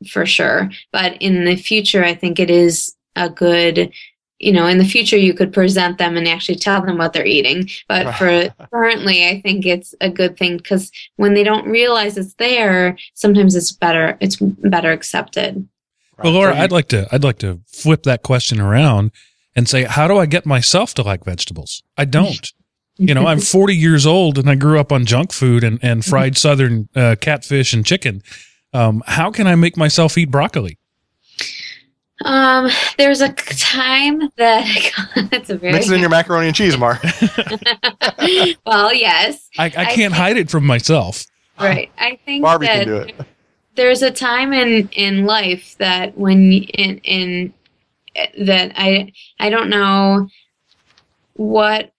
for 0.07 0.27
sure 0.27 0.71
but 0.93 1.17
in 1.23 1.47
the 1.47 1.57
future 1.57 2.05
i 2.05 2.15
think 2.15 2.39
it 2.39 2.51
is 2.51 2.95
a 3.17 3.31
good 3.31 3.91
you 4.39 4.53
know, 4.53 4.67
in 4.67 4.79
the 4.79 4.85
future 4.85 5.17
you 5.17 5.35
could 5.35 5.53
present 5.53 5.99
them 5.99 6.17
and 6.17 6.29
actually 6.29 6.55
tell 6.55 6.81
them 6.81 6.99
what 6.99 7.13
they're 7.13 7.27
eating. 7.27 7.69
But 7.89 8.13
for 8.19 8.49
currently, 8.73 9.27
I 9.27 9.41
think 9.41 9.67
it's 9.67 9.95
a 10.01 10.11
good 10.11 10.37
thing 10.37 10.59
because 10.59 10.93
when 11.17 11.35
they 11.35 11.43
don't 11.43 11.67
realize 11.67 12.17
it's 12.17 12.35
there, 12.35 12.97
sometimes 13.15 13.57
it's 13.57 13.73
better. 13.73 14.17
It's 14.21 14.37
better 14.37 14.93
accepted. 14.93 15.69
Well, 16.23 16.33
Laura, 16.33 16.59
I'd 16.59 16.73
like 16.73 16.89
to 16.89 17.09
I'd 17.13 17.25
like 17.25 17.39
to 17.39 17.61
flip 17.67 18.03
that 18.05 18.23
question 18.23 18.61
around 18.61 19.13
and 19.55 19.69
say, 19.69 19.85
how 19.85 20.07
do 20.09 20.19
I 20.19 20.27
get 20.27 20.47
myself 20.47 20.95
to 20.95 21.03
like 21.03 21.25
vegetables? 21.25 21.83
I 21.97 22.05
don't. 22.05 22.53
you 22.99 23.15
know, 23.15 23.27
I'm 23.27 23.41
40 23.41 23.77
years 23.77 24.07
old 24.07 24.39
and 24.39 24.51
I 24.51 24.57
grew 24.57 24.79
up 24.79 24.93
on 24.93 25.07
junk 25.07 25.33
food 25.33 25.63
and, 25.63 25.79
and 25.83 26.05
fried 26.05 26.37
southern 26.37 26.89
uh, 26.97 27.17
catfish 27.21 27.73
and 27.73 27.87
chicken. 27.87 28.23
Um, 28.73 29.03
how 29.07 29.31
can 29.31 29.47
I 29.47 29.55
make 29.55 29.77
myself 29.77 30.19
eat 30.19 30.31
broccoli? 30.31 30.79
Um, 32.25 32.69
there's 32.99 33.21
a 33.21 33.33
time 33.33 34.21
that 34.37 34.67
it's 35.33 35.51
a 35.51 35.57
very 35.57 35.73
Mix 35.73 35.89
it 35.89 35.95
in 35.95 36.01
your 36.01 36.11
macaroni 36.11 36.49
and 36.49 36.57
cheese, 36.57 36.77
Mark. 36.77 37.01
well, 38.67 38.93
yes. 38.93 39.49
I, 39.57 39.67
I 39.67 39.95
can't 39.95 40.13
hide 40.13 40.37
it 40.37 40.51
from 40.51 40.67
myself. 40.67 41.25
Right. 41.59 41.91
I 41.97 42.19
think 42.25 42.43
Barbie 42.43 42.67
that 42.67 42.85
can 42.85 42.89
do 42.89 42.97
it. 42.97 43.15
There's 43.79 44.03
a 44.03 44.11
time 44.11 44.53
in 44.53 44.89
in 44.93 45.25
life 45.25 45.77
that 45.79 46.19
when 46.19 46.53
in 46.53 46.99
in 46.99 47.55
that 48.41 48.73
I 48.77 49.13
I 49.39 49.51
don't 49.51 49.71
know 49.71 50.29
what 51.35 51.93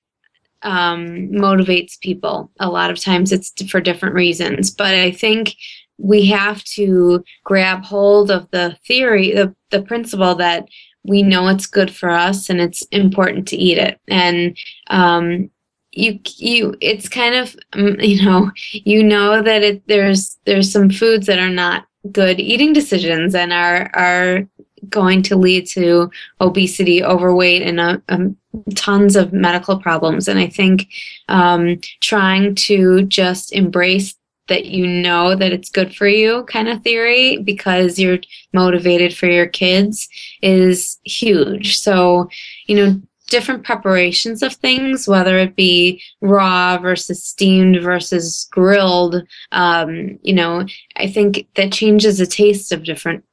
um, 0.61 1.29
motivates 1.29 1.97
people. 2.01 2.51
A 2.59 2.69
lot 2.69 2.91
of 2.91 2.99
times 2.99 3.31
it's 3.31 3.53
for 3.71 3.79
different 3.79 4.13
reasons, 4.13 4.69
but 4.69 4.93
I 4.93 5.11
think 5.11 5.55
we 5.97 6.25
have 6.25 6.63
to 6.75 7.23
grab 7.45 7.85
hold 7.85 8.29
of 8.29 8.49
the 8.51 8.77
theory, 8.85 9.33
the, 9.33 9.55
the 9.69 9.81
principle 9.81 10.35
that 10.35 10.67
we 11.03 11.23
know 11.23 11.47
it's 11.47 11.65
good 11.65 11.95
for 11.95 12.09
us 12.09 12.49
and 12.49 12.59
it's 12.59 12.81
important 12.87 13.47
to 13.49 13.57
eat 13.57 13.77
it. 13.77 13.99
And, 14.09 14.57
um, 14.89 15.49
you, 15.91 16.19
you, 16.37 16.75
it's 16.81 17.09
kind 17.09 17.35
of, 17.35 17.55
um, 17.73 17.95
you 17.99 18.23
know, 18.23 18.51
you 18.71 19.03
know 19.03 19.41
that 19.41 19.63
it, 19.63 19.87
there's, 19.87 20.37
there's 20.45 20.71
some 20.71 20.89
foods 20.89 21.27
that 21.27 21.39
are 21.39 21.49
not 21.49 21.85
good 22.11 22.39
eating 22.39 22.73
decisions 22.73 23.35
and 23.35 23.51
are, 23.51 23.91
are 23.93 24.47
going 24.87 25.21
to 25.23 25.35
lead 25.35 25.67
to 25.67 26.09
obesity, 26.39 27.03
overweight, 27.03 27.61
and 27.61 27.79
uh, 27.79 27.97
um, 28.09 28.37
tons 28.75 29.15
of 29.15 29.33
medical 29.33 29.77
problems. 29.79 30.27
And 30.27 30.39
I 30.39 30.47
think 30.47 30.87
um, 31.27 31.79
trying 31.99 32.55
to 32.55 33.03
just 33.03 33.51
embrace 33.51 34.15
that 34.47 34.65
you 34.65 34.85
know 34.85 35.35
that 35.35 35.53
it's 35.53 35.69
good 35.69 35.95
for 35.95 36.07
you 36.07 36.43
kind 36.45 36.67
of 36.67 36.81
theory 36.81 37.37
because 37.37 37.99
you're 37.99 38.19
motivated 38.51 39.15
for 39.15 39.27
your 39.27 39.47
kids 39.47 40.09
is 40.41 40.97
huge. 41.05 41.77
So, 41.77 42.29
you 42.65 42.75
know, 42.75 43.01
different 43.29 43.63
preparations 43.63 44.43
of 44.43 44.53
things, 44.55 45.07
whether 45.07 45.37
it 45.37 45.55
be 45.55 46.01
raw 46.21 46.77
versus 46.77 47.23
steamed 47.23 47.81
versus 47.81 48.47
grilled, 48.51 49.23
um, 49.51 50.19
you 50.21 50.33
know, 50.33 50.65
I 50.97 51.07
think 51.07 51.47
that 51.55 51.71
changes 51.71 52.17
the 52.17 52.25
taste 52.25 52.71
of 52.71 52.83
different 52.83 53.23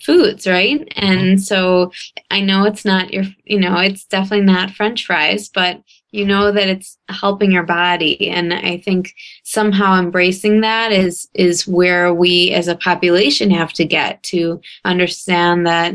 foods, 0.00 0.46
right? 0.46 0.86
And 0.96 1.42
so 1.42 1.90
I 2.30 2.40
know 2.40 2.64
it's 2.64 2.84
not 2.84 3.12
your, 3.12 3.24
you 3.44 3.58
know, 3.58 3.78
it's 3.78 4.04
definitely 4.04 4.44
not 4.44 4.70
French 4.70 5.06
fries, 5.06 5.48
but 5.48 5.82
you 6.16 6.24
know 6.24 6.50
that 6.50 6.68
it's 6.68 6.96
helping 7.08 7.52
your 7.52 7.62
body. 7.62 8.30
And 8.30 8.52
i 8.54 8.78
think 8.78 9.14
somehow 9.44 9.98
embracing 9.98 10.62
that 10.62 10.92
is 10.92 11.28
is 11.34 11.66
where 11.68 12.14
we 12.14 12.52
as 12.52 12.68
a 12.68 12.76
population 12.76 13.50
have 13.50 13.72
to 13.74 13.84
get 13.84 14.22
to 14.24 14.60
understand 14.84 15.66
that 15.66 15.94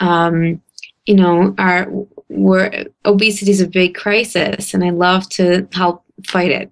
um 0.00 0.62
you 1.06 1.14
know 1.14 1.54
our 1.58 1.90
we're 2.28 2.84
obesity 3.04 3.50
is 3.50 3.60
a 3.60 3.66
big 3.66 3.94
crisis 3.94 4.74
and 4.74 4.84
i 4.84 4.90
love 4.90 5.28
to 5.28 5.66
help 5.72 6.04
fight 6.26 6.50
it 6.50 6.70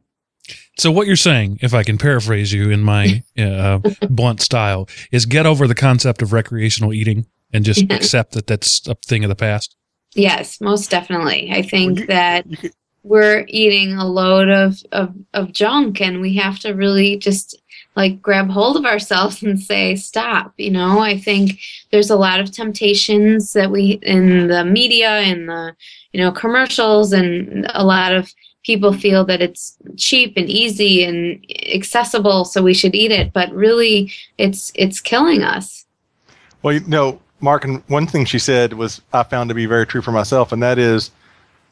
so 0.78 0.92
what 0.92 1.06
you're 1.06 1.16
saying, 1.16 1.58
if 1.62 1.72
I 1.72 1.82
can 1.82 1.96
paraphrase 1.96 2.52
you 2.52 2.70
in 2.70 2.82
my 2.82 3.22
uh, 3.38 3.78
blunt 4.10 4.42
style, 4.42 4.88
is 5.10 5.26
get 5.26 5.46
over 5.46 5.66
the 5.66 5.74
concept 5.74 6.22
of 6.22 6.32
recreational 6.32 6.92
eating 6.92 7.26
and 7.52 7.64
just 7.64 7.90
accept 7.90 8.32
that 8.32 8.46
that's 8.46 8.86
a 8.86 8.94
thing 9.06 9.24
of 9.24 9.28
the 9.28 9.36
past. 9.36 9.76
Yes, 10.14 10.60
most 10.60 10.90
definitely. 10.90 11.50
I 11.52 11.62
think 11.62 12.00
you- 12.00 12.06
that 12.06 12.46
we're 13.02 13.44
eating 13.48 13.94
a 13.94 14.06
load 14.06 14.48
of, 14.48 14.82
of, 14.92 15.14
of 15.32 15.52
junk 15.52 16.00
and 16.00 16.20
we 16.20 16.34
have 16.34 16.58
to 16.60 16.72
really 16.72 17.16
just 17.16 17.56
like 17.96 18.22
grab 18.22 18.50
hold 18.50 18.76
of 18.76 18.84
ourselves 18.84 19.42
and 19.42 19.58
say 19.58 19.96
stop 19.96 20.52
you 20.56 20.70
know? 20.70 21.00
I 21.00 21.18
think 21.18 21.58
there's 21.90 22.10
a 22.10 22.16
lot 22.16 22.40
of 22.40 22.52
temptations 22.52 23.52
that 23.54 23.70
we 23.70 23.98
in 24.02 24.48
the 24.48 24.64
media 24.64 25.10
and 25.10 25.48
the 25.48 25.74
you 26.12 26.20
know 26.20 26.30
commercials 26.30 27.12
and 27.12 27.66
a 27.74 27.84
lot 27.84 28.12
of 28.12 28.32
people 28.66 28.92
feel 28.92 29.24
that 29.24 29.40
it's 29.40 29.76
cheap 29.96 30.34
and 30.36 30.50
easy 30.50 31.04
and 31.04 31.44
accessible 31.72 32.44
so 32.44 32.62
we 32.62 32.74
should 32.74 32.94
eat 32.94 33.12
it. 33.12 33.32
But 33.32 33.50
really 33.52 34.12
it's 34.36 34.72
it's 34.74 35.00
killing 35.00 35.42
us. 35.42 35.86
Well, 36.62 36.74
you 36.74 36.80
know, 36.80 37.20
Mark, 37.40 37.64
and 37.64 37.82
one 37.86 38.06
thing 38.06 38.24
she 38.24 38.40
said 38.40 38.72
was 38.72 39.00
I 39.12 39.22
found 39.22 39.48
to 39.50 39.54
be 39.54 39.66
very 39.66 39.86
true 39.86 40.02
for 40.02 40.10
myself, 40.10 40.52
and 40.52 40.62
that 40.62 40.78
is 40.78 41.12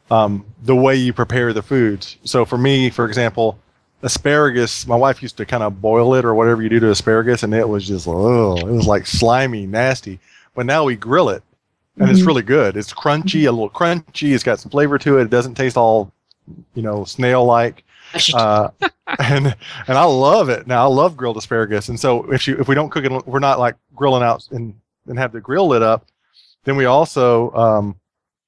um, 0.09 0.45
the 0.63 0.75
way 0.75 0.95
you 0.95 1.11
prepare 1.11 1.51
the 1.51 1.61
foods. 1.61 2.17
So 2.23 2.45
for 2.45 2.57
me, 2.57 2.89
for 2.89 3.05
example, 3.05 3.59
asparagus, 4.05 4.87
my 4.87 4.95
wife 4.95 5.21
used 5.21 5.37
to 5.37 5.45
kind 5.45 5.63
of 5.63 5.81
boil 5.81 6.13
it 6.15 6.23
or 6.25 6.33
whatever 6.35 6.61
you 6.61 6.69
do 6.69 6.79
to 6.79 6.91
asparagus, 6.91 7.43
and 7.43 7.53
it 7.53 7.67
was 7.67 7.87
just, 7.87 8.07
oh, 8.07 8.55
it 8.57 8.65
was 8.71 8.87
like 8.87 9.05
slimy, 9.05 9.65
nasty. 9.67 10.19
But 10.55 10.65
now 10.65 10.83
we 10.85 10.95
grill 10.95 11.29
it, 11.29 11.43
and 11.97 12.09
it's 12.09 12.21
Mhm. 12.21 12.27
really 12.27 12.41
good. 12.43 12.77
It's 12.77 12.93
crunchy, 12.93 13.47
a 13.47 13.51
little 13.51 13.69
crunchy. 13.69 14.33
It's 14.33 14.43
got 14.43 14.59
some 14.59 14.71
flavor 14.71 14.97
to 14.99 15.17
it. 15.17 15.23
It 15.23 15.29
doesn't 15.29 15.55
taste 15.55 15.75
all, 15.77 16.11
you 16.73 16.81
know, 16.83 17.03
snail-like. 17.03 17.83
Uh, 18.33 18.69
and 19.19 19.55
and 19.87 19.97
I 19.97 20.03
love 20.05 20.47
it. 20.49 20.67
Now 20.67 20.83
I 20.83 20.87
love 20.87 21.17
grilled 21.17 21.37
asparagus. 21.37 21.89
And 21.89 21.99
so 21.99 22.31
if 22.31 22.47
you 22.47 22.55
if 22.59 22.67
we 22.67 22.75
don't 22.75 22.89
cook 22.89 23.03
it, 23.03 23.27
we're 23.27 23.39
not 23.39 23.59
like 23.59 23.75
grilling 23.95 24.23
out 24.23 24.47
and 24.51 24.73
and 25.07 25.17
have 25.19 25.31
the 25.33 25.41
grill 25.41 25.67
lit 25.67 25.81
up. 25.83 26.05
Then 26.63 26.75
we 26.77 26.85
also 26.85 27.51
um, 27.53 27.95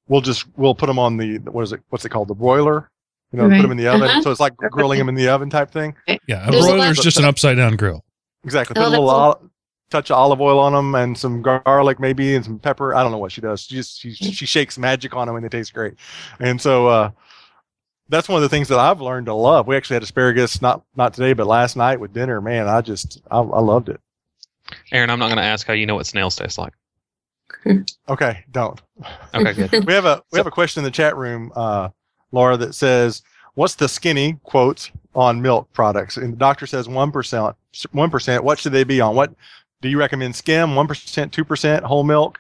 we'll 0.08 0.22
just 0.22 0.46
we'll 0.56 0.76
put 0.76 0.86
them 0.88 1.00
on 1.00 1.18
the 1.18 1.40
what 1.40 1.64
is 1.64 1.74
it? 1.74 1.82
What's 1.90 2.06
it 2.06 2.10
called? 2.10 2.28
The 2.30 2.36
broiler. 2.36 2.90
You 3.32 3.40
know, 3.40 3.50
put 3.50 3.62
them 3.62 3.72
in 3.72 3.78
the 3.78 3.88
oven. 3.88 4.04
Uh-huh. 4.04 4.22
So 4.22 4.32
it's 4.32 4.40
like 4.40 4.56
grilling 4.56 5.00
them 5.00 5.10
in 5.10 5.16
the 5.16 5.28
oven 5.30 5.50
type 5.50 5.70
thing. 5.72 5.96
Yeah, 6.08 6.48
a 6.48 6.52
There's 6.52 6.64
a 6.66 6.68
broiler 6.70 6.78
lot- 6.78 6.92
is 6.92 7.00
just 7.00 7.20
an 7.20 7.26
upside 7.26 7.58
down 7.58 7.76
grill. 7.76 8.04
Exactly. 8.46 8.76
Oh, 8.78 8.84
Put 8.84 8.88
a 8.88 8.90
little 8.90 9.08
that's 9.08 9.42
ol- 9.44 9.50
touch 9.90 10.12
of 10.12 10.18
olive 10.18 10.40
oil 10.42 10.60
on 10.60 10.72
them 10.74 10.96
and 10.96 11.18
some 11.18 11.42
garlic 11.42 12.00
maybe 12.00 12.36
and 12.36 12.46
some 12.46 12.60
pepper. 12.60 12.96
I 12.96 13.04
don't 13.04 13.12
know 13.12 13.18
what 13.18 13.32
she 13.34 13.42
does. 13.42 13.62
She 13.62 13.76
just 13.76 14.00
she, 14.00 14.14
she 14.14 14.46
shakes 14.46 14.78
magic 14.78 15.16
on 15.16 15.28
them 15.28 15.36
and 15.36 15.44
they 15.44 15.50
taste 15.50 15.74
great. 15.74 15.96
And 16.40 16.62
so 16.62 16.88
uh, 16.88 17.12
that's 18.08 18.30
one 18.30 18.38
of 18.38 18.44
the 18.44 18.50
things 18.50 18.70
that 18.70 18.80
I've 18.80 19.02
learned 19.02 19.26
to 19.26 19.34
love. 19.34 19.68
We 19.68 19.76
actually 19.76 19.96
had 19.96 20.04
asparagus 20.04 20.62
not 20.62 20.84
not 20.96 21.14
today 21.14 21.34
but 21.34 21.48
last 21.48 21.76
night 21.76 22.00
with 22.00 22.14
dinner. 22.14 22.40
Man, 22.40 22.68
I 22.70 22.80
just 22.82 23.22
I, 23.30 23.40
I 23.40 23.60
loved 23.60 23.90
it. 23.90 24.00
Aaron, 24.94 25.10
I'm 25.10 25.20
not 25.20 25.28
going 25.28 25.38
to 25.38 25.44
ask 25.44 25.66
how 25.68 25.74
you 25.74 25.86
know 25.86 25.96
what 25.96 26.06
snails 26.06 26.36
taste 26.38 26.58
like. 26.58 26.74
Okay, 28.10 28.44
don't. 28.52 28.82
Okay, 29.34 29.54
good. 29.54 29.86
We 29.86 29.94
have 29.94 30.06
a 30.06 30.24
we 30.32 30.36
So- 30.36 30.40
have 30.40 30.48
a 30.48 30.52
question 30.52 30.82
in 30.82 30.86
the 30.86 30.92
chat 30.92 31.18
room, 31.18 31.52
uh, 31.56 31.90
Laura, 32.32 32.58
that 32.58 32.76
says, 32.76 33.22
"What's 33.56 33.76
the 33.76 33.88
skinny 33.90 34.38
quotes 34.44 34.92
on 35.16 35.42
milk 35.42 35.72
products?" 35.74 36.18
And 36.18 36.34
the 36.34 36.38
doctor 36.38 36.66
says 36.68 36.88
one 36.88 37.12
percent. 37.12 37.56
One 37.92 38.10
percent. 38.10 38.44
What 38.44 38.60
should 38.60 38.72
they 38.74 38.84
be 38.84 39.02
on? 39.02 39.16
What 39.16 39.34
do 39.82 39.90
you 39.90 40.00
recommend? 40.00 40.36
Skim, 40.36 40.76
one 40.76 40.88
percent, 40.88 41.32
two 41.32 41.46
percent, 41.46 41.84
whole 41.84 42.04
milk, 42.04 42.40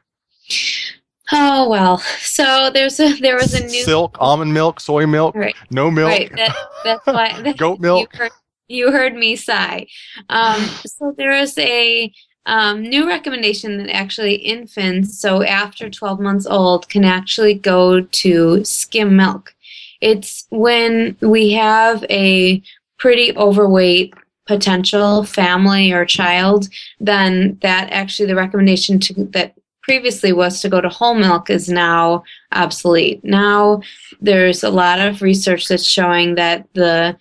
oh 1.33 1.67
well 1.69 1.97
so 2.19 2.69
there's 2.73 2.99
a 2.99 3.13
there 3.19 3.35
was 3.35 3.53
a 3.53 3.65
new 3.65 3.83
silk, 3.83 4.15
almond 4.19 4.53
milk, 4.53 4.79
soy 4.79 5.05
milk, 5.05 5.35
Right. 5.35 5.55
no 5.69 5.91
milk, 5.91 6.09
Right. 6.09 6.31
That, 6.35 6.55
that's 6.83 7.05
why. 7.05 7.41
that- 7.43 7.57
goat 7.57 7.79
milk. 7.79 8.09
You 8.13 8.19
heard, 8.19 8.31
you 8.69 8.91
heard 8.91 9.15
me 9.15 9.35
sigh. 9.35 9.87
Um, 10.29 10.61
so 10.85 11.13
there 11.17 11.31
is 11.37 11.57
a 11.57 12.11
um, 12.45 12.81
new 12.81 13.07
recommendation 13.07 13.77
that 13.77 13.89
actually 13.89 14.35
infants, 14.35 15.19
so 15.19 15.43
after 15.43 15.89
12 15.89 16.19
months 16.21 16.45
old, 16.47 16.87
can 16.87 17.03
actually 17.03 17.53
go 17.55 18.01
to 18.01 18.63
skim 18.63 19.17
milk. 19.17 19.53
It's 20.01 20.47
when 20.49 21.17
we 21.21 21.51
have 21.53 22.03
a 22.09 22.61
pretty 22.97 23.35
overweight 23.37 24.13
potential 24.45 25.23
family 25.23 25.91
or 25.91 26.05
child, 26.05 26.67
then 26.99 27.57
that 27.61 27.89
actually 27.91 28.27
the 28.27 28.35
recommendation 28.35 28.99
to 28.99 29.25
that 29.31 29.53
previously 29.83 30.33
was 30.33 30.61
to 30.61 30.69
go 30.69 30.81
to 30.81 30.89
whole 30.89 31.15
milk 31.15 31.49
is 31.49 31.69
now 31.69 32.23
obsolete. 32.51 33.23
Now 33.23 33.81
there's 34.19 34.63
a 34.63 34.69
lot 34.69 34.99
of 34.99 35.21
research 35.21 35.67
that's 35.67 35.85
showing 35.85 36.35
that 36.35 36.67
the 36.73 37.17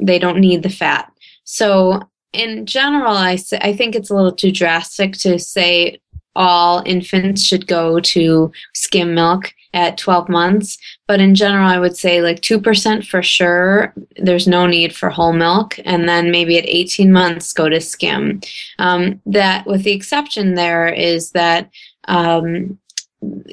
they 0.00 0.18
don't 0.18 0.38
need 0.38 0.62
the 0.62 0.70
fat. 0.70 1.12
So 1.44 2.00
in 2.32 2.66
general, 2.66 3.16
I 3.16 3.38
I 3.60 3.72
think 3.72 3.94
it's 3.94 4.10
a 4.10 4.14
little 4.14 4.32
too 4.32 4.52
drastic 4.52 5.14
to 5.18 5.38
say 5.38 6.00
all 6.36 6.82
infants 6.86 7.42
should 7.42 7.66
go 7.66 7.98
to 7.98 8.52
skim 8.74 9.14
milk 9.14 9.52
at 9.78 9.96
12 9.96 10.28
months. 10.28 10.76
But 11.06 11.20
in 11.20 11.36
general, 11.36 11.68
I 11.68 11.78
would 11.78 11.96
say 11.96 12.20
like 12.20 12.40
2% 12.40 13.06
for 13.06 13.22
sure. 13.22 13.94
There's 14.16 14.48
no 14.48 14.66
need 14.66 14.94
for 14.94 15.08
whole 15.08 15.32
milk. 15.32 15.78
And 15.84 16.08
then 16.08 16.32
maybe 16.32 16.58
at 16.58 16.66
18 16.66 17.12
months, 17.12 17.52
go 17.52 17.68
to 17.68 17.80
skim. 17.80 18.40
Um, 18.80 19.20
that, 19.24 19.66
with 19.66 19.84
the 19.84 19.92
exception 19.92 20.54
there, 20.54 20.88
is 20.88 21.30
that 21.30 21.70
um, 22.08 22.78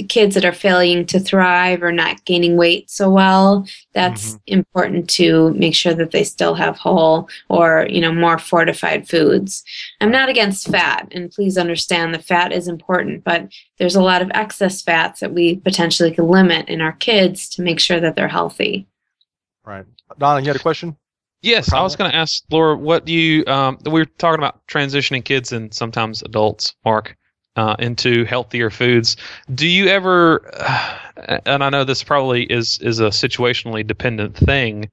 kids 0.10 0.36
that 0.36 0.45
are 0.45 0.54
failing 0.54 1.06
to 1.08 1.19
thrive 1.19 1.82
or 1.82 1.91
not 1.91 2.23
gaining 2.25 2.56
weight 2.56 2.89
so 2.89 3.10
well, 3.10 3.67
that's 3.93 4.38
important 4.47 5.10
to 5.10 5.54
make 5.54 5.73
sure 5.73 5.93
that 5.93 6.12
they 6.12 6.23
still 6.23 6.54
have 6.54 6.78
whole 6.78 7.30
or 7.49 7.88
you 7.89 7.99
know 8.01 8.12
more 8.12 8.38
fortified 8.38 9.08
foods. 9.08 9.63
I'm 10.01 10.12
not 10.12 10.30
against 10.30 10.69
fat, 10.69 11.08
and 11.12 11.32
please 11.32 11.58
understand 11.58 12.13
the 12.13 12.19
fat 12.19 12.51
is 12.51 12.67
important, 12.67 13.23
but 13.23 13.51
there's 13.78 13.95
a 13.95 14.04
lot 14.04 14.21
of 14.21 14.32
excess 14.34 14.82
fats 14.82 15.19
that 15.19 15.34
we 15.34 15.58
potentially 15.58 16.12
can 16.12 16.28
limit 16.28 16.69
in 16.69 16.82
our 16.82 16.93
kids 16.93 17.49
to 17.49 17.62
make 17.62 17.80
sure 17.80 17.99
that 17.99 18.15
they're 18.15 18.28
healthy. 18.28 18.88
Right. 19.63 19.86
Donna, 20.19 20.41
you 20.41 20.47
had 20.47 20.56
a 20.56 20.60
question? 20.60 20.95
Yes, 21.41 21.73
I 21.73 21.82
was 21.82 21.95
going 21.95 22.10
to 22.10 22.17
ask 22.17 22.43
Laura, 22.49 22.75
what 22.75 23.06
do 23.06 23.13
you? 23.13 23.45
Um, 23.45 23.78
we 23.86 23.99
were 23.99 24.06
talking 24.06 24.39
about 24.39 24.65
transitioning 24.67 25.23
kids 25.23 25.51
and 25.51 25.73
sometimes 25.73 26.23
adults, 26.23 26.75
Mark, 26.84 27.15
uh, 27.55 27.75
into 27.79 28.25
healthier 28.25 28.69
foods. 28.69 29.17
Do 29.53 29.67
you 29.67 29.87
ever? 29.87 30.41
and 31.45 31.63
I 31.63 31.69
know 31.69 31.83
this 31.83 32.03
probably 32.03 32.43
is 32.43 32.79
is 32.79 32.99
a 32.99 33.05
situationally 33.05 33.85
dependent 33.85 34.35
thing, 34.35 34.89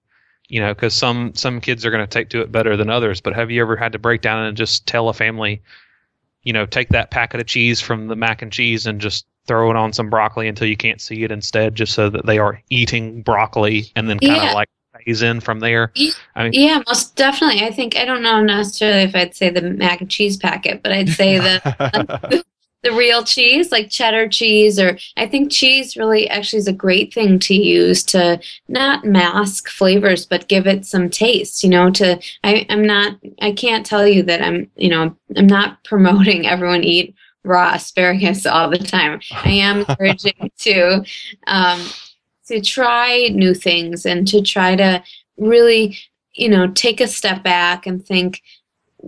you 0.48 0.60
know, 0.60 0.74
because 0.74 0.94
some 0.94 1.34
some 1.34 1.60
kids 1.60 1.84
are 1.84 1.90
going 1.90 2.02
to 2.06 2.10
take 2.10 2.28
to 2.30 2.40
it 2.40 2.52
better 2.52 2.76
than 2.76 2.90
others. 2.90 3.20
But 3.20 3.34
have 3.34 3.50
you 3.50 3.60
ever 3.62 3.76
had 3.76 3.92
to 3.92 3.98
break 3.98 4.20
down 4.22 4.44
and 4.44 4.56
just 4.56 4.86
tell 4.86 5.08
a 5.08 5.12
family, 5.12 5.60
you 6.42 6.52
know, 6.52 6.66
take 6.66 6.90
that 6.90 7.10
packet 7.10 7.40
of 7.40 7.46
cheese 7.46 7.80
from 7.80 8.08
the 8.08 8.16
mac 8.16 8.42
and 8.42 8.52
cheese 8.52 8.86
and 8.86 9.00
just 9.00 9.26
throw 9.46 9.70
it 9.70 9.76
on 9.76 9.92
some 9.92 10.08
broccoli 10.08 10.46
until 10.46 10.68
you 10.68 10.76
can't 10.76 11.00
see 11.00 11.24
it 11.24 11.32
instead, 11.32 11.74
just 11.74 11.94
so 11.94 12.08
that 12.08 12.26
they 12.26 12.38
are 12.38 12.60
eating 12.70 13.22
broccoli 13.22 13.90
and 13.96 14.08
then 14.08 14.20
kind 14.20 14.36
of 14.36 14.44
Yeah. 14.44 14.52
like 14.52 14.68
phase 15.04 15.22
in 15.22 15.40
from 15.40 15.58
there. 15.58 15.92
I 16.36 16.44
mean, 16.44 16.52
Yeah, 16.52 16.80
most 16.86 17.16
definitely. 17.16 17.64
I 17.66 17.72
think 17.72 17.96
I 17.96 18.04
don't 18.04 18.22
know 18.22 18.40
necessarily 18.40 19.02
if 19.02 19.16
I'd 19.16 19.34
say 19.34 19.50
the 19.50 19.62
mac 19.62 20.00
and 20.00 20.10
cheese 20.10 20.36
packet, 20.36 20.82
but 20.82 20.92
I'd 20.92 21.08
say 21.08 21.38
the 21.38 22.44
the 22.82 22.92
real 22.92 23.22
cheese, 23.22 23.70
like 23.70 23.90
cheddar 23.90 24.28
cheese, 24.28 24.78
or 24.78 24.98
I 25.16 25.26
think 25.26 25.52
cheese 25.52 25.96
really 25.96 26.28
actually 26.28 26.58
is 26.58 26.68
a 26.68 26.72
great 26.72 27.14
thing 27.14 27.38
to 27.40 27.54
use 27.54 28.02
to 28.04 28.40
not 28.68 29.04
mask 29.04 29.68
flavors, 29.68 30.26
but 30.26 30.48
give 30.48 30.66
it 30.66 30.84
some 30.84 31.08
taste. 31.08 31.62
You 31.62 31.70
know, 31.70 31.90
to 31.90 32.20
I, 32.42 32.66
I'm 32.68 32.84
not, 32.84 33.18
I 33.40 33.52
can't 33.52 33.86
tell 33.86 34.06
you 34.06 34.22
that 34.24 34.42
I'm, 34.42 34.70
you 34.76 34.88
know, 34.88 35.16
I'm 35.36 35.46
not 35.46 35.82
promoting 35.84 36.46
everyone 36.46 36.84
eat 36.84 37.14
raw 37.44 37.74
asparagus 37.74 38.46
all 38.46 38.68
the 38.68 38.78
time. 38.78 39.20
I 39.30 39.50
am 39.50 39.80
encouraging 39.88 40.50
to, 40.58 41.04
um, 41.46 41.80
to 42.46 42.60
try 42.60 43.28
new 43.28 43.54
things 43.54 44.04
and 44.04 44.26
to 44.28 44.42
try 44.42 44.74
to 44.76 45.02
really, 45.38 45.96
you 46.34 46.48
know, 46.48 46.66
take 46.68 47.00
a 47.00 47.06
step 47.06 47.42
back 47.42 47.86
and 47.86 48.04
think 48.04 48.42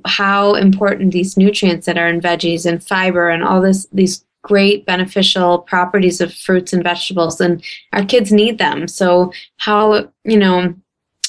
how 0.07 0.55
important 0.55 1.13
these 1.13 1.37
nutrients 1.37 1.87
that 1.87 1.99
are 1.99 2.09
in 2.09 2.21
veggies 2.21 2.67
and 2.67 2.83
fiber 2.83 3.29
and 3.29 3.43
all 3.43 3.61
this 3.61 3.87
these 3.93 4.25
great 4.43 4.85
beneficial 4.85 5.61
properties 5.61 6.21
of 6.21 6.35
fruits 6.35 6.73
and 6.73 6.83
vegetables 6.83 7.41
and 7.41 7.65
our 7.93 8.05
kids 8.05 8.31
need 8.31 8.59
them. 8.59 8.87
So 8.87 9.33
how 9.57 10.09
you 10.25 10.39
know 10.39 10.75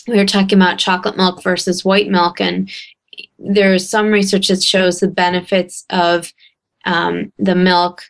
we 0.07 0.17
were 0.17 0.25
talking 0.25 0.57
about 0.57 0.79
chocolate 0.79 1.17
milk 1.17 1.41
versus 1.41 1.85
white 1.85 2.09
milk 2.09 2.39
and 2.39 2.69
there's 3.39 3.87
some 3.89 4.07
research 4.07 4.49
that 4.49 4.61
shows 4.61 4.99
the 4.99 5.07
benefits 5.07 5.85
of 5.89 6.33
um, 6.85 7.31
the 7.37 7.55
milk 7.55 8.03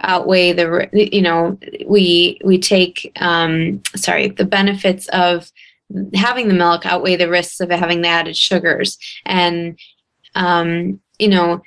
outweigh 0.00 0.52
the 0.52 0.88
you 0.92 1.22
know 1.22 1.58
we 1.86 2.40
we 2.44 2.58
take 2.58 3.12
um, 3.16 3.82
sorry 3.96 4.28
the 4.28 4.44
benefits 4.44 5.08
of 5.08 5.50
having 6.14 6.48
the 6.48 6.54
milk 6.54 6.86
outweigh 6.86 7.16
the 7.16 7.28
risks 7.28 7.60
of 7.60 7.70
having 7.70 8.02
the 8.02 8.08
added 8.08 8.36
sugars. 8.36 8.98
And 9.26 9.78
um, 10.34 11.00
you 11.18 11.28
know 11.28 11.62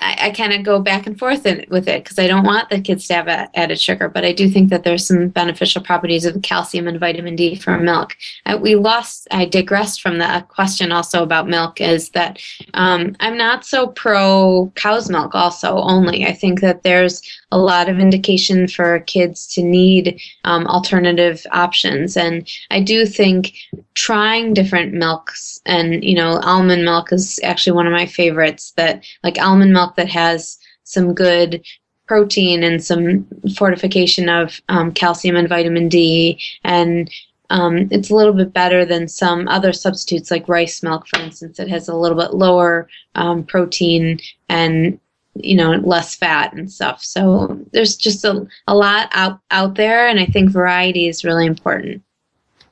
I, 0.00 0.16
I 0.20 0.30
kind 0.30 0.52
of 0.52 0.62
go 0.62 0.80
back 0.80 1.06
and 1.06 1.18
forth 1.18 1.46
in, 1.46 1.64
with 1.68 1.88
it 1.88 2.04
because 2.04 2.18
I 2.18 2.26
don't 2.26 2.44
want 2.44 2.70
the 2.70 2.80
kids 2.80 3.06
to 3.08 3.14
have 3.14 3.28
a, 3.28 3.48
added 3.58 3.80
sugar, 3.80 4.08
but 4.08 4.24
I 4.24 4.32
do 4.32 4.48
think 4.48 4.70
that 4.70 4.84
there's 4.84 5.06
some 5.06 5.28
beneficial 5.28 5.82
properties 5.82 6.24
of 6.24 6.40
calcium 6.42 6.88
and 6.88 7.00
vitamin 7.00 7.36
D 7.36 7.56
from 7.56 7.84
milk. 7.84 8.16
Uh, 8.46 8.58
we 8.60 8.74
lost, 8.74 9.26
I 9.30 9.44
digressed 9.44 10.00
from 10.00 10.18
the 10.18 10.44
question 10.48 10.92
also 10.92 11.22
about 11.22 11.48
milk 11.48 11.80
is 11.80 12.10
that 12.10 12.40
um, 12.74 13.16
I'm 13.20 13.36
not 13.36 13.64
so 13.64 13.88
pro 13.88 14.72
cow's 14.74 15.10
milk 15.10 15.34
also 15.34 15.76
only. 15.76 16.24
I 16.26 16.32
think 16.32 16.60
that 16.60 16.82
there's 16.82 17.22
a 17.50 17.58
lot 17.58 17.88
of 17.88 17.98
indication 17.98 18.68
for 18.68 19.00
kids 19.00 19.46
to 19.54 19.62
need 19.62 20.20
um, 20.44 20.66
alternative 20.66 21.44
options. 21.52 22.16
And 22.16 22.48
I 22.70 22.80
do 22.80 23.06
think 23.06 23.54
trying 23.94 24.54
different 24.54 24.92
milks 24.92 25.60
and, 25.66 26.04
you 26.04 26.14
know, 26.14 26.38
almond 26.42 26.84
milk 26.84 27.12
is 27.12 27.40
actually 27.42 27.72
one 27.72 27.86
of 27.86 27.92
my 27.92 28.06
favorites 28.06 28.72
that 28.76 29.04
like 29.24 29.38
almond 29.38 29.72
milk 29.72 29.87
that 29.96 30.08
has 30.08 30.58
some 30.84 31.14
good 31.14 31.62
protein 32.06 32.62
and 32.62 32.82
some 32.82 33.26
fortification 33.56 34.28
of 34.28 34.60
um, 34.68 34.92
calcium 34.92 35.36
and 35.36 35.48
vitamin 35.48 35.88
D. 35.88 36.40
And 36.64 37.10
um, 37.50 37.88
it's 37.90 38.10
a 38.10 38.14
little 38.14 38.32
bit 38.32 38.52
better 38.52 38.84
than 38.84 39.08
some 39.08 39.46
other 39.48 39.72
substitutes 39.72 40.30
like 40.30 40.48
rice 40.48 40.82
milk, 40.82 41.06
for 41.06 41.20
instance. 41.20 41.60
It 41.60 41.68
has 41.68 41.88
a 41.88 41.94
little 41.94 42.18
bit 42.18 42.34
lower 42.34 42.88
um, 43.14 43.44
protein 43.44 44.20
and 44.48 44.98
you 45.40 45.54
know 45.54 45.72
less 45.72 46.14
fat 46.14 46.52
and 46.52 46.70
stuff 46.70 47.02
so 47.02 47.64
there's 47.72 47.96
just 47.96 48.24
a, 48.24 48.46
a 48.66 48.74
lot 48.74 49.08
out 49.12 49.40
out 49.50 49.74
there 49.74 50.08
and 50.08 50.18
i 50.18 50.26
think 50.26 50.50
variety 50.50 51.06
is 51.06 51.24
really 51.24 51.46
important 51.46 52.02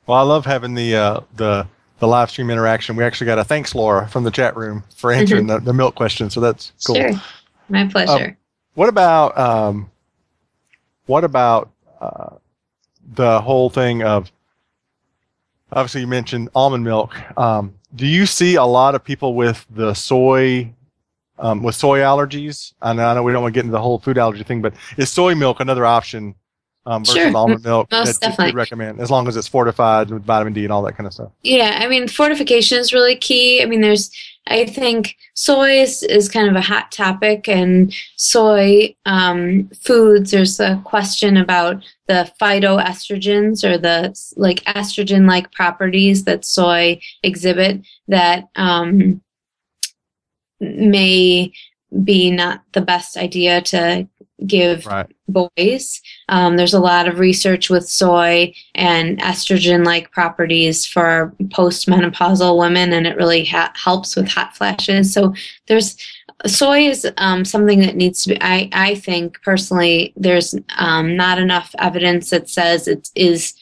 well 0.07 0.19
i 0.19 0.23
love 0.23 0.45
having 0.45 0.75
the 0.75 0.97
uh, 0.97 1.21
the 1.37 1.67
the 1.99 2.07
live 2.07 2.31
stream 2.31 2.51
interaction. 2.51 2.97
We 2.97 3.05
actually 3.05 3.27
got 3.27 3.39
a 3.39 3.45
thanks 3.45 3.75
laura 3.75 4.09
from 4.09 4.25
the 4.25 4.31
chat 4.31 4.57
room 4.57 4.85
for 4.95 5.13
answering 5.13 5.47
the, 5.47 5.59
the 5.59 5.73
milk 5.73 5.95
question 5.95 6.31
so 6.31 6.41
that's 6.41 6.73
cool. 6.87 6.97
Sure. 6.97 7.13
My 7.69 7.87
pleasure. 7.87 8.27
um, 8.27 8.37
what 8.75 8.89
about 8.89 9.39
um, 9.39 9.91
what 11.07 11.25
about 11.25 11.71
uh, 12.01 12.37
the 13.15 13.41
whole 13.41 13.71
thing 13.71 14.03
of 14.03 14.31
obviously 15.73 16.03
you 16.03 16.07
mentioned 16.07 16.49
almond 16.55 16.85
milk. 16.85 17.15
Um, 17.39 17.75
do 17.95 18.07
you 18.07 18.27
see 18.27 18.57
a 18.57 18.65
lot 18.65 18.95
of 18.95 19.03
people 19.03 19.35
with 19.35 19.67
the 19.71 19.95
soy 19.95 20.73
um, 21.39 21.63
with 21.63 21.75
soy 21.75 22.01
allergies. 22.01 22.73
And 22.83 23.01
I 23.01 23.15
know 23.15 23.23
we 23.23 23.33
don't 23.33 23.43
want 23.43 23.55
to 23.55 23.59
get 23.59 23.65
into 23.65 23.73
the 23.73 23.81
whole 23.81 23.99
food 23.99 24.19
allergy 24.19 24.43
thing, 24.43 24.63
but 24.63 24.75
is 24.97 25.11
soy 25.11 25.35
milk 25.35 25.61
another 25.61 25.85
option 25.85 26.35
um, 26.87 27.05
versus 27.05 27.15
Sure. 27.15 27.37
almond 27.37 27.65
milk 27.65 27.91
Most 27.91 28.21
that 28.21 28.29
definitely. 28.31 28.53
you 28.53 28.57
recommend, 28.57 29.01
as 29.01 29.11
long 29.11 29.29
as 29.29 29.37
it's 29.37 29.49
fortified 29.49 30.11
with 30.11 30.25
vitamin 30.25 30.53
D 30.53 30.65
and 30.65 30.73
all 30.73 30.83
that 30.83 30.97
kind 30.97 31.07
of 31.07 31.13
stuff? 31.13 31.33
Yeah, 31.43 31.79
I 31.81 31.89
mean, 31.89 32.09
fortification 32.09 32.79
is 32.79 32.93
really 32.93 33.17
key. 33.17 33.63
I 33.63 33.67
mean, 33.67 33.81
there's, 33.81 34.11
I 34.47 34.65
think 34.65 35.17
soy 35.35 35.81
is, 35.81 36.03
is 36.05 36.29
kind 36.29 36.49
of 36.49 36.55
a 36.55 36.61
hot 36.61 36.93
topic, 36.93 37.49
and 37.49 37.93
soy 38.17 38.95
um, 39.05 39.69
foods, 39.83 40.31
there's 40.31 40.61
a 40.61 40.81
question 40.85 41.37
about 41.37 41.85
the 42.07 42.31
phytoestrogens 42.41 43.65
or 43.65 43.77
the 43.77 44.17
like 44.37 44.63
estrogen 44.65 45.29
like 45.29 45.51
properties 45.51 46.25
that 46.25 46.45
soy 46.45 47.01
exhibit 47.25 47.81
that 48.07 48.49
um, 48.55 49.21
may 50.61 51.53
be 52.05 52.31
not 52.31 52.63
the 52.73 52.81
best 52.81 53.17
idea 53.17 53.61
to 53.63 54.07
give 54.45 54.85
Right. 54.85 55.07
boys. 55.29 56.03
Um, 56.29 56.57
there's 56.57 56.75
a 56.75 56.81
lot 56.81 57.09
of 57.09 57.19
research 57.19 57.71
with 57.71 57.89
soy 57.89 58.53
and 58.75 59.19
estrogen 59.21 59.85
like 59.87 60.11
properties 60.11 60.85
for 60.85 61.35
postmenopausal 61.45 62.59
women, 62.59 62.93
and 62.93 63.07
it 63.07 63.17
really 63.17 63.45
ha- 63.45 63.73
helps 63.75 64.17
with 64.17 64.29
hot 64.29 64.57
flashes. 64.57 65.13
So 65.13 65.35
there's 65.69 65.97
soy 66.47 66.81
is 66.89 67.07
um, 67.17 67.45
something 67.45 67.81
that 67.81 67.97
needs 67.97 68.23
to 68.25 68.31
be. 68.31 68.39
I, 68.43 68.69
I 68.73 68.95
think 68.97 69.41
personally, 69.43 70.13
there's 70.17 70.55
um, 70.77 71.17
not 71.17 71.39
enough 71.39 71.75
evidence 71.79 72.31
that 72.31 72.51
says 72.51 72.87
it 72.87 73.09
is 73.15 73.55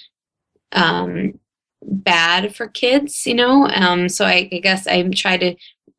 um, 0.72 1.38
bad 1.82 2.54
for 2.54 2.66
kids, 2.68 3.26
you 3.26 3.34
know? 3.34 3.68
Um, 3.68 4.08
so 4.08 4.24
I, 4.24 4.48
I 4.52 4.58
guess 4.58 4.86
I 4.86 5.08
try 5.10 5.36
to 5.36 5.54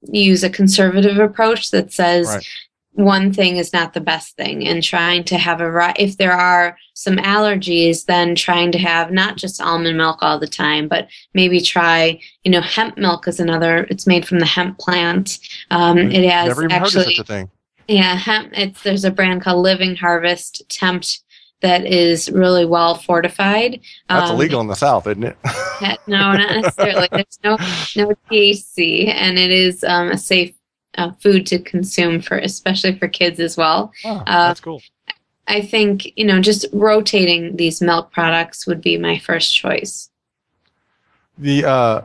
use 0.07 0.43
a 0.43 0.49
conservative 0.49 1.17
approach 1.17 1.71
that 1.71 1.93
says 1.93 2.27
Right. 2.27 2.47
One 2.95 3.33
thing 3.33 3.57
is 3.57 3.73
not 3.73 3.93
the 3.93 3.99
best 4.01 4.37
thing 4.37 4.65
and 4.65 4.81
trying 4.81 5.23
to 5.25 5.37
have 5.37 5.59
a 5.59 5.93
if 5.97 6.17
there 6.17 6.31
are 6.31 6.77
some 6.93 7.17
allergies 7.17 8.05
then 8.05 8.35
trying 8.35 8.71
to 8.71 8.77
have 8.77 9.11
not 9.11 9.35
just 9.35 9.61
almond 9.61 9.97
milk 9.97 10.17
all 10.21 10.39
the 10.39 10.47
time 10.47 10.87
but 10.87 11.07
maybe 11.33 11.59
try 11.59 12.17
you 12.43 12.51
know 12.51 12.61
hemp 12.61 12.97
milk 12.97 13.27
is 13.27 13.39
another 13.39 13.85
it's 13.89 14.07
made 14.07 14.25
from 14.25 14.39
the 14.39 14.45
hemp 14.45 14.77
plant 14.79 15.39
um, 15.71 15.97
it 15.97 16.29
has 16.29 16.47
Never 16.47 16.63
even 16.63 16.71
heard 16.71 16.77
of 16.77 16.85
actually 16.85 17.15
such 17.15 17.19
a 17.19 17.23
thing. 17.25 17.49
yeah, 17.89 18.15
hemp. 18.15 18.51
It's 18.53 18.81
there's 18.81 19.03
a 19.03 19.11
brand 19.11 19.41
called 19.41 19.61
Living 19.61 19.95
Harvest 19.97 20.63
Tempt 20.69 21.19
that 21.61 21.85
is 21.85 22.29
really 22.31 22.65
well 22.65 22.95
fortified. 22.95 23.79
That's 24.07 24.29
Um, 24.29 24.35
illegal 24.35 24.61
in 24.61 24.67
the 24.67 24.75
South, 24.75 25.07
isn't 25.07 25.23
it? 25.23 25.37
No, 26.07 26.31
not 26.33 26.37
necessarily. 26.61 27.07
There's 27.11 27.39
no 27.43 27.57
no 27.97 28.13
THC, 28.31 29.09
and 29.09 29.37
it 29.37 29.51
is 29.51 29.83
um, 29.83 30.09
a 30.11 30.17
safe 30.17 30.54
uh, 30.97 31.11
food 31.21 31.45
to 31.47 31.59
consume 31.59 32.21
for, 32.21 32.37
especially 32.37 32.97
for 32.97 33.07
kids 33.07 33.39
as 33.39 33.57
well. 33.57 33.93
Oh, 34.03 34.23
Uh, 34.27 34.47
that's 34.47 34.59
cool. 34.59 34.81
I 35.47 35.61
think 35.61 36.11
you 36.17 36.25
know 36.25 36.41
just 36.41 36.65
rotating 36.73 37.55
these 37.55 37.81
milk 37.81 38.11
products 38.11 38.65
would 38.65 38.81
be 38.81 38.97
my 38.97 39.19
first 39.19 39.55
choice. 39.55 40.09
The 41.37 41.65
uh, 41.65 42.01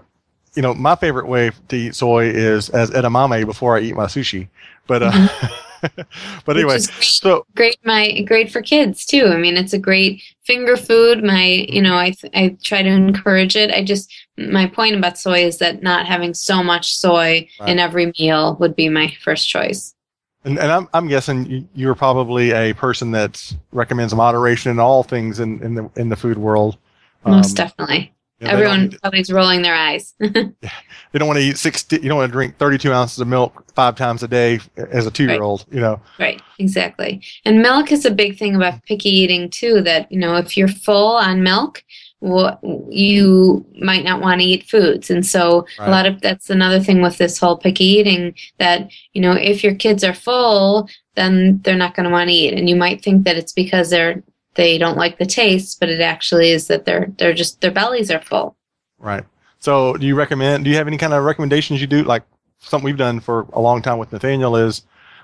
you 0.55 0.63
know, 0.63 0.75
my 0.75 0.97
favorite 0.97 1.27
way 1.29 1.53
to 1.69 1.77
eat 1.77 1.95
soy 1.95 2.27
is 2.27 2.69
as 2.71 2.91
edamame 2.91 3.47
before 3.47 3.77
I 3.77 3.81
eat 3.81 3.95
my 3.95 4.07
sushi. 4.07 4.49
But 4.87 5.03
uh, 5.03 5.29
but 6.45 6.57
anyway, 6.57 6.75
great. 6.75 6.83
so 7.03 7.45
great 7.55 7.77
my 7.85 8.21
great 8.23 8.51
for 8.51 8.63
kids 8.63 9.05
too 9.07 9.27
i 9.27 9.37
mean 9.37 9.57
it's 9.57 9.73
a 9.73 9.79
great 9.79 10.23
finger 10.45 10.77
food 10.77 11.23
my 11.25 11.67
you 11.69 11.81
know 11.83 11.95
i 11.95 12.15
i 12.35 12.57
try 12.63 12.83
to 12.83 12.89
encourage 12.89 13.57
it 13.57 13.71
i 13.71 13.83
just 13.83 14.13
my 14.39 14.67
point 14.67 14.95
about 14.97 15.19
soy 15.19 15.45
is 15.45 15.59
that 15.59 15.83
not 15.83 16.07
having 16.07 16.35
so 16.35 16.63
much 16.63 16.97
soy 16.97 17.49
Right. 17.61 17.69
in 17.71 17.79
every 17.79 18.13
meal 18.19 18.57
would 18.61 18.75
be 18.77 18.89
my 18.89 19.09
first 19.23 19.49
choice 19.49 19.95
And, 20.45 20.59
and 20.59 20.73
I'm, 20.73 20.89
I'm 20.95 21.07
guessing 21.09 21.45
you- 21.51 21.69
you're 21.75 21.95
probably 21.95 22.53
a 22.53 22.73
person 22.73 23.11
that 23.13 23.53
recommends 23.73 24.15
moderation 24.15 24.71
in 24.71 24.79
all 24.79 25.03
things 25.03 25.39
in, 25.41 25.63
in 25.63 25.75
the 25.75 25.91
in 25.97 26.09
the 26.09 26.17
food 26.17 26.39
world. 26.39 26.79
most 27.27 27.51
Um, 27.51 27.55
definitely 27.67 28.13
you 28.41 28.47
know, 28.49 28.57
they 28.57 28.63
don't- 28.63 28.73
everyone 28.73 28.99
probably 29.03 29.21
is 29.21 29.31
rolling 29.33 29.63
their 29.63 29.75
eyes 29.75 30.15
They 30.21 31.19
don't 31.19 31.27
want 31.27 31.39
to 31.41 31.45
eat 31.45 31.59
six. 31.59 31.85
You 31.91 31.99
don't 32.09 32.19
want 32.19 32.29
to 32.29 32.33
drink 32.33 32.57
32 32.59 32.93
ounces 32.93 33.19
of 33.19 33.27
milk 33.27 33.65
five 33.75 33.97
times 33.97 34.23
a 34.23 34.29
day 34.29 34.61
as 34.77 35.07
a 35.07 35.11
two 35.11 35.25
year 35.25 35.43
old. 35.43 35.67
You 35.71 35.81
know, 35.81 36.01
right 36.19 36.41
exactly 36.61 37.21
and 37.45 37.63
milk 37.63 37.91
is 37.91 38.05
a 38.05 38.11
big 38.11 38.39
thing 38.39 38.55
about 38.55 38.85
picky 38.85 39.09
eating 39.11 39.51
too 39.51 39.81
that 39.83 40.11
you 40.13 40.19
know 40.19 40.37
if 40.37 40.57
you're 40.57 40.69
full 40.69 41.17
on 41.17 41.43
milk 41.43 41.83
what 42.21 42.61
you 42.91 43.65
might 43.81 44.05
not 44.05 44.21
want 44.21 44.41
to 44.41 44.47
eat 44.47 44.65
foods 44.69 45.11
and 45.11 45.25
so 45.27 45.67
Right. 45.79 45.89
a 45.89 45.91
lot 45.91 46.07
of 46.07 46.21
that's 46.21 46.51
another 46.51 46.79
thing 46.79 47.01
with 47.01 47.17
this 47.19 47.39
whole 47.39 47.57
picky 47.57 47.85
eating 47.85 48.35
that 48.59 48.91
you 49.15 49.23
know 49.23 49.33
if 49.33 49.65
your 49.65 49.75
kids 49.75 50.05
are 50.05 50.13
full 50.15 50.89
then 51.17 51.61
they're 51.65 51.77
not 51.77 51.95
going 51.97 52.05
to 52.05 52.11
want 52.13 52.29
to 52.29 52.35
eat 52.35 52.53
and 52.55 52.69
you 52.69 52.77
might 52.77 53.03
think 53.03 53.25
that 53.25 53.37
it's 53.37 53.53
because 53.55 53.89
they're 53.91 54.23
they 54.55 54.79
don't 54.79 54.97
like 54.97 55.19
the 55.19 55.27
taste 55.27 55.79
but 55.81 55.89
it 55.89 56.01
actually 56.01 56.51
is 56.51 56.67
that 56.67 56.85
they're 56.85 57.13
they're 57.19 57.35
just 57.35 57.61
their 57.61 57.71
bellies 57.71 58.11
are 58.11 58.21
full 58.21 58.57
right? 59.01 59.25
So, 59.59 59.95
do 59.95 60.07
you 60.07 60.15
recommend? 60.15 60.65
Do 60.65 60.71
you 60.71 60.77
have 60.77 60.87
any 60.87 60.99
kind 60.99 61.13
of 61.13 61.25
recommendations 61.25 61.81
you 61.81 61.87
do? 61.87 62.03
Like 62.05 62.23
something 62.61 62.85
we've 62.85 62.97
done 62.97 63.21
for 63.21 63.47
a 63.53 63.61
long 63.61 63.83
time 63.83 63.99
with 63.99 64.13
Nathaniel 64.13 64.55
is 64.57 64.83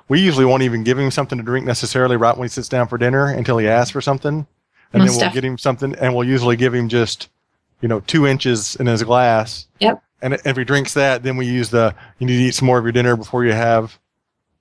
we 0.08 0.20
usually 0.20 0.44
won't 0.44 0.62
even 0.62 0.82
give 0.82 0.98
him 0.98 1.10
something 1.10 1.38
to 1.38 1.44
drink 1.44 1.66
necessarily 1.66 2.16
right 2.16 2.36
when 2.36 2.46
he 2.46 2.50
sits 2.50 2.68
down 2.68 2.88
for 2.88 2.98
dinner 2.98 3.26
until 3.26 3.58
he 3.58 3.68
asks 3.68 3.90
for 3.90 4.00
something, 4.00 4.46
and 4.92 5.02
Most 5.02 5.18
then 5.18 5.26
we'll 5.26 5.34
get 5.34 5.44
him 5.44 5.58
something, 5.58 5.94
and 5.96 6.14
we'll 6.14 6.26
usually 6.26 6.56
give 6.56 6.74
him 6.74 6.88
just 6.88 7.28
you 7.80 7.88
know 7.88 8.00
two 8.00 8.26
inches 8.26 8.76
in 8.76 8.86
his 8.86 9.02
glass. 9.02 9.68
Yep. 9.80 10.02
And 10.22 10.34
if 10.44 10.56
he 10.56 10.64
drinks 10.64 10.94
that, 10.94 11.22
then 11.22 11.36
we 11.36 11.46
use 11.46 11.70
the 11.70 11.94
you 12.18 12.26
need 12.26 12.38
to 12.38 12.42
eat 12.44 12.54
some 12.54 12.66
more 12.66 12.78
of 12.78 12.84
your 12.84 12.92
dinner 12.92 13.16
before 13.16 13.44
you 13.44 13.52
have 13.52 13.98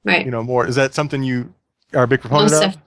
right 0.04 0.26
you 0.26 0.32
know 0.32 0.44
more. 0.44 0.68
Is 0.68 0.76
that 0.76 0.94
something 0.94 1.24
you 1.24 1.54
are 1.94 2.04
a 2.04 2.08
big 2.08 2.22
proponent 2.22 2.52
most, 2.52 2.64
of? 2.64 2.78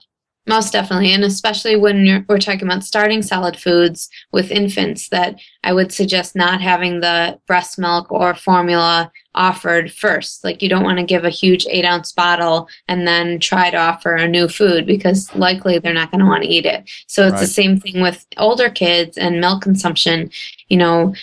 Most 0.49 0.73
definitely. 0.73 1.13
And 1.13 1.23
especially 1.23 1.75
when 1.75 2.05
you're, 2.05 2.25
we're 2.27 2.39
talking 2.39 2.63
about 2.63 2.83
starting 2.83 3.21
solid 3.21 3.55
foods 3.55 4.09
with 4.31 4.51
infants 4.51 5.09
that 5.09 5.39
i 5.63 5.71
would 5.71 5.91
suggest 5.91 6.35
not 6.35 6.61
having 6.61 6.99
the 6.99 7.39
breast 7.45 7.77
milk 7.77 8.11
or 8.11 8.33
formula 8.33 9.11
offered 9.35 9.91
first. 9.91 10.43
Like 10.43 10.61
you 10.61 10.69
don't 10.69 10.83
want 10.83 10.97
to 10.97 11.05
give 11.05 11.23
a 11.23 11.29
huge 11.29 11.65
eight 11.69 11.85
ounce 11.85 12.11
bottle 12.11 12.67
and 12.87 13.07
then 13.07 13.39
try 13.39 13.69
to 13.69 13.77
offer 13.77 14.15
a 14.15 14.27
new 14.27 14.47
food 14.47 14.85
because 14.85 15.33
likely 15.35 15.77
they're 15.77 15.93
not 15.93 16.11
going 16.11 16.19
to 16.19 16.25
want 16.25 16.43
to 16.43 16.49
eat 16.49 16.65
it. 16.65 16.89
So 17.07 17.27
it's 17.27 17.39
the 17.39 17.47
same 17.47 17.79
thing 17.79 18.01
with 18.01 18.25
older 18.37 18.69
kids 18.69 19.17
and 19.17 19.39
milk 19.39 19.61
consumption. 19.61 20.31
You 20.67 20.77
know 20.77 21.13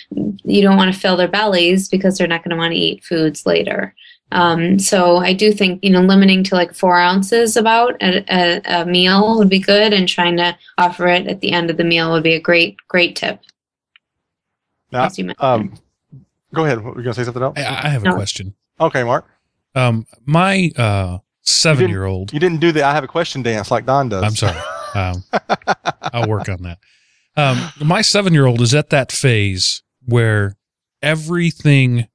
you 0.43 0.61
don't 0.61 0.77
want 0.77 0.93
to 0.93 0.99
fill 0.99 1.17
their 1.17 1.27
bellies 1.27 1.89
because 1.89 2.17
they're 2.17 2.27
not 2.27 2.43
going 2.43 2.51
to 2.51 2.57
want 2.57 2.73
to 2.73 2.79
eat 2.79 3.03
foods 3.03 3.45
later 3.45 3.93
um, 4.31 4.77
so 4.79 5.17
I 5.17 5.33
do 5.33 5.51
think 5.51 5.83
you 5.83 5.89
know 5.89 6.01
limiting 6.01 6.43
to 6.45 6.55
like 6.55 6.73
four 6.73 6.97
ounces 6.99 7.55
about 7.57 8.01
a, 8.01 8.23
a, 8.29 8.81
a 8.81 8.85
meal 8.85 9.37
would 9.37 9.49
be 9.49 9.59
good, 9.59 9.93
and 9.93 10.07
trying 10.07 10.37
to 10.37 10.57
offer 10.77 11.07
it 11.07 11.27
at 11.27 11.41
the 11.41 11.51
end 11.51 11.69
of 11.69 11.77
the 11.77 11.83
meal 11.83 12.11
would 12.11 12.23
be 12.23 12.33
a 12.35 12.39
great 12.41 12.75
great 12.87 13.15
tip. 13.15 13.39
Now, 14.91 15.05
as 15.05 15.17
you 15.17 15.33
um, 15.39 15.73
go 16.53 16.65
ahead. 16.65 16.83
Were 16.83 16.97
you 16.97 17.03
gonna 17.03 17.13
say 17.13 17.23
something 17.23 17.43
else? 17.43 17.57
I, 17.57 17.87
I 17.87 17.89
have 17.89 18.03
a 18.03 18.09
No. 18.09 18.15
question. 18.15 18.53
Okay, 18.79 19.03
Mark. 19.03 19.25
Um, 19.75 20.05
my 20.25 20.71
uh, 20.77 21.19
seven 21.41 21.89
year 21.89 22.05
old. 22.05 22.33
You 22.33 22.39
didn't 22.39 22.59
do 22.59 22.71
the 22.71 22.83
I 22.83 22.93
have 22.93 23.03
a 23.03 23.07
question 23.07 23.41
dance 23.43 23.69
like 23.71 23.85
Don 23.85 24.09
does. 24.09 24.23
I'm 24.23 24.35
sorry. 24.35 24.57
Um, 24.95 25.23
I'll 26.13 26.27
work 26.29 26.49
on 26.49 26.63
that. 26.63 26.79
Um, 27.35 27.71
my 27.85 28.01
seven 28.01 28.33
year 28.33 28.45
old 28.45 28.61
is 28.61 28.73
at 28.73 28.89
that 28.89 29.11
phase 29.11 29.83
where 30.05 30.55
everything 31.01 32.07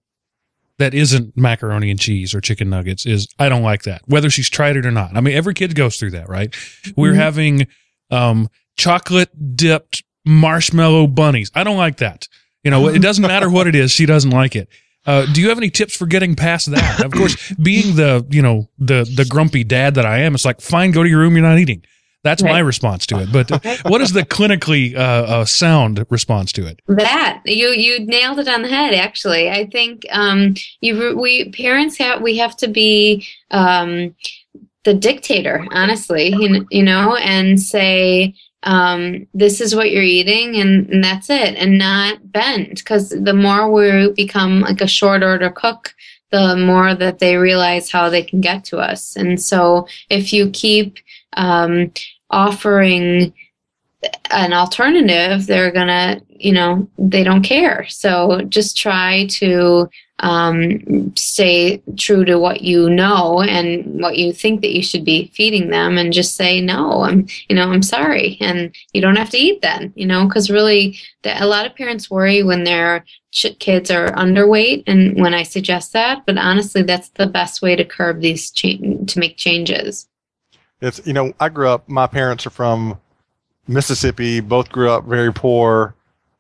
that 0.83 0.95
isn't 0.95 1.37
macaroni 1.37 1.91
and 1.93 2.01
cheese 2.01 2.35
or 2.35 2.41
chicken 2.41 2.69
nuggets 2.69 3.07
is 3.07 3.29
I 3.39 3.49
don't 3.49 3.63
like 3.63 3.85
that, 3.85 4.03
whether 4.07 4.29
she's 4.31 4.51
tried 4.51 4.77
it 4.77 4.85
or 4.85 4.91
not. 4.91 5.17
I 5.17 5.21
mean, 5.21 5.35
every 5.37 5.55
kid 5.55 5.77
goes 5.77 5.97
through 5.97 6.11
that, 6.11 6.29
right? 6.29 6.53
We're 6.97 7.13
Mhm. 7.13 7.17
having 7.17 7.67
um, 8.11 8.49
chocolate 8.77 9.31
dipped 9.57 10.03
marshmallow 10.27 11.07
bunnies. 11.07 11.51
I 11.55 11.63
don't 11.65 11.77
like 11.77 11.99
that. 11.99 12.27
You 12.65 12.71
know, 12.71 12.89
it 12.89 13.01
doesn't 13.01 13.23
matter 13.23 13.49
what 13.49 13.67
it 13.67 13.75
is. 13.75 13.91
She 13.93 14.07
doesn't 14.07 14.31
like 14.31 14.55
it. 14.57 14.69
Uh, 15.07 15.25
do 15.33 15.41
you 15.41 15.49
have 15.49 15.59
any 15.59 15.71
tips 15.71 15.97
for 15.97 16.07
getting 16.07 16.35
past 16.37 16.71
that? 16.71 17.03
Of 17.05 17.11
course, 17.13 17.53
being 17.55 17.97
the 17.97 18.25
you 18.31 18.43
know 18.43 18.69
the 18.79 19.05
the 19.17 19.25
grumpy 19.25 19.65
dad 19.65 19.95
that 19.95 20.07
I 20.07 20.19
am, 20.19 20.35
it's 20.35 20.45
like 20.45 20.61
fine, 20.61 20.91
go 20.93 21.03
to 21.03 21.09
your 21.09 21.21
room. 21.21 21.35
You're 21.37 21.47
not 21.49 21.59
eating. 21.59 21.83
That's 22.25 22.43
my 22.43 22.61
response 22.61 23.07
to 23.07 23.21
it. 23.21 23.33
But 23.33 23.51
what 23.85 24.01
is 24.01 24.13
the 24.13 24.23
clinically 24.23 24.95
uh, 24.95 24.99
uh, 24.99 25.45
sound 25.45 26.05
response 26.11 26.53
to 26.53 26.67
it? 26.67 26.81
That 26.87 27.43
you 27.45 27.69
you 27.69 28.07
nailed 28.07 28.39
it 28.39 28.49
on 28.49 28.63
the 28.63 28.69
head. 28.69 28.95
Actually, 28.95 29.51
I 29.51 29.67
think 29.67 30.05
um, 30.11 30.55
you 30.81 31.17
we 31.17 31.51
parents 31.51 31.99
have 31.99 32.23
we 32.23 32.37
have 32.39 32.57
to 32.59 32.69
be 32.69 33.27
um, 33.51 34.15
the 34.85 34.95
dictator, 34.95 35.65
honestly, 35.73 36.29
you, 36.29 36.67
you 36.71 36.83
know, 36.83 37.17
and 37.17 37.61
say 37.61 38.35
um, 38.65 39.27
this 39.35 39.61
is 39.61 39.75
what 39.75 39.91
you're 39.91 40.03
eating, 40.03 40.57
and, 40.57 40.89
and 40.91 41.05
that's 41.05 41.31
it, 41.31 41.57
and 41.57 41.79
not 41.79 42.33
bend. 42.33 42.77
Because 42.77 43.11
the 43.11 43.35
more 43.35 43.71
we 43.71 44.13
become 44.13 44.61
like 44.61 44.81
a 44.81 44.87
short 44.87 45.23
order 45.23 45.51
cook, 45.51 45.95
the 46.31 46.57
more 46.57 46.95
that 46.95 47.19
they 47.19 47.37
realize 47.37 47.91
how 47.91 48.09
they 48.09 48.23
can 48.23 48.41
get 48.41 48.65
to 48.65 48.79
us. 48.79 49.17
And 49.17 49.41
so, 49.41 49.87
if 50.11 50.33
you 50.33 50.51
keep 50.51 50.99
um, 51.35 51.93
offering 52.31 53.33
an 54.31 54.53
alternative, 54.53 55.47
they're 55.47 55.71
gonna, 55.71 56.21
you 56.29 56.53
know, 56.53 56.89
they 56.99 57.23
don't 57.23 57.43
care. 57.43 57.87
So 57.89 58.43
just 58.49 58.77
try 58.77 59.27
to 59.31 59.89
um, 60.19 61.13
stay 61.17 61.83
true 61.97 62.25
to 62.25 62.39
what 62.39 62.63
you 62.63 62.89
know 62.89 63.43
and 63.43 64.01
what 64.01 64.17
you 64.17 64.33
think 64.33 64.61
that 64.61 64.75
you 64.75 64.83
should 64.83 65.05
be 65.05 65.31
feeding 65.35 65.71
them, 65.71 65.99
and 65.99 66.13
just 66.13 66.37
say 66.37 66.61
no. 66.61 67.03
I'm, 67.03 67.27
you 67.49 67.57
know, 67.57 67.71
I'm 67.71 67.83
sorry, 67.83 68.39
and 68.41 68.75
you 68.93 69.01
don't 69.01 69.17
have 69.17 69.31
to 69.31 69.39
eat 69.39 69.63
then. 69.63 69.93
You 69.97 70.07
know, 70.07 70.27
because 70.27 70.51
really, 70.51 70.99
the, 71.23 71.43
a 71.43 71.47
lot 71.47 71.67
of 71.67 71.75
parents 71.75 72.11
worry 72.11 72.43
when 72.43 72.65
their 72.65 73.05
kids 73.59 73.91
are 73.91 74.13
underweight, 74.13 74.85
and 74.87 75.21
when 75.21 75.35
I 75.35 75.43
suggest 75.43 75.93
that. 75.93 76.25
But 76.25 76.39
honestly, 76.39 76.83
that's 76.83 77.09
the 77.11 77.27
best 77.27 77.61
way 77.61 77.75
to 77.75 77.85
curb 77.85 78.21
these 78.21 78.51
cha- 78.51 78.79
to 79.07 79.19
make 79.19 79.37
changes. 79.37 80.09
It's 80.83 81.01
you 81.07 81.13
know, 81.13 81.33
I 81.39 81.49
grew 81.49 81.69
up. 81.69 81.89
My 81.89 82.07
parents 82.07 82.47
are 82.47 82.51
from 82.51 83.01
Mississippi. 83.69 84.41
Both 84.41 84.71
grew 84.71 84.91
up 84.91 85.05
very 85.05 85.33
poor. 85.33 85.95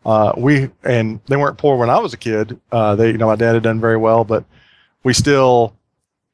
Uh, 0.05 0.33
we 0.37 0.68
and 0.83 1.20
they 1.26 1.37
weren't 1.37 1.59
poor 1.59 1.76
when 1.78 1.88
I 1.88 2.00
was 2.00 2.12
a 2.12 2.16
kid. 2.16 2.61
Uh, 2.72 2.96
they, 2.96 3.12
you 3.12 3.18
know, 3.18 3.28
my 3.28 3.37
dad 3.37 3.55
had 3.55 3.62
done 3.62 3.81
very 3.81 3.96
well, 3.96 4.24
but 4.24 4.44
we 5.05 5.14
still 5.14 5.76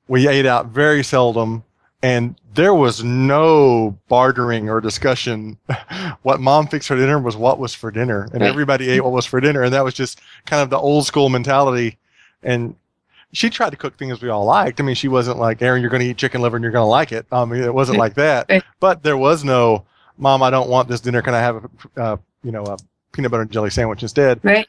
we 0.09 0.27
ate 0.27 0.47
out 0.47 0.69
very 0.69 1.05
seldom, 1.05 1.65
and 2.03 2.35
there 2.55 2.73
was 2.73 3.05
no 3.05 3.99
bartering 4.09 4.71
or 4.71 4.81
discussion. 4.81 5.59
what 6.23 6.41
mom 6.41 6.67
fixed 6.67 6.89
for 6.89 6.97
dinner 6.97 7.19
was 7.19 7.37
what 7.37 7.59
was 7.59 7.75
for 7.75 7.91
dinner, 7.91 8.27
and 8.33 8.43
everybody 8.43 8.89
ate 8.89 9.05
what 9.05 9.13
was 9.13 9.27
for 9.27 9.39
dinner, 9.39 9.63
and 9.63 9.75
that 9.75 9.85
was 9.85 9.93
just 9.93 10.19
kind 10.47 10.63
of 10.63 10.71
the 10.71 10.79
old 10.79 11.05
school 11.05 11.29
mentality. 11.29 11.99
And 12.43 12.75
she 13.33 13.51
tried 13.51 13.71
to 13.71 13.77
cook 13.77 13.97
things 13.97 14.23
we 14.23 14.29
all 14.29 14.45
liked. 14.45 14.81
I 14.81 14.85
mean, 14.85 14.95
she 14.95 15.09
wasn't 15.09 15.39
like, 15.39 15.61
Aaron, 15.61 15.81
you're 15.83 15.91
going 15.91 16.01
to 16.01 16.07
eat 16.07 16.17
chicken 16.17 16.41
liver 16.41 16.57
and 16.57 16.63
you're 16.63 16.73
going 16.73 16.85
to 16.85 16.89
like 16.89 17.13
it. 17.13 17.27
I 17.31 17.45
mean, 17.45 17.63
it 17.63 17.75
wasn't 17.75 17.99
like 18.05 18.15
that. 18.15 18.51
But 18.81 19.03
there 19.03 19.17
was 19.17 19.45
no, 19.45 19.85
Mom, 20.17 20.43
I 20.43 20.51
don't 20.51 20.69
want 20.69 20.89
this 20.89 21.01
dinner. 21.01 21.23
Can 21.23 21.35
I 21.35 21.41
have 21.41 21.65
a, 21.97 22.01
uh, 22.01 22.17
you 22.43 22.53
know, 22.53 22.65
a 22.65 22.79
peanut 23.13 23.31
butter 23.31 23.43
and 23.43 23.51
jelly 23.51 23.71
sandwich 23.71 24.03
instead? 24.03 24.41
Right. 24.43 24.67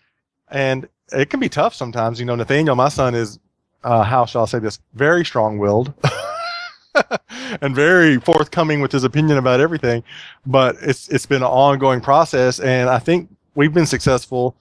And 0.50 0.88
it 1.12 1.30
can 1.30 1.40
be 1.40 1.50
tough 1.50 1.74
sometimes. 1.74 2.20
You 2.20 2.26
know, 2.26 2.36
Nathaniel, 2.36 2.76
my 2.76 2.90
son, 2.90 3.16
is, 3.16 3.40
uh, 3.84 4.04
how 4.04 4.26
shall 4.26 4.44
I 4.44 4.46
say 4.46 4.60
this? 4.60 4.80
Very 4.94 5.24
strong 5.24 5.58
willed. 5.58 5.94
and 7.62 7.76
very 7.76 8.18
forthcoming 8.18 8.82
with 8.82 8.92
his 8.92 9.04
opinion 9.04 9.38
about 9.38 9.60
everything, 9.60 10.04
but 10.46 10.76
it's 10.82 11.08
it's 11.10 11.26
been 11.26 11.44
an 11.44 11.48
ongoing 11.48 12.02
process, 12.02 12.60
and 12.60 12.90
I 12.90 13.00
think 13.00 13.30
we've 13.56 13.74
been 13.74 13.86
successful 13.86 14.56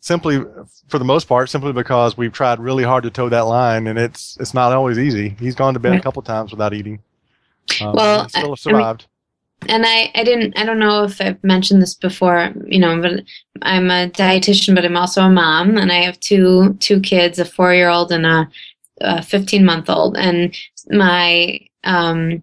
simply 0.00 0.40
for 0.88 0.98
the 0.98 1.04
most 1.04 1.28
part 1.28 1.48
simply 1.50 1.72
because 1.72 2.16
we've 2.16 2.32
tried 2.32 2.58
really 2.58 2.82
hard 2.84 3.04
to 3.04 3.10
toe 3.10 3.28
that 3.28 3.46
line 3.46 3.86
and 3.86 3.98
it's 3.98 4.36
it's 4.40 4.54
not 4.54 4.72
always 4.72 4.98
easy. 4.98 5.36
He's 5.38 5.54
gone 5.54 5.74
to 5.74 5.80
bed 5.80 5.94
a 5.94 6.00
couple 6.00 6.22
times 6.22 6.50
without 6.50 6.72
eating. 6.74 7.00
Um, 7.80 7.92
Well, 7.94 8.20
and 8.22 8.30
still 8.30 8.40
I- 8.42 8.44
I 8.44 8.48
mean- 8.48 8.56
survived. 8.56 9.06
and 9.68 9.84
I, 9.86 10.10
I 10.14 10.24
didn't 10.24 10.58
I 10.58 10.64
don't 10.64 10.78
know 10.78 11.04
if 11.04 11.20
I've 11.20 11.42
mentioned 11.44 11.82
this 11.82 11.94
before, 11.94 12.50
you 12.66 12.78
know, 12.78 13.00
but 13.00 13.24
I'm 13.62 13.90
a 13.90 14.08
dietitian, 14.08 14.74
but 14.74 14.84
I'm 14.86 14.96
also 14.96 15.22
a 15.22 15.30
mom, 15.30 15.76
and 15.76 15.92
I 15.92 15.96
have 16.02 16.18
two 16.20 16.74
two 16.80 17.00
kids, 17.00 17.38
a 17.38 17.44
four 17.44 17.74
year 17.74 17.90
old 17.90 18.10
and 18.10 18.24
a, 18.26 18.48
a 19.02 19.22
15 19.22 19.64
month 19.64 19.90
old, 19.90 20.16
and 20.16 20.54
my 20.88 21.60
um, 21.84 22.42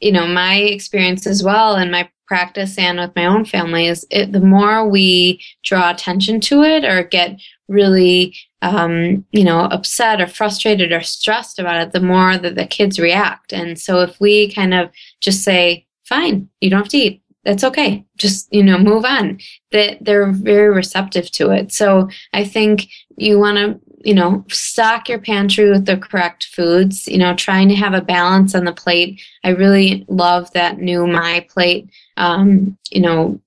you 0.00 0.10
know, 0.12 0.26
my 0.26 0.56
experience 0.56 1.26
as 1.26 1.42
well, 1.44 1.76
and 1.76 1.90
my 1.92 2.08
practice 2.30 2.78
and 2.78 3.00
with 3.00 3.14
my 3.16 3.26
own 3.26 3.44
family 3.44 3.88
is 3.88 4.06
it, 4.08 4.30
the 4.30 4.40
more 4.40 4.88
we 4.88 5.42
draw 5.64 5.90
attention 5.90 6.40
to 6.40 6.62
it 6.62 6.84
or 6.84 7.02
get 7.02 7.40
really 7.66 8.36
um, 8.62 9.24
you 9.32 9.42
know 9.42 9.62
upset 9.62 10.20
or 10.20 10.28
frustrated 10.28 10.92
or 10.92 11.02
stressed 11.02 11.58
about 11.58 11.82
it, 11.82 11.92
the 11.92 12.00
more 12.00 12.38
that 12.38 12.54
the 12.54 12.66
kids 12.66 13.00
react, 13.00 13.52
and 13.52 13.78
so 13.78 14.00
if 14.00 14.20
we 14.20 14.52
kind 14.52 14.72
of 14.72 14.90
just 15.20 15.42
say 15.42 15.86
fine 16.04 16.48
you 16.60 16.70
don't 16.70 16.82
have 16.82 16.88
to 16.88 16.98
eat. 16.98 17.22
That's 17.44 17.64
okay. 17.64 18.04
Just 18.16 18.52
you 18.52 18.62
know 18.62 18.78
move 18.78 19.04
on. 19.04 19.40
That 19.72 19.98
they're 20.00 20.30
very 20.30 20.70
receptive 20.72 21.30
to 21.32 21.50
it. 21.50 21.72
So 21.72 22.08
i 22.32 22.44
think 22.44 22.86
you 23.16 23.40
want 23.40 23.58
to 23.58 23.80
you 24.02 24.14
know 24.14 24.44
stock 24.48 25.08
your 25.08 25.18
pantry 25.18 25.70
with 25.70 25.84
the 25.84 25.96
correct 25.96 26.46
foods 26.46 27.06
you 27.06 27.18
know 27.18 27.34
trying 27.34 27.68
to 27.68 27.74
have 27.74 27.94
a 27.94 28.00
balance 28.00 28.54
on 28.54 28.64
the 28.64 28.72
plate 28.72 29.20
i 29.44 29.50
really 29.50 30.04
love 30.08 30.50
that 30.52 30.78
new 30.78 31.06
my 31.06 31.46
plate 31.50 31.88
um, 32.16 32.76
you 32.90 33.00
know 33.00 33.40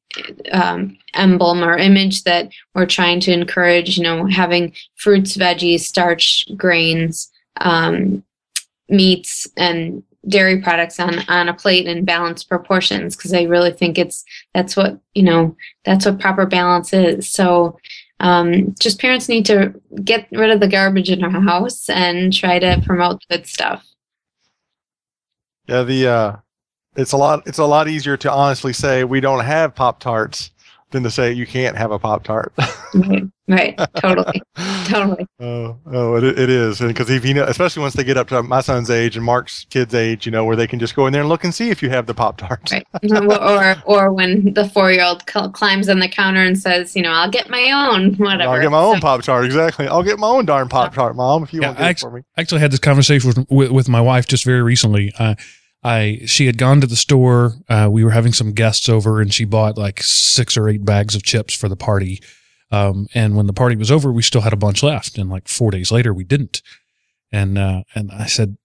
um, 0.52 0.96
emblem 1.16 1.64
or 1.64 1.76
image 1.76 2.24
that 2.24 2.52
we're 2.76 2.86
trying 2.86 3.20
to 3.20 3.32
encourage 3.32 3.98
you 3.98 4.04
know 4.04 4.26
having 4.28 4.74
fruits 4.96 5.36
veggies 5.36 5.82
starch 5.82 6.46
grains 6.56 7.32
um, 7.62 8.24
meats 8.90 9.48
and 9.58 10.04
dairy 10.28 10.62
products 10.62 11.00
on 11.00 11.20
on 11.28 11.50
a 11.50 11.54
plate 11.54 11.86
in 11.86 12.06
balanced 12.06 12.48
proportions 12.48 13.16
because 13.16 13.34
I 13.34 13.44
really 13.44 13.72
think 13.72 13.98
it's 13.98 14.24
that's 14.54 14.76
what 14.76 15.00
you 15.14 15.24
know 15.24 15.56
that's 15.84 16.06
what 16.06 16.20
proper 16.20 16.46
balance 16.46 16.94
is. 16.94 17.28
So 17.28 17.78
um, 18.24 18.74
just 18.80 19.00
parents 19.00 19.28
need 19.28 19.46
to 19.46 19.74
get 20.04 20.28
rid 20.32 20.50
of 20.50 20.62
the 20.62 20.68
garbage 20.68 21.12
in 21.12 21.24
our 21.24 21.42
house 21.42 21.90
and 21.90 22.34
try 22.34 22.58
to 22.58 22.82
promote 22.86 23.22
good 23.30 23.46
stuff. 23.46 23.86
yeah 25.68 25.84
the 25.84 26.08
uh 26.08 26.36
it's 26.96 27.12
a 27.12 27.18
lot 27.18 27.44
it's 27.46 27.60
a 27.60 27.66
lot 27.66 27.88
easier 27.88 28.16
to 28.18 28.32
honestly 28.32 28.74
say 28.74 29.04
we 29.04 29.20
don't 29.20 29.44
have 29.44 29.76
pop 29.76 30.00
tarts 30.00 30.52
than 30.94 31.04
to 31.04 31.12
say 31.12 31.34
you 31.34 31.46
can't 31.46 31.76
have 31.76 31.92
a 31.92 32.00
pop 32.00 32.24
tart 32.24 32.54
Right, 32.96 33.24
right, 33.50 33.80
totally, 33.98 34.42
totally. 34.86 35.26
Oh, 35.40 35.78
oh, 35.88 36.16
it, 36.16 36.24
it 36.24 36.50
is, 36.50 36.80
because 36.80 37.10
if 37.10 37.26
you 37.26 37.34
know, 37.34 37.44
especially 37.44 37.82
once 37.82 37.96
they 37.96 38.04
get 38.04 38.16
up 38.18 38.28
to 38.30 38.42
my 38.44 38.62
son's 38.62 38.90
age 38.90 39.18
and 39.18 39.26
Mark's 39.26 39.66
kid's 39.70 39.94
age, 39.96 40.26
you 40.28 40.32
know, 40.32 40.46
where 40.46 40.56
they 40.56 40.68
can 40.68 40.80
just 40.80 40.96
go 40.96 41.06
in 41.08 41.12
there 41.12 41.24
and 41.24 41.28
look 41.30 41.44
and 41.44 41.54
see 41.54 41.70
if 41.72 41.82
you 41.84 41.90
have 41.90 42.06
the 42.06 42.14
pop 42.14 42.38
tarts. 42.38 42.72
Right. 42.72 42.86
or 43.12 43.76
or 43.86 44.14
when 44.14 44.54
the 44.54 44.70
four 44.70 44.92
year 44.92 45.04
old 45.04 45.26
climbs 45.26 45.90
on 45.90 46.00
the 46.00 46.08
counter 46.08 46.42
and 46.44 46.58
says, 46.58 46.96
you 46.96 47.02
know, 47.02 47.12
I'll 47.12 47.30
get 47.32 47.50
my 47.50 47.72
own, 47.92 48.14
whatever. 48.14 48.52
I'll 48.54 48.62
get 48.62 48.72
my 48.72 48.78
own 48.80 48.96
So- 48.98 49.02
pop 49.02 49.24
tart. 49.24 49.46
Exactly. 49.46 49.88
I'll 49.88 50.04
get 50.04 50.20
my 50.20 50.28
own 50.28 50.46
darn 50.46 50.70
pop 50.70 50.94
tart, 50.94 51.16
mom, 51.16 51.44
if 51.44 51.52
you 51.54 51.60
Yeah, 51.62 51.70
want 51.70 51.78
to 51.80 51.84
get 51.84 51.88
it 51.88 51.90
act- 51.90 52.00
for 52.02 52.12
me. 52.12 52.22
I 52.38 52.42
actually 52.42 52.62
had 52.62 52.72
this 52.72 52.80
conversation 52.80 53.28
with, 53.36 53.50
with, 53.50 53.72
with 53.72 53.90
my 53.90 54.00
wife 54.02 54.28
just 54.28 54.46
very 54.46 54.62
recently. 54.62 55.12
Uh, 55.18 55.34
I 55.84 56.22
she 56.26 56.46
had 56.46 56.58
gone 56.58 56.82
to 56.82 56.88
the 56.88 56.96
store. 56.96 57.54
Uh, 57.68 57.90
we 57.92 58.04
were 58.04 58.12
having 58.12 58.34
some 58.34 58.54
guests 58.54 58.88
over, 58.90 59.22
and 59.22 59.34
she 59.34 59.46
bought 59.46 59.78
like 59.78 60.02
six 60.02 60.56
or 60.58 60.70
eight 60.70 60.86
bags 60.86 61.16
of 61.16 61.24
chips 61.24 61.54
for 61.54 61.68
the 61.70 61.76
party. 61.76 62.22
Um, 62.72 63.08
and 63.14 63.36
when 63.36 63.46
the 63.48 63.54
party 63.54 63.76
was 63.76 63.92
over, 63.92 64.12
we 64.12 64.24
still 64.24 64.42
had 64.42 64.54
a 64.54 64.58
bunch 64.58 64.82
left. 64.82 65.18
And 65.18 65.30
like 65.30 65.48
four 65.48 65.70
days 65.72 65.92
later, 65.92 66.14
we 66.14 66.24
didn't. 66.24 66.62
And 67.32 67.58
uh, 67.58 67.84
and 67.96 68.12
I 68.12 68.26
said, 68.26 68.58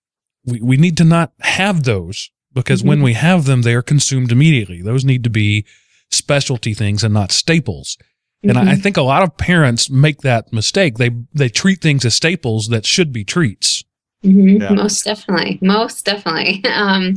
we 0.44 0.60
we 0.60 0.76
need 0.76 0.96
to 0.98 1.04
not 1.04 1.32
have 1.40 1.82
those 1.84 2.30
because 2.54 2.82
when 2.82 3.00
Mhm. 3.00 3.04
we 3.04 3.12
have 3.14 3.44
them, 3.44 3.62
they 3.62 3.74
are 3.74 3.82
consumed 3.82 4.32
immediately. 4.32 4.80
Those 4.82 5.04
need 5.04 5.24
to 5.24 5.30
be 5.30 5.64
specialty 6.10 6.72
things 6.74 7.04
and 7.04 7.12
not 7.12 7.32
staples. 7.32 7.98
And 8.42 8.56
I, 8.56 8.62
I 8.72 8.74
Mhm. 8.76 8.82
think 8.82 8.96
a 8.96 9.02
lot 9.02 9.22
of 9.22 9.36
parents 9.36 9.90
make 9.90 10.20
that 10.22 10.52
mistake. 10.52 10.96
They 10.96 11.10
they 11.34 11.48
treat 11.48 11.80
things 11.82 12.04
as 12.04 12.14
staples 12.14 12.68
that 12.68 12.86
should 12.86 13.12
be 13.12 13.24
treats. 13.24 13.82
Mhm, 14.24 14.60
Yeah. 14.60 14.70
Most 14.70 15.04
definitely. 15.04 15.58
Most 15.62 16.04
definitely. 16.04 16.62
Um, 16.72 17.16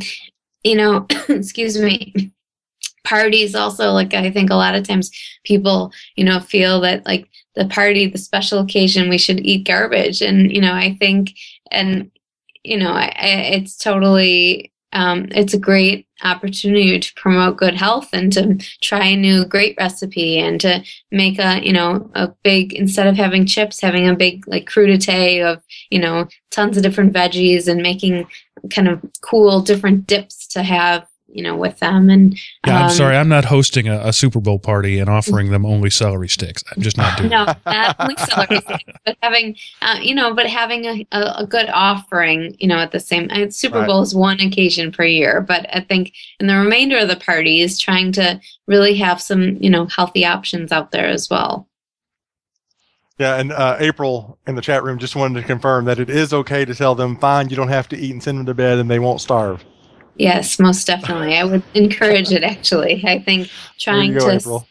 you 0.63 0.75
know, 0.75 1.07
excuse 1.29 1.79
me. 1.81 2.31
Parties 3.03 3.55
also, 3.55 3.91
like, 3.91 4.13
I 4.13 4.29
think 4.31 4.49
a 4.51 4.55
lot 4.55 4.75
of 4.75 4.87
times 4.87 5.11
people, 5.43 5.91
you 6.15 6.23
know, 6.23 6.39
feel 6.39 6.79
that, 6.81 7.05
like, 7.05 7.27
the 7.55 7.65
party, 7.65 8.07
the 8.07 8.17
special 8.19 8.59
occasion, 8.59 9.09
we 9.09 9.17
should 9.17 9.39
eat 9.41 9.65
garbage. 9.67 10.21
And, 10.21 10.51
you 10.51 10.61
know, 10.61 10.73
I 10.73 10.95
think, 10.99 11.31
and, 11.71 12.11
you 12.63 12.77
know, 12.77 12.91
I, 12.91 13.05
I, 13.17 13.27
it's 13.57 13.75
totally, 13.77 14.70
um, 14.93 15.27
it's 15.31 15.53
a 15.53 15.59
great 15.59 16.07
opportunity 16.23 16.99
to 16.99 17.13
promote 17.15 17.57
good 17.57 17.73
health 17.73 18.09
and 18.13 18.31
to 18.33 18.55
try 18.81 19.05
a 19.05 19.15
new 19.15 19.45
great 19.45 19.75
recipe 19.79 20.37
and 20.37 20.59
to 20.61 20.83
make 21.11 21.39
a, 21.39 21.65
you 21.65 21.73
know, 21.73 22.09
a 22.13 22.29
big, 22.43 22.73
instead 22.73 23.07
of 23.07 23.15
having 23.15 23.45
chips, 23.45 23.81
having 23.81 24.07
a 24.07 24.15
big 24.15 24.47
like 24.47 24.69
crudité 24.69 25.43
of, 25.43 25.63
you 25.89 25.99
know, 25.99 26.27
tons 26.51 26.77
of 26.77 26.83
different 26.83 27.13
veggies 27.13 27.67
and 27.67 27.81
making 27.81 28.27
kind 28.69 28.87
of 28.87 29.01
cool 29.21 29.61
different 29.61 30.05
dips 30.05 30.47
to 30.47 30.61
have 30.61 31.07
you 31.33 31.43
know, 31.43 31.55
with 31.55 31.79
them. 31.79 32.09
And 32.09 32.37
yeah, 32.65 32.77
I'm 32.77 32.85
um, 32.85 32.89
sorry, 32.89 33.15
I'm 33.15 33.29
not 33.29 33.45
hosting 33.45 33.87
a, 33.87 33.99
a, 34.07 34.13
Super 34.13 34.39
Bowl 34.39 34.59
party 34.59 34.99
and 34.99 35.09
offering 35.09 35.51
them 35.51 35.65
only 35.65 35.89
celery 35.89 36.27
sticks. 36.27 36.63
I'm 36.75 36.81
just 36.81 36.97
not 36.97 37.17
doing. 37.17 37.29
no, 37.29 37.45
not 37.65 37.95
only 37.99 38.15
celery 38.17 38.61
sticks, 38.61 38.99
but 39.05 39.17
having, 39.21 39.55
uh, 39.81 39.99
you 40.01 40.13
know, 40.13 40.33
but 40.33 40.47
having 40.47 40.85
a, 40.85 41.07
a, 41.11 41.33
a, 41.39 41.47
good 41.47 41.69
offering, 41.69 42.55
you 42.59 42.67
know, 42.67 42.77
at 42.77 42.91
the 42.91 42.99
same. 42.99 43.29
Uh, 43.31 43.49
Super 43.49 43.79
right. 43.79 43.87
Bowl 43.87 44.01
is 44.01 44.15
one 44.15 44.39
occasion 44.39 44.91
per 44.91 45.05
year, 45.05 45.41
but 45.41 45.65
I 45.75 45.81
think 45.81 46.13
in 46.39 46.47
the 46.47 46.55
remainder 46.55 46.97
of 46.99 47.07
the 47.07 47.15
parties, 47.15 47.79
trying 47.79 48.11
to 48.13 48.39
really 48.67 48.95
have 48.95 49.21
some, 49.21 49.57
you 49.57 49.69
know, 49.69 49.85
healthy 49.87 50.25
options 50.25 50.71
out 50.71 50.91
there 50.91 51.07
as 51.07 51.29
well. 51.29 51.67
Yeah, 53.21 53.39
and 53.39 53.51
uh, 53.51 53.77
April 53.79 54.39
in 54.47 54.55
the 54.55 54.61
chat 54.61 54.83
room 54.83 54.97
just 54.97 55.15
wanted 55.15 55.39
to 55.39 55.45
confirm 55.45 55.85
that 55.85 55.99
it 55.99 56.09
is 56.09 56.33
okay 56.33 56.65
to 56.65 56.73
tell 56.73 56.95
them, 56.95 57.17
fine, 57.17 57.49
you 57.49 57.55
don't 57.55 57.67
have 57.67 57.87
to 57.89 57.95
eat 57.95 58.09
and 58.09 58.23
send 58.23 58.39
them 58.39 58.47
to 58.47 58.55
bed 58.55 58.79
and 58.79 58.89
they 58.89 58.97
won't 58.97 59.21
starve. 59.21 59.63
Yes, 60.21 60.59
most 60.59 60.85
definitely. 60.85 61.35
I 61.35 61.43
would 61.43 61.63
encourage 61.73 62.31
it 62.31 62.43
actually. 62.43 63.03
I 63.07 63.17
think 63.17 63.49
trying 63.79 64.13
go, 64.13 64.29
to 64.29 64.35
April. 64.35 64.67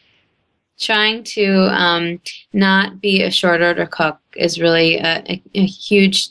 trying 0.79 1.25
to 1.25 1.67
um, 1.77 2.21
not 2.53 3.01
be 3.01 3.21
a 3.21 3.29
short 3.29 3.61
order 3.61 3.85
cook 3.85 4.17
is 4.37 4.61
really 4.61 4.95
a, 4.95 5.21
a, 5.27 5.43
a 5.53 5.65
huge, 5.65 6.29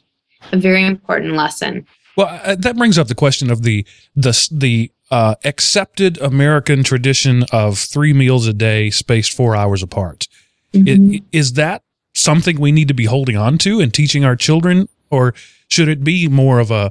a 0.52 0.56
very 0.56 0.86
important 0.86 1.34
lesson. 1.34 1.86
Well, 2.16 2.28
uh, 2.42 2.54
that 2.60 2.78
brings 2.78 2.96
up 2.96 3.08
the 3.08 3.14
question 3.14 3.50
of 3.50 3.62
the 3.62 3.86
the 4.16 4.48
the 4.50 4.90
uh, 5.10 5.34
accepted 5.44 6.16
American 6.22 6.82
tradition 6.82 7.44
of 7.52 7.78
three 7.78 8.14
meals 8.14 8.46
a 8.46 8.54
day 8.54 8.88
spaced 8.88 9.34
four 9.34 9.54
hours 9.54 9.82
apart. 9.82 10.28
Mm-hmm. 10.72 11.14
It, 11.14 11.22
is 11.30 11.52
that 11.54 11.82
something 12.14 12.58
we 12.58 12.72
need 12.72 12.88
to 12.88 12.94
be 12.94 13.04
holding 13.04 13.36
on 13.36 13.58
to 13.58 13.80
and 13.80 13.92
teaching 13.92 14.24
our 14.24 14.34
children, 14.34 14.88
or 15.10 15.34
should 15.68 15.88
it 15.88 16.02
be 16.02 16.26
more 16.26 16.58
of 16.58 16.70
a 16.70 16.90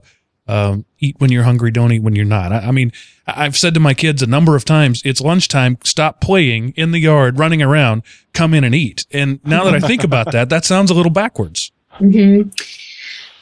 um, 0.50 0.84
eat 0.98 1.16
when 1.20 1.32
you're 1.32 1.44
hungry, 1.44 1.70
don't 1.70 1.92
eat 1.92 2.02
when 2.02 2.16
you're 2.16 2.26
not. 2.26 2.52
I, 2.52 2.58
I, 2.58 2.72
mean, 2.72 2.92
I've 3.28 3.56
said 3.56 3.76
to 3.76 3.80
my 3.80 3.94
kids 3.94 4.24
a 4.24 4.28
number 4.28 4.56
of 4.56 4.66
times, 4.66 5.04
it's 5.06 5.22
lunchtime, 5.22 5.78
stop 5.84 6.22
playing 6.22 6.74
in 6.76 6.92
the 6.92 7.00
yard, 7.00 7.38
running 7.38 7.62
around, 7.62 8.02
come 8.34 8.56
in 8.56 8.64
and 8.64 8.74
eat. 8.74 9.06
And 9.12 9.40
now 9.46 9.64
that 9.66 9.76
I 9.76 9.80
think 9.80 10.04
about 10.04 10.32
that, 10.32 10.50
that 10.50 10.66
sounds 10.66 10.90
a 10.90 10.96
little 10.96 11.12
backwards. 11.12 11.72
Mm-hmm. 12.00 12.50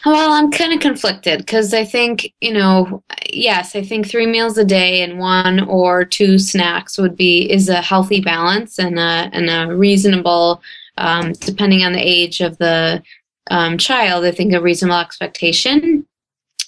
Well, 0.05 0.33
I'm 0.33 0.51
kind 0.51 0.73
of 0.73 0.81
conflicted 0.81 1.39
because 1.39 1.73
I 1.73 1.85
think, 1.85 2.33
you 2.41 2.53
know, 2.53 3.01
yes, 3.29 3.75
I 3.75 3.83
think 3.83 4.05
three 4.05 4.27
meals 4.27 4.57
a 4.57 4.65
day 4.65 5.01
and 5.01 5.17
one 5.17 5.61
or 5.61 6.03
two 6.03 6.37
snacks 6.37 6.97
would 6.97 7.15
be 7.15 7.49
is 7.49 7.69
a 7.69 7.81
healthy 7.81 8.19
balance 8.19 8.79
and 8.79 8.99
a 8.99 9.29
and 9.33 9.49
a 9.49 9.73
reasonable, 9.75 10.61
um, 10.97 11.33
depending 11.33 11.83
on 11.83 11.93
the 11.93 11.99
age 11.99 12.41
of 12.41 12.57
the 12.57 13.01
um, 13.49 13.77
child. 13.77 14.23
I 14.23 14.31
think 14.31 14.53
a 14.53 14.61
reasonable 14.61 14.99
expectation. 14.99 16.05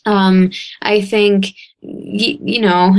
Um, 0.10 0.52
I 0.82 1.02
think, 1.02 1.46
y- 1.82 2.40
you 2.42 2.62
know, 2.62 2.96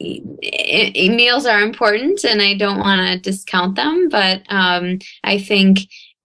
meals 0.00 1.46
are 1.46 1.60
important 1.62 2.24
and 2.24 2.40
I 2.42 2.54
don't 2.54 2.78
want 2.78 3.00
to 3.06 3.18
discount 3.30 3.76
them, 3.76 4.08
but 4.08 4.42
um, 4.48 4.98
I 5.24 5.38
think, 5.38 5.80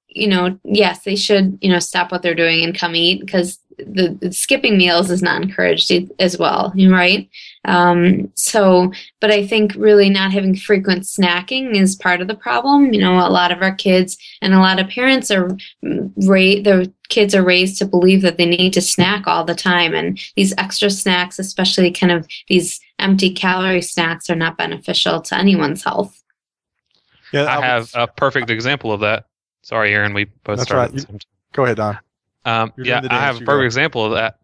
you 0.09 0.27
know, 0.27 0.59
yes, 0.65 1.03
they 1.03 1.15
should, 1.15 1.57
you 1.61 1.69
know, 1.71 1.79
stop 1.79 2.11
what 2.11 2.21
they're 2.21 2.35
doing 2.35 2.63
and 2.63 2.77
come 2.77 2.95
eat 2.95 3.21
because 3.21 3.59
the, 3.85 4.17
the, 4.19 4.31
skipping 4.31 4.77
meals 4.77 5.09
is 5.09 5.21
not 5.21 5.41
encouraged 5.41 5.91
as 6.19 6.37
well, 6.37 6.73
right? 6.75 7.29
Um, 7.65 8.31
so, 8.35 8.91
but 9.19 9.31
I 9.31 9.45
think 9.45 9.73
really 9.75 10.09
not 10.09 10.31
having 10.31 10.55
frequent 10.55 11.03
snacking 11.03 11.75
is 11.75 11.95
part 11.95 12.21
of 12.21 12.27
the 12.27 12.35
problem. 12.35 12.93
You 12.93 13.01
know, 13.01 13.19
a 13.19 13.29
lot 13.29 13.51
of 13.51 13.61
our 13.61 13.73
kids 13.73 14.17
and 14.41 14.53
a 14.53 14.59
lot 14.59 14.79
of 14.79 14.89
parents 14.89 15.31
are 15.31 15.55
raised, 16.17 16.65
their 16.65 16.85
kids 17.09 17.35
are 17.35 17.43
raised 17.43 17.77
to 17.79 17.85
believe 17.85 18.21
that 18.21 18.37
they 18.37 18.45
need 18.45 18.73
to 18.73 18.81
snack 18.81 19.27
all 19.27 19.43
the 19.43 19.55
time. 19.55 19.93
And 19.93 20.19
these 20.35 20.53
extra 20.57 20.89
snacks, 20.89 21.39
especially 21.39 21.91
kind 21.91 22.11
of 22.11 22.27
these 22.47 22.79
empty 22.99 23.33
calorie 23.33 23.81
snacks, 23.81 24.29
are 24.29 24.35
not 24.35 24.57
beneficial 24.57 25.21
to 25.21 25.37
anyone's 25.37 25.83
health. 25.83 26.21
Yeah, 27.31 27.43
I, 27.43 27.57
I 27.57 27.65
have 27.65 27.91
a 27.93 28.07
perfect 28.07 28.49
example 28.49 28.91
of 28.91 29.01
that. 29.01 29.25
Sorry, 29.63 29.93
Aaron, 29.93 30.13
we 30.13 30.25
both 30.25 30.57
That's 30.57 30.63
started. 30.63 31.05
Right. 31.09 31.25
Go 31.53 31.65
ahead, 31.65 31.77
Don. 31.77 31.99
Um, 32.45 32.73
yeah, 32.77 33.01
I 33.09 33.19
have 33.19 33.41
a 33.41 33.45
perfect 33.45 33.65
example 33.65 34.05
of 34.05 34.13
that. 34.13 34.39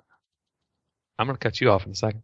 I'm 1.17 1.27
going 1.27 1.35
to 1.35 1.43
cut 1.43 1.59
you 1.59 1.71
off 1.71 1.85
in 1.85 1.91
a 1.91 1.95
second. 1.95 2.23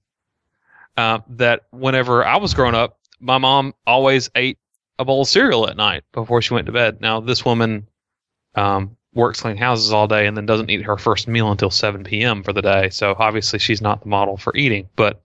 Uh, 0.95 1.19
that 1.29 1.61
whenever 1.71 2.23
I 2.23 2.37
was 2.37 2.53
growing 2.53 2.75
up, 2.75 2.99
my 3.19 3.39
mom 3.39 3.73
always 3.87 4.29
ate 4.35 4.59
a 4.99 5.05
bowl 5.05 5.23
of 5.23 5.27
cereal 5.27 5.67
at 5.67 5.75
night 5.75 6.03
before 6.11 6.41
she 6.41 6.53
went 6.53 6.67
to 6.67 6.71
bed. 6.71 7.01
Now, 7.01 7.19
this 7.19 7.43
woman 7.43 7.87
um, 8.53 8.95
works 9.13 9.41
clean 9.41 9.57
houses 9.57 9.91
all 9.91 10.07
day 10.07 10.27
and 10.27 10.37
then 10.37 10.45
doesn't 10.45 10.69
eat 10.69 10.83
her 10.83 10.97
first 10.97 11.27
meal 11.27 11.51
until 11.51 11.71
7 11.71 12.03
p.m. 12.03 12.43
for 12.43 12.53
the 12.53 12.61
day. 12.61 12.89
So 12.89 13.15
obviously, 13.17 13.57
she's 13.57 13.81
not 13.81 14.01
the 14.01 14.09
model 14.09 14.37
for 14.37 14.55
eating, 14.55 14.87
but 14.95 15.23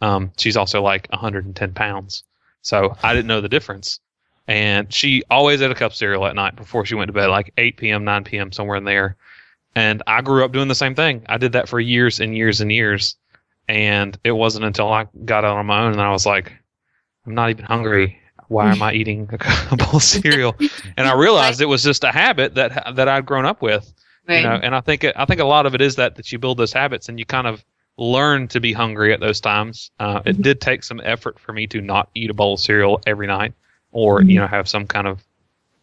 um, 0.00 0.32
she's 0.36 0.56
also 0.56 0.82
like 0.82 1.06
110 1.10 1.74
pounds. 1.74 2.24
So 2.62 2.96
I 3.02 3.14
didn't 3.14 3.28
know 3.28 3.40
the 3.40 3.48
difference. 3.48 4.00
And 4.48 4.92
she 4.92 5.22
always 5.30 5.60
ate 5.60 5.70
a 5.70 5.74
cup 5.74 5.92
of 5.92 5.96
cereal 5.96 6.26
at 6.26 6.34
night 6.34 6.56
before 6.56 6.84
she 6.86 6.94
went 6.94 7.08
to 7.08 7.12
bed, 7.12 7.26
like 7.26 7.52
8 7.56 7.76
p.m., 7.76 8.04
9 8.04 8.24
p.m., 8.24 8.50
somewhere 8.50 8.78
in 8.78 8.84
there. 8.84 9.16
And 9.78 10.02
I 10.08 10.22
grew 10.22 10.44
up 10.44 10.50
doing 10.50 10.66
the 10.66 10.74
same 10.74 10.96
thing. 10.96 11.24
I 11.28 11.38
did 11.38 11.52
that 11.52 11.68
for 11.68 11.78
years 11.78 12.18
and 12.18 12.36
years 12.36 12.60
and 12.60 12.72
years. 12.72 13.14
And 13.68 14.18
it 14.24 14.32
wasn't 14.32 14.64
until 14.64 14.92
I 14.92 15.06
got 15.24 15.44
out 15.44 15.56
on 15.56 15.66
my 15.66 15.82
own 15.82 15.92
and 15.92 16.00
I 16.00 16.10
was 16.10 16.26
like, 16.26 16.52
I'm 17.24 17.36
not 17.36 17.50
even 17.50 17.64
hungry. 17.64 18.18
Why 18.48 18.72
am 18.72 18.82
I 18.82 18.94
eating 18.94 19.30
a 19.70 19.76
bowl 19.76 19.96
of 19.96 20.02
cereal? 20.02 20.56
And 20.96 21.06
I 21.06 21.14
realized 21.14 21.60
it 21.60 21.66
was 21.66 21.84
just 21.84 22.02
a 22.02 22.10
habit 22.10 22.56
that 22.56 22.96
that 22.96 23.06
I'd 23.06 23.24
grown 23.24 23.46
up 23.46 23.62
with. 23.62 23.92
Right. 24.26 24.38
You 24.38 24.48
know, 24.48 24.54
and 24.60 24.74
I 24.74 24.80
think 24.80 25.04
I 25.04 25.24
think 25.26 25.40
a 25.40 25.44
lot 25.44 25.64
of 25.64 25.76
it 25.76 25.80
is 25.80 25.94
that 25.94 26.16
that 26.16 26.32
you 26.32 26.40
build 26.40 26.58
those 26.58 26.72
habits 26.72 27.08
and 27.08 27.16
you 27.16 27.24
kind 27.24 27.46
of 27.46 27.64
learn 27.96 28.48
to 28.48 28.58
be 28.58 28.72
hungry 28.72 29.12
at 29.12 29.20
those 29.20 29.40
times. 29.40 29.92
Uh, 30.00 30.22
it 30.24 30.32
mm-hmm. 30.32 30.42
did 30.42 30.60
take 30.60 30.82
some 30.82 31.00
effort 31.04 31.38
for 31.38 31.52
me 31.52 31.68
to 31.68 31.80
not 31.80 32.08
eat 32.16 32.30
a 32.30 32.34
bowl 32.34 32.54
of 32.54 32.60
cereal 32.60 33.00
every 33.06 33.28
night, 33.28 33.52
or 33.92 34.18
mm-hmm. 34.18 34.30
you 34.30 34.40
know 34.40 34.48
have 34.48 34.68
some 34.68 34.88
kind 34.88 35.06
of. 35.06 35.22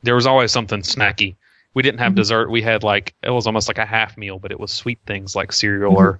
There 0.03 0.15
was 0.15 0.25
always 0.25 0.51
something 0.51 0.81
snacky 0.81 1.35
we 1.75 1.83
didn't 1.83 1.99
have 1.99 2.11
mm-hmm. 2.11 2.15
dessert. 2.15 2.49
We 2.49 2.63
had 2.63 2.81
like 2.81 3.13
it 3.21 3.29
was 3.29 3.45
almost 3.45 3.67
like 3.67 3.77
a 3.77 3.85
half 3.85 4.17
meal, 4.17 4.39
but 4.39 4.51
it 4.51 4.59
was 4.59 4.71
sweet 4.71 4.97
things 5.05 5.35
like 5.35 5.51
cereal 5.51 5.93
mm-hmm. 5.93 6.01
or 6.01 6.19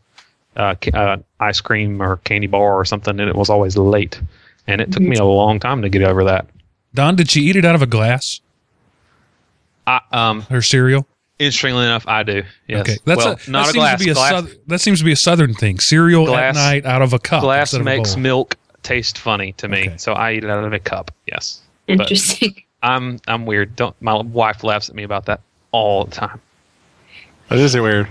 uh, 0.56 0.76
uh, 0.93 1.18
ice 1.39 1.60
cream 1.60 2.01
or 2.01 2.18
candy 2.18 2.47
bar 2.47 2.76
or 2.76 2.86
something, 2.86 3.20
and 3.20 3.30
it 3.30 3.36
was 3.36 3.49
always 3.49 3.76
late. 3.76 4.22
And 4.68 4.82
it 4.82 4.91
took 4.91 5.01
me 5.01 5.16
a 5.16 5.24
long 5.24 5.60
time 5.60 5.82
to 5.82 5.89
get 5.89 6.03
over 6.03 6.24
that. 6.24 6.47
Don, 6.93 7.16
did 7.16 7.30
she 7.30 7.41
eat 7.41 7.56
it 7.56 7.66
out 7.66 7.76
of 7.76 7.82
a 7.82 7.88
glass? 7.88 8.41
I, 9.86 10.01
um, 10.12 10.41
her 10.43 10.62
cereal. 10.62 11.08
Interestingly 11.38 11.84
enough, 11.84 12.08
I 12.08 12.24
do. 12.24 12.43
Yes. 12.68 12.82
Okay, 12.82 12.97
that's 13.03 13.26
well, 13.26 13.38
a, 13.45 13.51
not 13.51 13.70
a 13.70 13.74
glass. 13.74 14.03
Be 14.03 14.10
A 14.10 14.14
glass. 14.14 14.32
South, 14.32 14.56
that 14.68 14.80
seems 14.80 14.99
to 14.99 15.06
be 15.06 15.12
a 15.12 15.18
southern 15.18 15.53
thing. 15.53 15.80
Cereal 15.80 16.26
glass, 16.26 16.56
at 16.56 16.60
night 16.60 16.86
out 16.86 17.01
of 17.01 17.14
a 17.14 17.20
cup. 17.20 17.41
Glass 17.41 17.74
makes 17.74 18.16
milk 18.16 18.56
taste 18.84 19.18
funny 19.18 19.51
to 19.53 19.68
me, 19.68 19.82
okay. 19.82 19.97
so 19.97 20.14
I 20.14 20.34
eat 20.34 20.43
it 20.43 20.49
out 20.49 20.64
of 20.64 20.72
a 20.72 20.80
cup. 20.80 21.12
Yes. 21.28 21.62
Interesting. 21.88 22.53
But, 22.56 22.62
I'm 22.89 23.20
I'm 23.28 23.45
weird. 23.45 23.76
Don't 23.76 23.99
my 24.01 24.22
wife 24.22 24.64
laughs 24.64 24.89
at 24.89 24.95
me 24.95 25.03
about 25.03 25.26
that 25.26 25.41
all 25.76 26.06
the 26.06 26.12
time. 26.12 26.42
That 27.50 27.60
is 27.60 27.76
weird. 27.76 28.08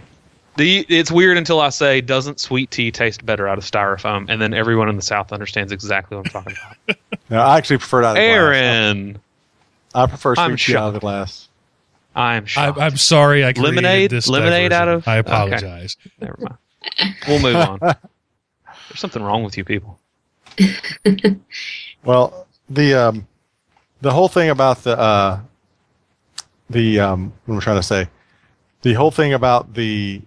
The 0.56 0.86
it's 0.88 1.10
weird 1.10 1.36
until 1.36 1.60
I 1.60 1.70
say, 1.70 2.00
"Doesn't 2.00 2.38
sweet 2.38 2.70
tea 2.70 2.92
taste 2.92 3.26
better 3.26 3.48
out 3.48 3.58
of 3.58 3.64
styrofoam?" 3.64 4.26
And 4.28 4.40
then 4.40 4.54
everyone 4.54 4.88
in 4.88 4.96
the 4.96 5.02
South 5.02 5.32
understands 5.32 5.72
exactly 5.72 6.16
what 6.16 6.26
I'm 6.26 6.32
talking 6.32 6.56
about. 6.86 6.96
no, 7.30 7.40
I 7.40 7.58
actually 7.58 7.78
prefer 7.78 8.02
it 8.02 8.06
out 8.06 8.16
of 8.16 8.22
Aaron. 8.22 9.12
glass. 9.12 9.22
I 9.94 10.06
prefer 10.06 10.34
sweet 10.36 10.44
I'm 10.44 10.56
tea 10.56 10.76
out 10.76 10.88
of 10.88 10.94
the 10.94 11.00
glass. 11.00 11.48
I'm 12.14 12.46
shocked. 12.46 12.78
I, 12.78 12.86
am 12.86 12.96
sorry. 12.96 13.44
I 13.44 13.50
lemonade. 13.50 14.10
This 14.10 14.28
lemonade 14.28 14.70
diversion. 14.70 14.88
out 14.88 14.88
of. 14.88 15.08
I 15.08 15.16
apologize. 15.16 15.96
Okay. 16.00 16.14
Never 16.20 16.38
mind. 16.38 17.16
We'll 17.26 17.40
move 17.40 17.56
on. 17.56 17.78
There's 18.88 19.00
something 19.00 19.22
wrong 19.22 19.42
with 19.42 19.56
you 19.56 19.64
people. 19.64 19.98
well, 22.04 22.46
the 22.70 22.94
um, 22.94 23.26
the 24.02 24.12
whole 24.12 24.28
thing 24.28 24.50
about 24.50 24.84
the 24.84 24.96
uh, 24.96 25.40
the 26.70 27.00
um, 27.00 27.32
what 27.44 27.54
am 27.54 27.60
I 27.60 27.62
trying 27.62 27.76
to 27.76 27.82
say? 27.82 28.08
The 28.82 28.94
whole 28.94 29.10
thing 29.10 29.32
about 29.32 29.74
the 29.74 30.22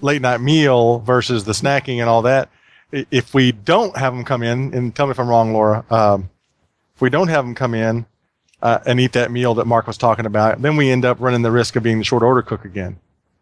late 0.00 0.22
night 0.22 0.40
meal 0.40 0.98
versus 1.00 1.44
the 1.44 1.52
snacking 1.52 1.98
and 2.00 2.08
all 2.08 2.22
that. 2.22 2.50
If 2.92 3.34
we 3.34 3.52
don't 3.52 3.96
have 3.96 4.14
them 4.14 4.24
come 4.24 4.42
in, 4.42 4.72
and 4.74 4.94
tell 4.94 5.06
me 5.06 5.12
if 5.12 5.18
I'm 5.18 5.28
wrong, 5.28 5.52
Lara. 5.52 5.84
Um, 5.90 6.30
if 6.94 7.00
we 7.00 7.10
don't 7.10 7.28
have 7.28 7.44
them 7.44 7.54
come 7.54 7.74
in 7.74 8.06
uh, 8.62 8.78
and 8.86 9.00
eat 9.00 9.12
that 9.14 9.32
meal 9.32 9.54
that 9.54 9.66
Mark 9.66 9.86
was 9.86 9.98
talking 9.98 10.26
about, 10.26 10.62
then 10.62 10.76
we 10.76 10.90
end 10.90 11.04
up 11.04 11.20
running 11.20 11.42
the 11.42 11.50
risk 11.50 11.74
of 11.74 11.82
being 11.82 11.98
the 11.98 12.04
short 12.04 12.22
order 12.22 12.42
cook 12.42 12.64
again. 12.64 12.98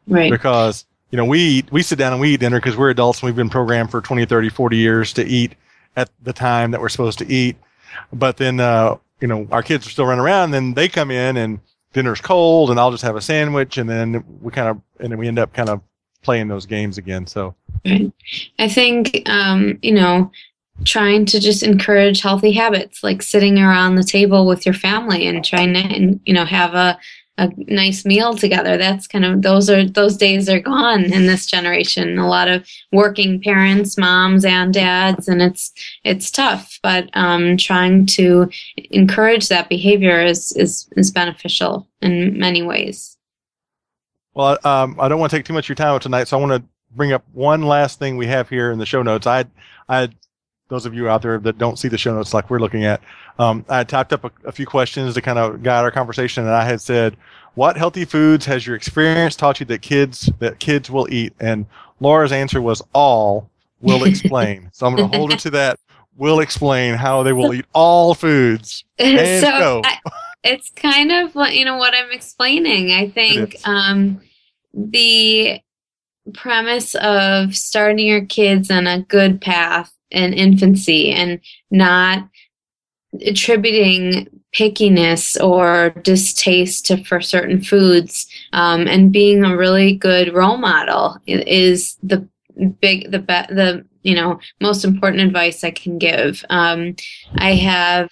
Right. 0.07 0.31
Because 0.31 0.87
you 1.11 1.19
know 1.19 1.27
we 1.27 1.41
eat, 1.41 1.73
we 1.73 1.83
sit 1.83 1.99
down 1.99 2.13
and 2.13 2.21
we 2.21 2.35
eat 2.35 2.41
dinner 2.41 2.59
because 2.59 2.77
we're 2.77 2.91
adults 2.91 3.21
and 3.21 3.27
we've 3.27 3.37
been 3.37 3.51
programmed 3.51 3.91
for 3.91 4.01
20, 4.01 4.25
30, 4.25 4.49
40 4.49 4.77
years 4.77 5.13
to 5.15 5.25
eat 5.25 5.55
at 5.97 6.09
the 6.23 6.33
time 6.33 6.71
that 6.71 6.81
we're 6.81 6.89
supposed 6.89 7.19
to 7.19 7.31
eat 7.31 7.57
but 8.13 8.37
then, 8.37 8.61
uh, 8.61 8.97
you 9.23 9.29
know, 9.29 9.47
our 9.51 9.63
kids 9.63 9.87
are 9.87 9.91
still 9.91 10.05
running 10.05 10.23
around. 10.23 10.47
And 10.47 10.55
then 10.55 10.75
they 10.75 10.89
come 10.89 11.11
in 11.11 11.37
and 11.39 11.61
dinner's 11.93 12.21
cold, 12.21 12.71
and 12.71 12.81
I'll 12.81 12.91
just 12.91 13.05
have 13.05 13.17
a 13.17 13.21
sandwich, 13.21 13.79
and 13.79 13.89
then 13.89 14.25
we 14.41 14.51
kind 14.51 14.69
of, 14.69 14.81
and 14.99 15.13
then 15.13 15.19
we 15.19 15.29
end 15.29 15.39
up 15.39 15.55
kind 15.55 15.69
of 15.69 15.81
playing 16.23 16.49
those 16.49 16.67
games 16.67 16.99
again. 16.99 17.27
So 17.27 17.55
Right. 17.85 18.13
I 18.59 18.69
think, 18.69 19.29
um, 19.29 19.79
you 19.83 19.93
know, 19.93 20.31
trying 20.85 21.27
to 21.27 21.41
just 21.41 21.63
encourage 21.63 22.21
healthy 22.21 22.53
habits, 22.53 23.03
like 23.03 23.23
sitting 23.23 23.59
around 23.59 23.97
the 23.97 24.05
table 24.05 24.47
with 24.47 24.65
your 24.65 24.75
family 24.75 25.27
and 25.27 25.45
trying 25.45 25.75
to, 25.75 25.81
and, 25.81 26.21
you 26.25 26.33
know, 26.33 26.45
have 26.45 26.75
a, 26.75 26.99
a 27.43 27.73
nice 27.73 28.05
meal 28.05 28.35
together. 28.35 28.77
That's 28.77 29.07
kind 29.07 29.25
of 29.25 29.43
those 29.43 29.69
are 29.69 29.85
those 29.85 30.17
days 30.17 30.49
are 30.49 30.61
gone 30.61 31.05
in 31.05 31.27
this 31.27 31.47
generation. 31.47 32.19
A 32.19 32.29
lot 32.29 32.49
of 32.49 32.67
working 32.93 33.41
parents, 33.41 33.99
moms 33.99 34.45
and 34.45 34.73
dads, 34.73 35.29
and 35.29 35.43
it's 35.43 35.73
it's 36.05 36.31
tough. 36.31 36.79
But 36.83 37.11
um, 37.15 37.57
trying 37.57 38.07
to 38.07 38.51
encourage 38.91 39.49
that 39.49 39.69
behavior 39.69 40.23
is 40.23 40.53
is 40.53 40.89
is 40.97 41.11
beneficial 41.11 41.89
in 42.01 42.39
many 42.39 42.63
ways. 42.63 43.17
Well, 44.35 44.59
um, 44.65 44.97
I 44.99 45.09
don't 45.09 45.21
want 45.21 45.31
to 45.31 45.37
take 45.37 45.45
too 45.45 45.53
much 45.53 45.67
of 45.67 45.69
your 45.71 45.77
time 45.77 45.99
tonight, 46.01 46.29
so 46.29 46.39
I 46.39 46.41
want 46.41 46.53
to 46.53 46.69
bring 46.95 47.13
up 47.13 47.25
one 47.33 47.63
last 47.63 47.99
thing 47.99 48.17
we 48.17 48.27
have 48.27 48.49
here 48.49 48.71
in 48.71 48.79
the 48.79 48.87
show 48.87 49.03
notes. 49.03 49.27
I, 49.27 49.45
I, 49.89 50.09
those 50.69 50.87
of 50.87 50.95
you 50.95 51.09
out 51.09 51.23
there 51.23 51.39
that 51.39 51.59
don't 51.59 51.79
see 51.79 51.89
the 51.89 51.99
show 51.99 52.15
notes 52.15 52.33
like 52.33 52.49
we're 52.51 52.59
looking 52.59 52.85
at, 52.85 53.01
um, 53.39 53.65
I 53.69 53.85
typed 53.85 54.13
up 54.13 54.25
a, 54.25 54.31
a 54.49 54.53
few 54.53 54.67
questions 54.67 55.15
to 55.15 55.21
kind 55.21 55.39
of 55.39 55.63
guide 55.63 55.83
our 55.83 55.91
conversation, 55.91 56.45
and 56.45 56.53
I 56.53 56.65
had 56.65 56.81
said, 56.81 57.17
"What 57.55 57.77
healthy 57.77 58.05
foods 58.05 58.47
has 58.47 58.67
your 58.67 58.77
experience 58.77 59.37
taught 59.37 59.61
you 59.61 59.67
that 59.67 59.83
kids 59.83 60.31
that 60.39 60.59
kids 60.59 60.91
will 60.91 61.13
eat?" 61.13 61.35
And 61.41 61.67
Lara's 62.01 62.33
answer 62.33 62.61
was 62.61 62.83
all. 62.93 63.49
Will 63.81 64.05
explain. 64.05 64.71
so 64.73 64.87
I'm 64.87 64.95
going 64.95 65.11
to 65.11 65.17
hold 65.17 65.33
her 65.33 65.39
to 65.39 65.51
that. 65.51 65.81
Will 66.17 66.39
explain 66.39 66.95
how 66.95 67.25
they 67.25 67.33
will 67.33 67.53
eat 67.53 67.65
all 67.73 68.15
foods. 68.15 68.85
And 68.99 69.45
so 69.45 69.51
go. 69.51 69.83
I, 69.85 69.99
it's 70.45 70.71
kind 70.71 71.11
of 71.11 71.35
what 71.35 71.55
you 71.55 71.65
know 71.65 71.77
what 71.77 71.95
I'm 71.95 72.13
explaining. 72.13 72.93
I 72.93 73.09
think 73.09 73.57
um, 73.67 74.21
the 74.73 75.61
premise 76.35 76.95
of 76.95 77.57
starting 77.57 78.07
your 78.07 78.25
kids 78.25 78.71
on 78.71 78.87
a 78.87 79.03
good 79.03 79.41
path 79.41 79.93
in 80.13 80.33
infancy 80.33 81.11
and 81.11 81.41
not 81.71 82.29
attributing 83.27 84.29
pickiness 84.55 85.43
or 85.43 85.91
distaste 86.03 86.87
to, 86.87 87.03
for 87.05 87.21
certain 87.21 87.63
foods 87.63 88.27
um, 88.53 88.87
and 88.87 89.13
being 89.13 89.45
a 89.45 89.57
really 89.57 89.97
good 89.97 90.33
role 90.35 90.59
model 90.59 91.17
is 91.27 91.97
the 92.03 92.27
big 92.81 93.11
the 93.11 93.19
be- 93.19 93.55
the 93.55 93.85
you 94.03 94.15
know 94.15 94.39
most 94.61 94.85
important 94.85 95.23
advice 95.23 95.65
I 95.65 95.71
can 95.71 95.99
give. 95.99 96.45
Um, 96.51 96.97
I 97.37 97.55
have 97.55 98.11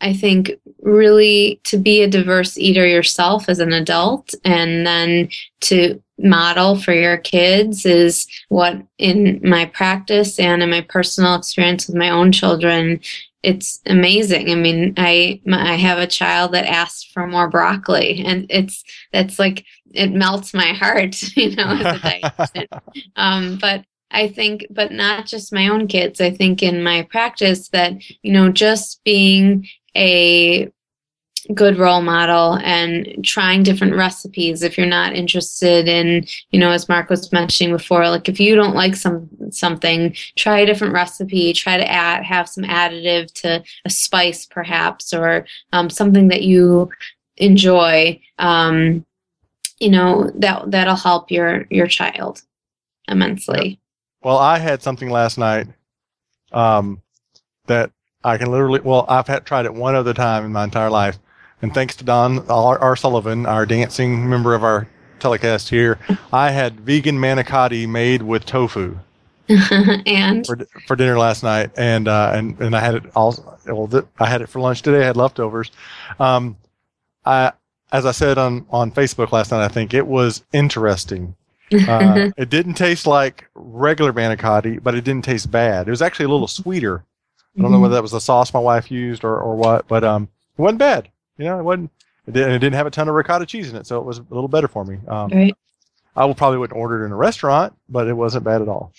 I 0.00 0.12
think 0.12 0.52
really 0.80 1.60
to 1.64 1.78
be 1.78 2.02
a 2.02 2.08
diverse 2.08 2.58
eater 2.58 2.86
yourself 2.86 3.48
as 3.48 3.58
an 3.58 3.72
adult 3.72 4.34
and 4.44 4.86
then 4.86 5.28
to 5.62 6.02
model 6.28 6.76
for 6.76 6.92
your 6.92 7.16
kids 7.16 7.86
is 7.86 8.26
what 8.48 8.76
in 8.98 9.40
my 9.42 9.66
practice 9.66 10.38
and 10.38 10.62
in 10.62 10.70
my 10.70 10.80
personal 10.82 11.34
experience 11.34 11.86
with 11.86 11.96
my 11.96 12.10
own 12.10 12.32
children 12.32 13.00
it's 13.46 13.80
amazing. 13.86 14.50
I 14.50 14.56
mean, 14.56 14.92
I 14.96 15.40
my, 15.44 15.74
I 15.74 15.74
have 15.76 15.98
a 15.98 16.06
child 16.08 16.52
that 16.52 16.66
asked 16.66 17.12
for 17.12 17.28
more 17.28 17.48
broccoli, 17.48 18.24
and 18.26 18.44
it's 18.50 18.82
that's 19.12 19.38
like 19.38 19.64
it 19.94 20.10
melts 20.10 20.52
my 20.52 20.72
heart, 20.72 21.22
you 21.36 21.54
know, 21.54 21.68
as 21.68 21.96
a 21.96 21.98
dietitian. 22.00 22.66
um, 23.16 23.58
but 23.58 23.84
I 24.10 24.26
think, 24.26 24.66
but 24.68 24.90
not 24.90 25.26
just 25.26 25.52
my 25.52 25.68
own 25.68 25.86
kids. 25.86 26.20
I 26.20 26.30
think 26.30 26.60
in 26.60 26.82
my 26.82 27.02
practice 27.02 27.68
that 27.68 27.92
you 28.22 28.32
know, 28.32 28.50
just 28.50 29.00
being 29.04 29.68
a 29.96 30.68
good 31.54 31.78
role 31.78 32.02
model 32.02 32.58
and 32.62 33.24
trying 33.24 33.62
different 33.62 33.94
recipes 33.94 34.62
if 34.62 34.76
you're 34.76 34.86
not 34.86 35.14
interested 35.14 35.88
in 35.88 36.26
you 36.50 36.58
know 36.58 36.70
as 36.70 36.88
mark 36.88 37.08
was 37.08 37.32
mentioning 37.32 37.72
before 37.72 38.08
like 38.08 38.28
if 38.28 38.40
you 38.40 38.54
don't 38.54 38.74
like 38.74 38.96
some 38.96 39.28
something 39.50 40.14
try 40.36 40.58
a 40.60 40.66
different 40.66 40.92
recipe 40.92 41.52
try 41.52 41.76
to 41.76 41.90
add 41.90 42.24
have 42.24 42.48
some 42.48 42.64
additive 42.64 43.32
to 43.32 43.62
a 43.84 43.90
spice 43.90 44.46
perhaps 44.46 45.12
or 45.12 45.46
um, 45.72 45.88
something 45.88 46.28
that 46.28 46.42
you 46.42 46.88
enjoy 47.36 48.20
um, 48.38 49.04
you 49.78 49.90
know 49.90 50.30
that 50.34 50.70
that'll 50.70 50.96
help 50.96 51.30
your 51.30 51.66
your 51.70 51.86
child 51.86 52.42
immensely 53.08 53.78
Well, 54.26 54.38
I 54.38 54.58
had 54.58 54.82
something 54.82 55.08
last 55.08 55.38
night 55.38 55.68
um, 56.50 57.00
that 57.66 57.92
I 58.24 58.36
can 58.38 58.50
literally. 58.50 58.80
Well, 58.80 59.06
I've 59.08 59.28
had 59.28 59.46
tried 59.46 59.66
it 59.66 59.74
one 59.74 59.94
other 59.94 60.14
time 60.14 60.44
in 60.44 60.52
my 60.52 60.64
entire 60.64 60.90
life, 60.90 61.16
and 61.62 61.72
thanks 61.74 61.96
to 61.96 62.04
Don 62.04 62.48
R. 62.48 62.78
R. 62.78 62.96
Sullivan, 62.96 63.46
our 63.46 63.66
dancing 63.66 64.28
member 64.28 64.54
of 64.54 64.64
our 64.64 64.88
telecast 65.18 65.68
here, 65.70 65.98
I 66.32 66.50
had 66.50 66.80
vegan 66.80 67.18
manicotti 67.18 67.88
made 67.88 68.22
with 68.22 68.44
tofu 68.44 68.98
and 70.06 70.46
for 70.46 70.58
for 70.86 70.96
dinner 70.96 71.18
last 71.18 71.42
night, 71.42 71.70
and 71.76 72.08
uh, 72.08 72.32
and 72.34 72.58
and 72.60 72.74
I 72.74 72.80
had 72.80 72.96
it 72.96 73.04
all. 73.14 73.58
Well, 73.66 73.86
th- 73.86 74.04
I 74.18 74.26
had 74.26 74.42
it 74.42 74.48
for 74.48 74.60
lunch 74.60 74.82
today. 74.82 75.02
I 75.02 75.06
had 75.06 75.16
leftovers. 75.16 75.70
Um, 76.18 76.56
I, 77.24 77.52
as 77.92 78.06
I 78.06 78.12
said 78.12 78.38
on 78.38 78.66
on 78.70 78.90
Facebook 78.90 79.30
last 79.32 79.52
night, 79.52 79.64
I 79.64 79.68
think 79.68 79.94
it 79.94 80.06
was 80.06 80.44
interesting. 80.52 81.34
Uh, 81.88 82.30
it 82.36 82.48
didn't 82.48 82.74
taste 82.74 83.08
like 83.08 83.50
regular 83.56 84.12
manicotti, 84.12 84.80
but 84.80 84.94
it 84.94 85.02
didn't 85.02 85.24
taste 85.24 85.50
bad. 85.50 85.88
It 85.88 85.90
was 85.90 86.00
actually 86.00 86.26
a 86.26 86.28
little 86.28 86.46
sweeter. 86.46 87.02
I 87.58 87.62
don't 87.62 87.72
know 87.72 87.80
whether 87.80 87.94
that 87.94 88.02
was 88.02 88.12
the 88.12 88.20
sauce 88.20 88.54
my 88.54 88.60
wife 88.60 88.88
used 88.88 89.24
or, 89.24 89.36
or 89.40 89.56
what, 89.56 89.88
but 89.88 90.04
um, 90.04 90.28
it 90.56 90.62
wasn't 90.62 90.78
bad. 90.78 91.08
You 91.38 91.44
know, 91.44 91.58
it 91.58 91.62
wasn't. 91.62 91.90
It 92.26 92.32
didn't, 92.32 92.50
it 92.50 92.58
didn't 92.58 92.74
have 92.74 92.86
a 92.88 92.90
ton 92.90 93.08
of 93.08 93.14
ricotta 93.14 93.46
cheese 93.46 93.70
in 93.70 93.76
it, 93.76 93.86
so 93.86 93.98
it 93.98 94.04
was 94.04 94.18
a 94.18 94.26
little 94.30 94.48
better 94.48 94.66
for 94.66 94.84
me. 94.84 94.98
Um, 95.06 95.30
right 95.30 95.56
I 96.16 96.24
will 96.24 96.34
probably 96.34 96.58
wouldn't 96.58 96.78
order 96.78 97.02
it 97.02 97.06
in 97.06 97.12
a 97.12 97.16
restaurant, 97.16 97.74
but 97.88 98.08
it 98.08 98.14
wasn't 98.14 98.44
bad 98.44 98.62
at 98.62 98.68
all. 98.68 98.92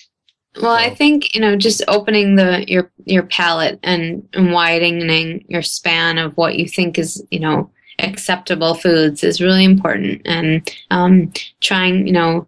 Well, 0.61 0.71
I 0.71 0.93
think 0.93 1.35
you 1.35 1.41
know, 1.41 1.55
just 1.55 1.83
opening 1.87 2.35
the 2.35 2.63
your 2.67 2.91
your 3.05 3.23
palate 3.23 3.79
and, 3.83 4.27
and 4.33 4.51
widening 4.51 5.45
your 5.47 5.61
span 5.61 6.17
of 6.17 6.35
what 6.37 6.57
you 6.57 6.67
think 6.67 6.97
is 6.97 7.23
you 7.31 7.39
know 7.39 7.69
acceptable 7.99 8.73
foods 8.75 9.23
is 9.23 9.41
really 9.41 9.63
important, 9.63 10.21
and 10.25 10.75
um, 10.91 11.31
trying 11.61 12.07
you 12.07 12.13
know 12.13 12.47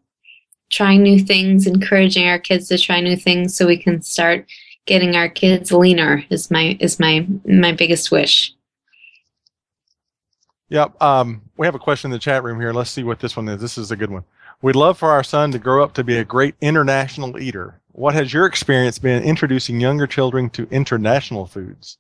trying 0.70 1.04
new 1.04 1.20
things, 1.20 1.68
encouraging 1.68 2.28
our 2.28 2.40
kids 2.40 2.68
to 2.68 2.78
try 2.78 3.00
new 3.00 3.16
things, 3.16 3.56
so 3.56 3.68
we 3.68 3.78
can 3.78 4.02
start 4.02 4.48
getting 4.86 5.16
our 5.16 5.30
kids 5.30 5.72
leaner 5.72 6.24
is 6.30 6.50
my 6.50 6.78
is 6.80 7.00
my 7.00 7.28
my 7.46 7.72
biggest 7.72 8.12
wish. 8.12 8.54
Yep. 10.70 11.02
Um, 11.02 11.42
we 11.58 11.66
have 11.68 11.76
a 11.76 11.80
question 11.80 12.10
in 12.10 12.14
the 12.14 12.20
chat 12.20 12.44
room 12.44 12.60
here. 12.60 12.74
Let's 12.74 12.92
see 12.92 13.04
what 13.04 13.20
this 13.20 13.36
one 13.36 13.48
is. 13.50 13.60
This 13.60 13.78
is 13.78 13.92
a 13.92 13.96
good 13.96 14.12
one. 14.12 14.24
We'd 14.62 14.76
love 14.76 14.98
for 14.98 15.12
our 15.12 15.24
son 15.24 15.52
to 15.52 15.60
grow 15.60 15.84
up 15.84 15.94
to 15.94 16.04
be 16.04 16.18
a 16.18 16.26
great 16.26 16.56
international 16.62 17.40
eater. 17.40 17.80
What 17.94 18.14
has 18.14 18.34
your 18.34 18.46
experience 18.46 19.00
been 19.00 19.24
introducing 19.24 19.80
younger 19.80 20.06
children 20.06 20.50
to 20.52 20.68
international 20.70 21.46
foods? 21.46 21.98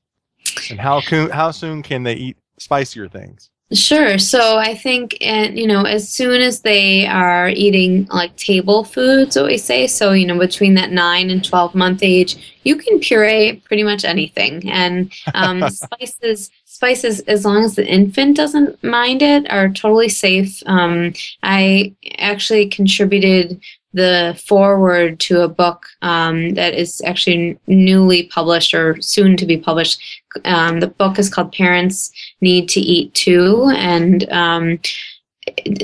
And 0.70 0.80
how 0.80 1.01
can, 1.01 1.30
how 1.30 1.51
soon 1.51 1.84
can 1.84 2.03
they 2.03 2.13
eat 2.13 2.38
spicier 2.57 3.07
things? 3.07 3.49
Sure. 3.72 4.17
So 4.17 4.57
I 4.57 4.74
think, 4.74 5.15
and 5.22 5.57
you 5.57 5.67
know, 5.67 5.84
as 5.84 6.09
soon 6.09 6.41
as 6.41 6.61
they 6.61 7.05
are 7.05 7.49
eating 7.49 8.05
like 8.05 8.36
table 8.36 8.84
foods, 8.84 9.36
what 9.36 9.45
we 9.45 9.59
say, 9.59 9.86
so 9.86 10.11
you 10.11 10.26
know, 10.26 10.39
between 10.39 10.74
that 10.74 10.91
nine 10.91 11.30
and 11.30 11.45
twelve 11.45 11.76
month 11.76 12.01
age, 12.01 12.59
you 12.63 12.78
can 12.78 12.99
puree 12.99 13.61
pretty 13.65 13.84
much 13.84 14.05
anything, 14.05 14.67
and 14.72 15.13
um, 15.36 15.70
spices, 15.70 16.49
spices, 16.80 17.20
as 17.28 17.44
long 17.44 17.66
as 17.66 17.76
the 17.76 17.86
infant 17.86 18.38
doesn't 18.38 18.82
mind 18.82 19.22
it, 19.22 19.52
are 19.52 19.68
totally 19.68 20.08
safe. 20.08 20.64
Um, 20.66 21.14
I 21.44 21.94
actually 22.20 22.70
contributed 22.70 23.60
the 23.92 24.42
foreword 24.48 25.20
to 25.20 25.42
a 25.42 25.50
book 25.50 25.88
um, 26.02 26.54
that 26.54 26.74
is 26.74 27.02
actually 27.04 27.60
newly 27.68 28.28
published 28.28 28.74
or 28.74 28.96
soon 29.02 29.36
to 29.36 29.46
be 29.46 29.58
published. 29.58 30.00
Um, 30.46 30.80
the 30.80 30.88
book 30.88 31.20
is 31.20 31.30
called 31.30 31.52
Parents 31.52 32.14
Need 32.40 32.70
to 32.70 32.80
Eat 32.80 33.14
Too, 33.14 33.70
and 33.76 34.30
um, 34.32 34.80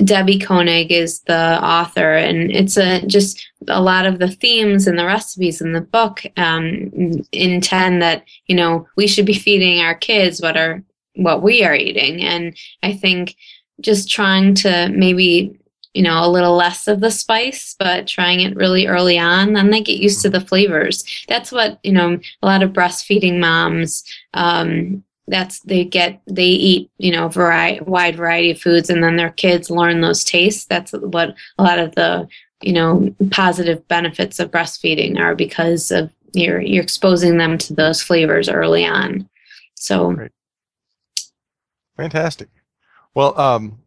Debbie 0.04 0.40
Koenig 0.40 0.92
is 0.92 1.22
the 1.22 1.64
author, 1.64 2.14
and 2.14 2.52
it's 2.52 2.78
a 2.78 3.06
just 3.08 3.48
a 3.68 3.82
lot 3.82 4.06
of 4.06 4.20
the 4.20 4.30
themes 4.30 4.86
and 4.86 5.00
the 5.00 5.06
recipes 5.06 5.62
in 5.62 5.72
the 5.72 5.82
book 5.82 6.26
um, 6.38 6.92
intend 7.32 8.02
that 8.02 8.26
you 8.48 8.56
know 8.56 8.88
we 8.98 9.08
should 9.08 9.26
be 9.26 9.34
feeding 9.34 9.80
our 9.80 9.96
kids 9.96 10.42
what 10.42 10.58
are 10.58 10.84
what 11.16 11.42
we 11.42 11.64
are 11.64 11.76
eating, 11.76 12.22
and 12.22 12.56
I 12.84 12.94
think 12.94 13.36
just 13.82 14.10
trying 14.10 14.56
to 14.56 14.90
maybe 14.90 15.58
you 15.94 16.04
know 16.04 16.26
a 16.26 16.30
little 16.30 16.56
less 16.56 16.90
of 16.90 17.00
the 17.00 17.10
spice 17.10 17.76
but 17.80 18.06
trying 18.08 18.42
it 18.42 18.56
really 18.56 18.86
early 18.86 19.18
on 19.18 19.54
then 19.54 19.70
they 19.70 19.82
get 19.82 20.00
used 20.02 20.22
to 20.22 20.30
the 20.30 20.42
flavors. 20.42 21.06
That's 21.30 21.52
what 21.52 21.80
you 21.82 21.94
know 21.94 22.20
a 22.42 22.46
lot 22.46 22.62
of 22.62 22.74
breastfeeding 22.74 23.40
moms 23.40 24.04
um, 24.34 25.05
that's 25.28 25.60
they 25.62 25.84
get 25.84 26.22
they 26.28 26.46
eat 26.46 26.92
you 26.98 27.12
know 27.12 27.28
variety 27.28 27.82
wide 27.82 28.16
variety 28.16 28.52
of 28.52 28.60
foods 28.60 28.90
and 28.90 29.04
then 29.04 29.16
their 29.16 29.32
kids 29.32 29.70
learn 29.70 30.02
those 30.02 30.24
tastes 30.24 30.66
that's 30.66 30.92
what 30.94 31.36
a 31.58 31.64
lot 31.64 31.80
of 31.80 31.96
the 31.96 32.28
you 32.62 32.72
know 32.72 33.14
positive 33.32 33.86
benefits 33.88 34.40
of 34.40 34.52
breastfeeding 34.52 35.20
are 35.20 35.36
because 35.36 35.90
of 35.92 36.12
you're 36.34 36.62
you're 36.62 36.84
exposing 36.84 37.38
them 37.38 37.58
to 37.58 37.74
those 37.74 38.04
flavors 38.04 38.50
early 38.50 38.86
on 38.86 39.28
so 39.74 40.14
Great. 40.14 40.32
Fantastic. 41.98 42.50
Well, 43.14 43.40
um, 43.40 43.80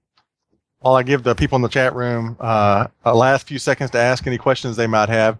while 0.81 0.95
I 0.95 1.03
give 1.03 1.23
the 1.23 1.35
people 1.35 1.57
in 1.57 1.63
the 1.63 1.69
chat 1.69 1.95
room 1.95 2.37
uh, 2.41 2.87
a 3.05 3.15
last 3.15 3.47
few 3.47 3.59
seconds 3.59 3.91
to 3.91 3.99
ask 3.99 4.27
any 4.27 4.39
questions 4.39 4.77
they 4.77 4.87
might 4.87 5.09
have, 5.09 5.39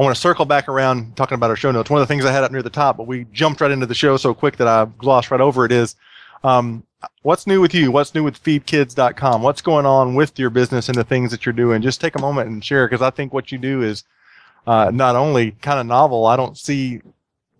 I 0.00 0.02
want 0.02 0.16
to 0.16 0.20
circle 0.20 0.46
back 0.46 0.66
around 0.66 1.14
talking 1.14 1.34
about 1.34 1.50
our 1.50 1.56
show 1.56 1.70
notes. 1.70 1.90
One 1.90 2.00
of 2.00 2.08
the 2.08 2.10
things 2.10 2.24
I 2.24 2.32
had 2.32 2.42
up 2.42 2.50
near 2.50 2.62
the 2.62 2.70
top, 2.70 2.96
but 2.96 3.06
we 3.06 3.26
jumped 3.34 3.60
right 3.60 3.70
into 3.70 3.84
the 3.84 3.94
show 3.94 4.16
so 4.16 4.32
quick 4.32 4.56
that 4.56 4.66
I 4.66 4.86
glossed 4.96 5.30
right 5.30 5.42
over 5.42 5.66
it 5.66 5.72
is 5.72 5.94
um, 6.42 6.84
what's 7.20 7.46
new 7.46 7.60
with 7.60 7.74
you? 7.74 7.90
What's 7.92 8.14
new 8.14 8.24
with 8.24 8.42
feedkids.com? 8.42 9.42
What's 9.42 9.60
going 9.60 9.84
on 9.84 10.14
with 10.14 10.38
your 10.38 10.48
business 10.48 10.88
and 10.88 10.96
the 10.96 11.04
things 11.04 11.30
that 11.32 11.44
you're 11.44 11.52
doing? 11.52 11.82
Just 11.82 12.00
take 12.00 12.16
a 12.16 12.20
moment 12.20 12.48
and 12.48 12.64
share 12.64 12.88
because 12.88 13.02
I 13.02 13.10
think 13.10 13.34
what 13.34 13.52
you 13.52 13.58
do 13.58 13.82
is 13.82 14.04
uh, 14.66 14.90
not 14.90 15.16
only 15.16 15.50
kind 15.50 15.78
of 15.78 15.84
novel. 15.84 16.24
I 16.24 16.36
don't 16.36 16.56
see 16.56 17.02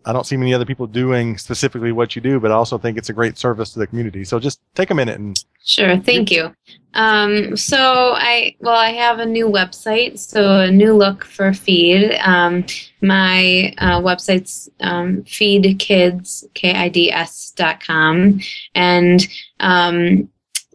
I 0.07 0.13
don't 0.13 0.25
see 0.25 0.37
many 0.37 0.55
other 0.55 0.65
people 0.65 0.87
doing 0.87 1.37
specifically 1.37 1.93
what 1.93 2.17
you 2.17 2.23
do, 2.23 2.41
but 2.41 2.51
I 2.51 2.55
also 2.55 2.79
think 2.79 2.97
it's 2.97 3.11
a 3.11 3.13
great 3.13 3.37
service 3.37 3.73
to 3.75 3.79
the 3.79 3.87
community. 3.87 4.25
So 4.25 4.39
just 4.39 4.61
take 4.75 4.91
a 4.91 4.95
minute 4.95 5.19
and 5.19 5.37
Sure, 5.65 5.99
thank 5.99 6.31
you. 6.31 6.55
Um, 6.95 7.57
so 7.57 8.15
I 8.17 8.57
well, 8.61 8.77
I 8.77 8.91
have 8.91 9.19
a 9.19 9.27
new 9.27 9.47
website, 9.47 10.19
so 10.19 10.61
a 10.61 10.71
new 10.71 10.97
look 10.97 11.25
for 11.25 11.53
Feed. 11.53 12.19
Um, 12.25 12.65
my 13.03 13.75
uh, 13.79 14.01
website's 14.01 14.69
um, 14.81 15.23
feedkids 15.23 16.45
kids 16.55 17.53
dot 17.53 17.85
com, 17.85 18.41
and 18.75 19.29
um, 19.61 20.31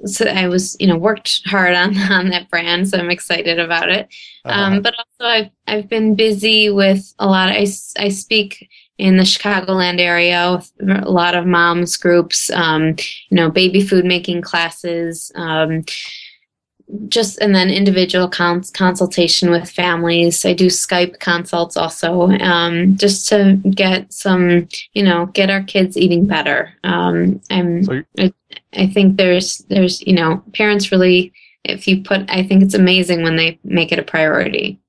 so 0.06 0.26
I 0.26 0.48
was 0.48 0.78
you 0.80 0.88
know 0.88 0.98
worked 0.98 1.42
hard 1.48 1.74
on 1.74 1.98
on 2.12 2.30
that 2.30 2.50
brand, 2.50 2.88
so 2.88 3.00
I'm 3.00 3.12
excited 3.12 3.60
about 3.60 3.90
it. 3.90 4.08
Um, 4.46 4.74
uh, 4.74 4.80
but 4.82 4.96
also 4.98 5.30
I've 5.30 5.50
I've 5.68 5.90
been 5.90 6.16
busy 6.16 6.70
with 6.70 7.14
a 7.18 7.26
lot. 7.26 7.50
Of, 7.50 7.56
I 7.56 7.68
I 7.98 8.10
speak 8.10 8.70
in 8.98 9.18
the 9.18 9.24
Chicagoland 9.24 10.00
area 10.00 10.54
with 10.56 10.72
a 11.06 11.12
lot 11.12 11.36
of 11.36 11.46
moms 11.46 11.98
groups, 11.98 12.50
um, 12.52 12.96
you 13.30 13.36
know, 13.36 13.50
baby 13.50 13.82
food 13.82 14.06
making 14.06 14.42
classes, 14.42 15.32
um, 15.36 15.84
just 17.08 17.40
and 17.42 17.54
then 17.54 17.70
individual 17.70 18.30
cons- 18.30 18.72
consultation 18.72 19.50
with 19.50 19.70
families. 19.70 20.46
I 20.46 20.54
do 20.54 20.68
Skype 20.68 21.20
consults 21.20 21.76
also, 21.76 22.30
um, 22.40 22.96
just 22.96 23.28
to 23.30 23.60
get 23.70 24.14
some, 24.14 24.68
you 24.94 25.04
know, 25.04 25.26
get 25.28 25.50
our 25.50 25.64
kids 25.64 25.98
eating 25.98 26.26
better. 26.26 26.72
Um, 26.84 27.42
I'm, 27.50 27.84
So 27.84 28.04
I, 28.20 28.34
I 28.74 28.88
think 28.88 29.18
there's, 29.18 29.60
there's, 29.70 30.02
you 30.06 30.14
know, 30.14 30.44
parents 30.54 30.92
really, 30.92 31.34
if 31.64 31.88
you 31.88 32.04
put, 32.04 32.30
I 32.30 32.44
think 32.44 32.62
it's 32.62 32.76
amazing 32.76 33.24
when 33.24 33.36
they 33.36 33.60
make 33.64 33.92
it 33.92 34.00
a 34.00 34.04
priority. 34.04 34.80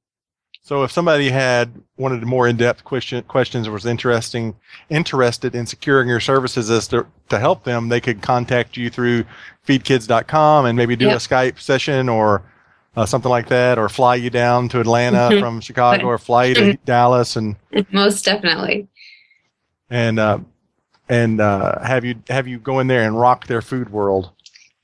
So 0.67 0.83
if 0.83 0.91
somebody 0.91 1.31
had 1.31 1.71
wanted 1.97 2.25
more 2.25 2.49
in-depth 2.49 2.83
question, 2.83 3.23
questions 3.29 3.69
or 3.69 3.71
was 3.71 3.87
interesting 3.87 4.57
interested 4.91 5.55
in 5.55 5.65
securing 5.65 6.09
your 6.09 6.19
services 6.19 6.71
as 6.71 6.89
to, 6.89 7.07
to 7.29 7.39
help 7.39 7.63
them, 7.63 7.89
they 7.89 8.01
could 8.01 8.21
contact 8.21 8.77
you 8.77 8.91
through 8.91 9.27
feedkids.com 9.65 10.67
and 10.67 10.77
maybe 10.77 10.97
do 10.97 11.09
a 11.11 11.15
Skype 11.19 11.61
session 11.61 12.09
or 12.09 12.43
uh, 12.97 13.07
something 13.07 13.31
like 13.31 13.47
that, 13.49 13.79
or 13.79 13.89
fly 13.89 14.17
you 14.17 14.29
down 14.29 14.69
to 14.71 14.81
Atlanta 14.81 15.29
Mhm. 15.31 15.39
from 15.39 15.61
Chicago, 15.61 16.05
or 16.07 16.19
fly 16.19 16.47
you 16.47 16.55
to 16.57 16.75
Dallas 16.85 17.37
and 17.37 17.55
Most 17.93 18.25
definitely. 18.25 18.89
and 19.89 20.19
uh, 20.19 20.39
and 21.09 21.41
uh, 21.41 21.79
have 21.85 22.05
you 22.05 22.17
have 22.29 22.49
you 22.49 22.59
go 22.59 22.81
in 22.81 22.89
there 22.89 23.03
and 23.03 23.17
rock 23.21 23.47
their 23.47 23.63
food 23.63 23.91
world. 23.93 24.33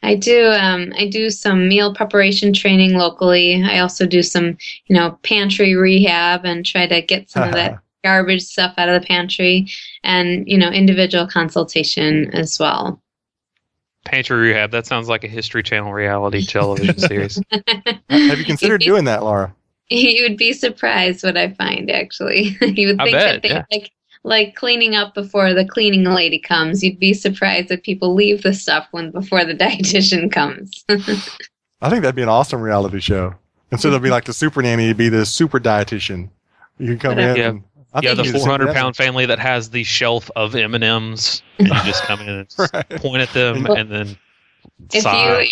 I 0.03 0.15
do. 0.17 0.49
Um, 0.49 0.93
I 0.97 1.09
do 1.09 1.31
some 1.31 1.69
meal 1.69 1.95
preparation 1.95 2.53
training 2.53 2.95
locally. 2.95 3.63
I 3.63 3.79
also 3.79 4.07
do 4.07 4.23
some, 4.23 4.59
you 4.87 4.97
know, 4.97 5.19
pantry 5.23 5.75
rehab 5.75 6.45
and 6.45 6.67
try 6.67 6.87
to 6.87 7.01
get 7.01 7.31
some 7.31 7.45
of 7.45 7.55
that 7.55 7.79
garbage 8.05 8.43
stuff 8.43 8.75
out 8.79 8.89
of 8.89 9.01
the 9.01 9.07
pantry, 9.07 9.69
and 10.03 10.47
you 10.49 10.59
know, 10.59 10.71
individual 10.71 11.27
consultation 11.27 12.35
as 12.35 12.59
well. 12.59 13.01
Pantry 14.05 14.37
Rehab. 14.37 14.73
That 14.73 14.87
sounds 14.87 15.09
like 15.09 15.23
a 15.23 15.29
History 15.29 15.63
Channel 15.63 15.93
reality 15.93 16.45
television 16.45 16.99
series. 16.99 17.41
have 18.09 18.39
you 18.39 18.45
considered 18.45 18.81
be- 18.81 18.87
doing 18.87 19.05
that, 19.05 19.23
Lara? 19.23 19.55
You 19.89 20.23
would 20.27 20.39
be 20.39 20.55
surprised 20.55 21.23
what 21.23 21.37
I 21.37 21.51
find. 21.53 21.91
Actually, 21.91 22.57
you 22.63 22.89
would 22.89 23.01
I 23.01 23.05
think 23.05 23.15
bet, 23.15 23.33
that 23.35 23.43
they 23.43 23.49
yeah. 23.51 23.65
like 23.71 23.93
like 24.25 24.55
cleaning 24.55 24.95
up 24.95 25.15
before 25.15 25.53
the 25.53 25.65
cleaning 25.65 26.05
lady 26.05 26.39
comes. 26.39 26.83
You'd 26.83 26.99
be 26.99 27.15
surprised 27.15 27.69
that 27.69 27.83
people 27.83 28.15
leave 28.15 28.43
the 28.43 28.55
stuff 28.55 28.87
when 28.93 29.11
before 29.11 29.45
the 29.45 29.55
dietitian 29.57 30.31
comes. 30.31 30.85
I 30.89 31.91
think 31.91 32.03
that'd 32.03 32.15
be 32.15 32.23
an 32.23 32.29
awesome 32.29 32.61
reality 32.61 33.01
show. 33.01 33.35
Instead 33.71 33.95
of 33.95 34.03
being 34.03 34.13
like 34.13 34.27
the 34.27 34.33
super 34.35 34.63
nanny, 34.63 34.87
you'd 34.87 34.97
be 34.97 35.09
the 35.09 35.25
super 35.25 35.59
dietitian. 35.59 36.29
You 36.79 36.89
can 36.89 36.99
come 36.99 37.19
in. 37.19 37.37
Yeah. 37.37 37.49
And, 37.49 37.65
I 37.95 38.01
yeah, 38.03 38.15
the 38.15 38.25
400 38.25 38.75
pound 38.75 38.97
family 38.97 39.27
that 39.27 39.39
has 39.39 39.69
the 39.71 39.85
shelf 39.85 40.31
of 40.35 40.55
M 40.55 40.75
and 40.75 40.83
M's, 40.83 41.43
and 41.59 41.69
you 41.69 41.75
just 41.85 42.03
come 42.05 42.21
in 42.21 42.29
and 42.29 42.55
Right. 42.73 42.89
point 42.89 43.21
at 43.21 43.31
them, 43.35 43.65
Well, 43.65 43.75
and 43.77 43.91
then 43.91 44.17
if 44.95 45.03
sigh, 45.03 45.25
you, 45.25 45.31
Aaron, 45.31 45.47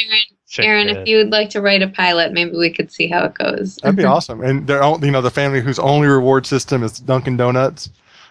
shake 0.49 0.67
Aaron, 0.67 0.89
if 0.89 1.07
you 1.07 1.19
would 1.19 1.31
like 1.31 1.51
to 1.51 1.61
write 1.61 1.83
a 1.83 1.89
pilot, 1.89 2.33
maybe 2.33 2.57
we 2.57 2.73
could 2.73 2.91
see 2.91 3.09
how 3.09 3.25
it 3.25 3.35
goes. 3.35 3.77
That'd 3.77 3.97
be 3.97 4.05
awesome. 4.07 4.41
And 4.43 4.67
they're 4.67 4.83
all, 4.83 5.05
you 5.05 5.11
know, 5.11 5.21
the 5.21 5.31
family 5.31 5.61
whose 5.61 5.79
only 5.79 6.09
reward 6.09 6.47
system 6.47 6.83
is 6.83 6.99
Dunkin' 6.99 7.37
Donuts. 7.37 7.91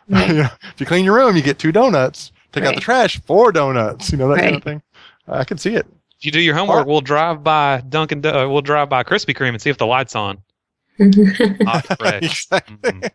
Right. 0.16 0.28
You 0.30 0.34
know, 0.44 0.50
if 0.64 0.80
you 0.80 0.86
clean 0.88 1.06
your 1.06 1.16
room, 1.16 1.36
you 1.36 1.42
get 1.44 1.60
two 1.60 1.72
donuts. 1.72 2.32
Take 2.52 2.64
out 2.64 2.74
the 2.74 2.82
trash, 2.82 3.20
four 3.22 3.52
donuts. 3.52 4.12
You 4.12 4.18
know 4.18 4.28
that 4.30 4.40
kind 4.40 4.56
of 4.56 4.64
thing. 4.64 4.82
I 5.28 5.44
can 5.44 5.60
see 5.60 5.76
it. 5.76 5.86
if 6.18 6.26
you 6.26 6.32
do 6.32 6.40
your 6.40 6.56
homework, 6.56 6.78
Alright. 6.78 6.88
we'll 6.88 7.02
drive 7.02 7.44
by 7.44 7.82
Dunkin' 7.88 8.26
uh, 8.26 8.50
we'll 8.50 8.62
drive 8.64 8.90
by 8.90 9.04
Krispy 9.04 9.36
Kreme 9.36 9.50
and 9.50 9.62
see 9.62 9.70
if 9.70 9.78
the 9.78 9.86
lights 9.86 10.16
on. 10.16 10.40
Hot 11.00 11.98
bread. 12.00 12.24
exactly. 12.24 12.76
Mhm. 12.92 13.10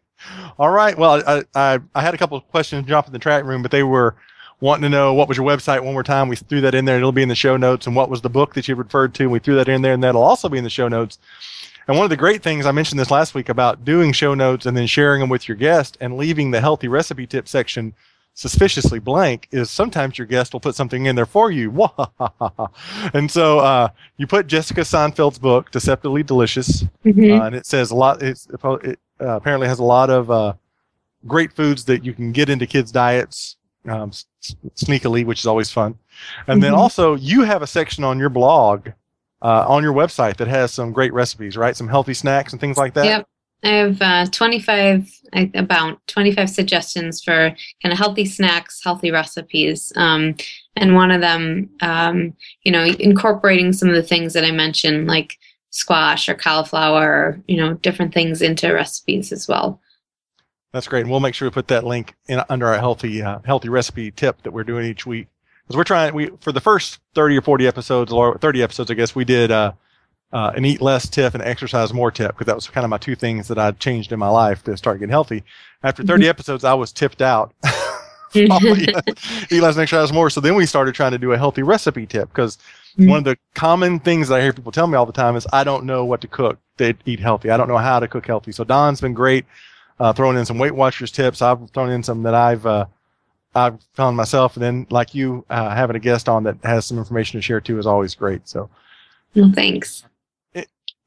All 0.58 0.70
right. 0.70 0.96
Well, 0.96 1.22
I, 1.26 1.42
I 1.54 1.78
I 1.96 2.00
had 2.00 2.14
a 2.14 2.16
couple 2.18 2.38
of 2.38 2.46
questions 2.48 2.86
drop 2.86 3.06
in 3.08 3.12
the 3.12 3.18
track 3.18 3.44
room, 3.44 3.60
but 3.60 3.72
they 3.72 3.82
were 3.82 4.14
wanting 4.60 4.82
to 4.82 4.88
know 4.88 5.12
what 5.12 5.26
was 5.28 5.36
your 5.36 5.46
website 5.46 5.82
one 5.82 5.92
more 5.94 6.02
time. 6.04 6.28
We 6.28 6.36
threw 6.36 6.60
that 6.62 6.74
in 6.74 6.84
there. 6.84 6.96
It'll 6.96 7.12
be 7.12 7.22
in 7.22 7.28
the 7.28 7.34
show 7.34 7.56
notes. 7.56 7.86
And 7.88 7.94
what 7.96 8.08
was 8.08 8.22
the 8.22 8.30
book 8.30 8.54
that 8.54 8.68
you 8.68 8.74
referred 8.76 9.14
to? 9.14 9.26
We 9.28 9.40
threw 9.40 9.56
that 9.56 9.68
in 9.68 9.82
there, 9.82 9.92
and 9.92 10.02
that'll 10.02 10.22
also 10.22 10.48
be 10.48 10.58
in 10.58 10.64
the 10.64 10.70
show 10.70 10.86
notes. 10.88 11.18
And 11.86 11.96
one 11.96 12.04
of 12.04 12.10
the 12.10 12.16
great 12.16 12.42
things 12.42 12.64
I 12.66 12.72
mentioned 12.72 12.98
this 12.98 13.10
last 13.10 13.34
week 13.34 13.48
about 13.48 13.84
doing 13.84 14.12
show 14.12 14.34
notes 14.34 14.66
and 14.66 14.76
then 14.76 14.86
sharing 14.86 15.20
them 15.20 15.28
with 15.28 15.48
your 15.48 15.56
guest 15.56 15.96
and 16.00 16.16
leaving 16.16 16.50
the 16.50 16.60
healthy 16.60 16.88
recipe 16.88 17.26
tip 17.26 17.46
section 17.48 17.94
suspiciously 18.36 18.98
blank 18.98 19.46
is 19.52 19.70
sometimes 19.70 20.18
your 20.18 20.26
guest 20.26 20.52
will 20.52 20.60
put 20.60 20.74
something 20.74 21.06
in 21.06 21.14
there 21.14 21.26
for 21.26 21.50
you. 21.52 21.70
and 23.14 23.30
so 23.30 23.60
uh, 23.60 23.88
you 24.16 24.26
put 24.26 24.46
Jessica 24.46 24.80
Seinfeld's 24.80 25.38
book, 25.38 25.70
Deceptively 25.70 26.22
Delicious, 26.22 26.84
Mhm. 27.04 27.38
uh, 27.38 27.44
and 27.44 27.54
it 27.54 27.66
says 27.66 27.90
a 27.90 27.94
lot. 27.94 28.22
It's, 28.22 28.48
it 28.48 28.64
uh, 29.20 29.36
apparently 29.36 29.68
has 29.68 29.78
a 29.78 29.84
lot 29.84 30.10
of 30.10 30.30
uh, 30.30 30.54
great 31.26 31.52
foods 31.52 31.84
that 31.84 32.04
you 32.04 32.12
can 32.12 32.32
get 32.32 32.48
into 32.48 32.66
kids' 32.66 32.90
diets 32.90 33.56
um, 33.88 34.10
sneakily, 34.74 35.24
which 35.24 35.40
is 35.40 35.46
always 35.46 35.70
fun. 35.70 35.96
And 36.46 36.62
then 36.62 36.72
Mhm. 36.72 36.78
also, 36.78 37.14
you 37.16 37.42
have 37.42 37.60
a 37.62 37.66
section 37.66 38.02
on 38.02 38.18
your 38.18 38.30
blog, 38.30 38.88
uh, 39.44 39.66
on 39.68 39.82
your 39.82 39.92
website 39.92 40.38
that 40.38 40.48
has 40.48 40.72
some 40.72 40.90
great 40.90 41.12
recipes, 41.12 41.56
right? 41.56 41.76
Some 41.76 41.86
healthy 41.86 42.14
snacks 42.14 42.52
and 42.52 42.60
things 42.60 42.78
like 42.78 42.94
that. 42.94 43.04
Yep. 43.04 43.28
I 43.62 43.68
have 43.68 44.02
uh, 44.02 44.26
25, 44.26 45.20
about 45.54 46.06
25 46.06 46.50
suggestions 46.50 47.22
for 47.22 47.54
kind 47.82 47.92
of 47.92 47.98
healthy 47.98 48.24
snacks, 48.24 48.80
healthy 48.82 49.10
recipes. 49.10 49.92
Um, 49.96 50.34
and 50.76 50.94
one 50.94 51.10
of 51.10 51.20
them, 51.20 51.70
um, 51.80 52.34
you 52.62 52.72
know, 52.72 52.84
incorporating 52.84 53.72
some 53.72 53.88
of 53.88 53.94
the 53.94 54.02
things 54.02 54.32
that 54.32 54.44
I 54.44 54.50
mentioned, 54.50 55.06
like 55.06 55.38
squash 55.70 56.28
or 56.28 56.34
cauliflower, 56.34 57.02
or, 57.02 57.40
you 57.46 57.56
know, 57.56 57.74
different 57.74 58.12
things 58.12 58.42
into 58.42 58.72
recipes 58.72 59.32
as 59.32 59.48
well. 59.48 59.80
That's 60.72 60.88
great. 60.88 61.02
And 61.02 61.10
we'll 61.10 61.20
make 61.20 61.34
sure 61.34 61.48
we 61.48 61.52
put 61.52 61.68
that 61.68 61.84
link 61.84 62.14
in 62.26 62.42
under 62.48 62.66
our 62.66 62.78
healthy 62.78 63.22
uh, 63.22 63.38
healthy 63.44 63.68
recipe 63.68 64.10
tip 64.10 64.42
that 64.42 64.52
we're 64.52 64.64
doing 64.64 64.86
each 64.86 65.06
week. 65.06 65.28
Because 65.66 65.76
we're 65.76 65.84
trying 65.84 66.14
we 66.14 66.30
for 66.40 66.52
the 66.52 66.60
first 66.60 66.98
thirty 67.14 67.36
or 67.36 67.42
forty 67.42 67.66
episodes 67.66 68.12
or 68.12 68.38
thirty 68.38 68.62
episodes, 68.62 68.90
I 68.90 68.94
guess 68.94 69.14
we 69.14 69.24
did 69.24 69.50
uh, 69.50 69.72
uh, 70.32 70.52
an 70.54 70.64
eat 70.64 70.80
less 70.80 71.08
tip 71.08 71.34
and 71.34 71.42
exercise 71.42 71.92
more 71.92 72.10
tip 72.10 72.32
because 72.32 72.46
that 72.46 72.54
was 72.54 72.68
kind 72.68 72.84
of 72.84 72.90
my 72.90 72.98
two 72.98 73.14
things 73.14 73.48
that 73.48 73.58
I 73.58 73.70
changed 73.72 74.12
in 74.12 74.18
my 74.18 74.28
life 74.28 74.62
to 74.64 74.76
start 74.76 74.98
getting 74.98 75.10
healthy. 75.10 75.44
After 75.82 76.02
30 76.02 76.28
episodes, 76.28 76.64
I 76.64 76.74
was 76.74 76.92
tipped 76.92 77.22
out. 77.22 77.54
Eat 78.34 78.50
less 78.50 79.76
and 79.76 79.82
exercise 79.82 80.12
more. 80.12 80.28
So 80.28 80.40
then 80.40 80.56
we 80.56 80.66
started 80.66 80.94
trying 80.94 81.12
to 81.12 81.18
do 81.18 81.30
a 81.32 81.38
healthy 81.38 81.62
recipe 81.62 82.04
tip 82.04 82.28
because 82.30 82.58
one 82.96 83.18
of 83.18 83.24
the 83.24 83.36
common 83.54 84.00
things 84.00 84.26
that 84.28 84.40
I 84.40 84.42
hear 84.42 84.52
people 84.52 84.72
tell 84.72 84.88
me 84.88 84.96
all 84.96 85.06
the 85.06 85.12
time 85.12 85.36
is 85.36 85.46
I 85.52 85.62
don't 85.62 85.84
know 85.84 86.04
what 86.04 86.20
to 86.22 86.28
cook 86.28 86.58
to 86.78 86.94
eat 87.06 87.20
healthy. 87.20 87.50
I 87.50 87.56
don't 87.56 87.68
know 87.68 87.78
how 87.78 88.00
to 88.00 88.08
cook 88.08 88.26
healthy. 88.26 88.50
So 88.50 88.64
Don's 88.64 89.00
been 89.00 89.14
great 89.14 89.44
uh, 90.00 90.12
throwing 90.12 90.36
in 90.36 90.44
some 90.44 90.58
Weight 90.58 90.74
Watchers 90.74 91.12
tips. 91.12 91.42
I've 91.42 91.70
thrown 91.70 91.90
in 91.90 92.02
some 92.02 92.24
that 92.24 92.34
I've 92.34 92.66
uh, 92.66 92.86
I've 93.54 93.80
found 93.94 94.16
myself, 94.16 94.56
and 94.56 94.62
then 94.62 94.86
like 94.90 95.14
you 95.14 95.44
uh, 95.50 95.74
having 95.74 95.96
a 95.96 96.00
guest 96.00 96.28
on 96.28 96.44
that 96.44 96.56
has 96.64 96.86
some 96.86 96.98
information 96.98 97.38
to 97.38 97.42
share 97.42 97.60
too 97.60 97.78
is 97.78 97.86
always 97.86 98.14
great. 98.14 98.48
So, 98.48 98.68
well, 99.34 99.52
thanks. 99.54 100.04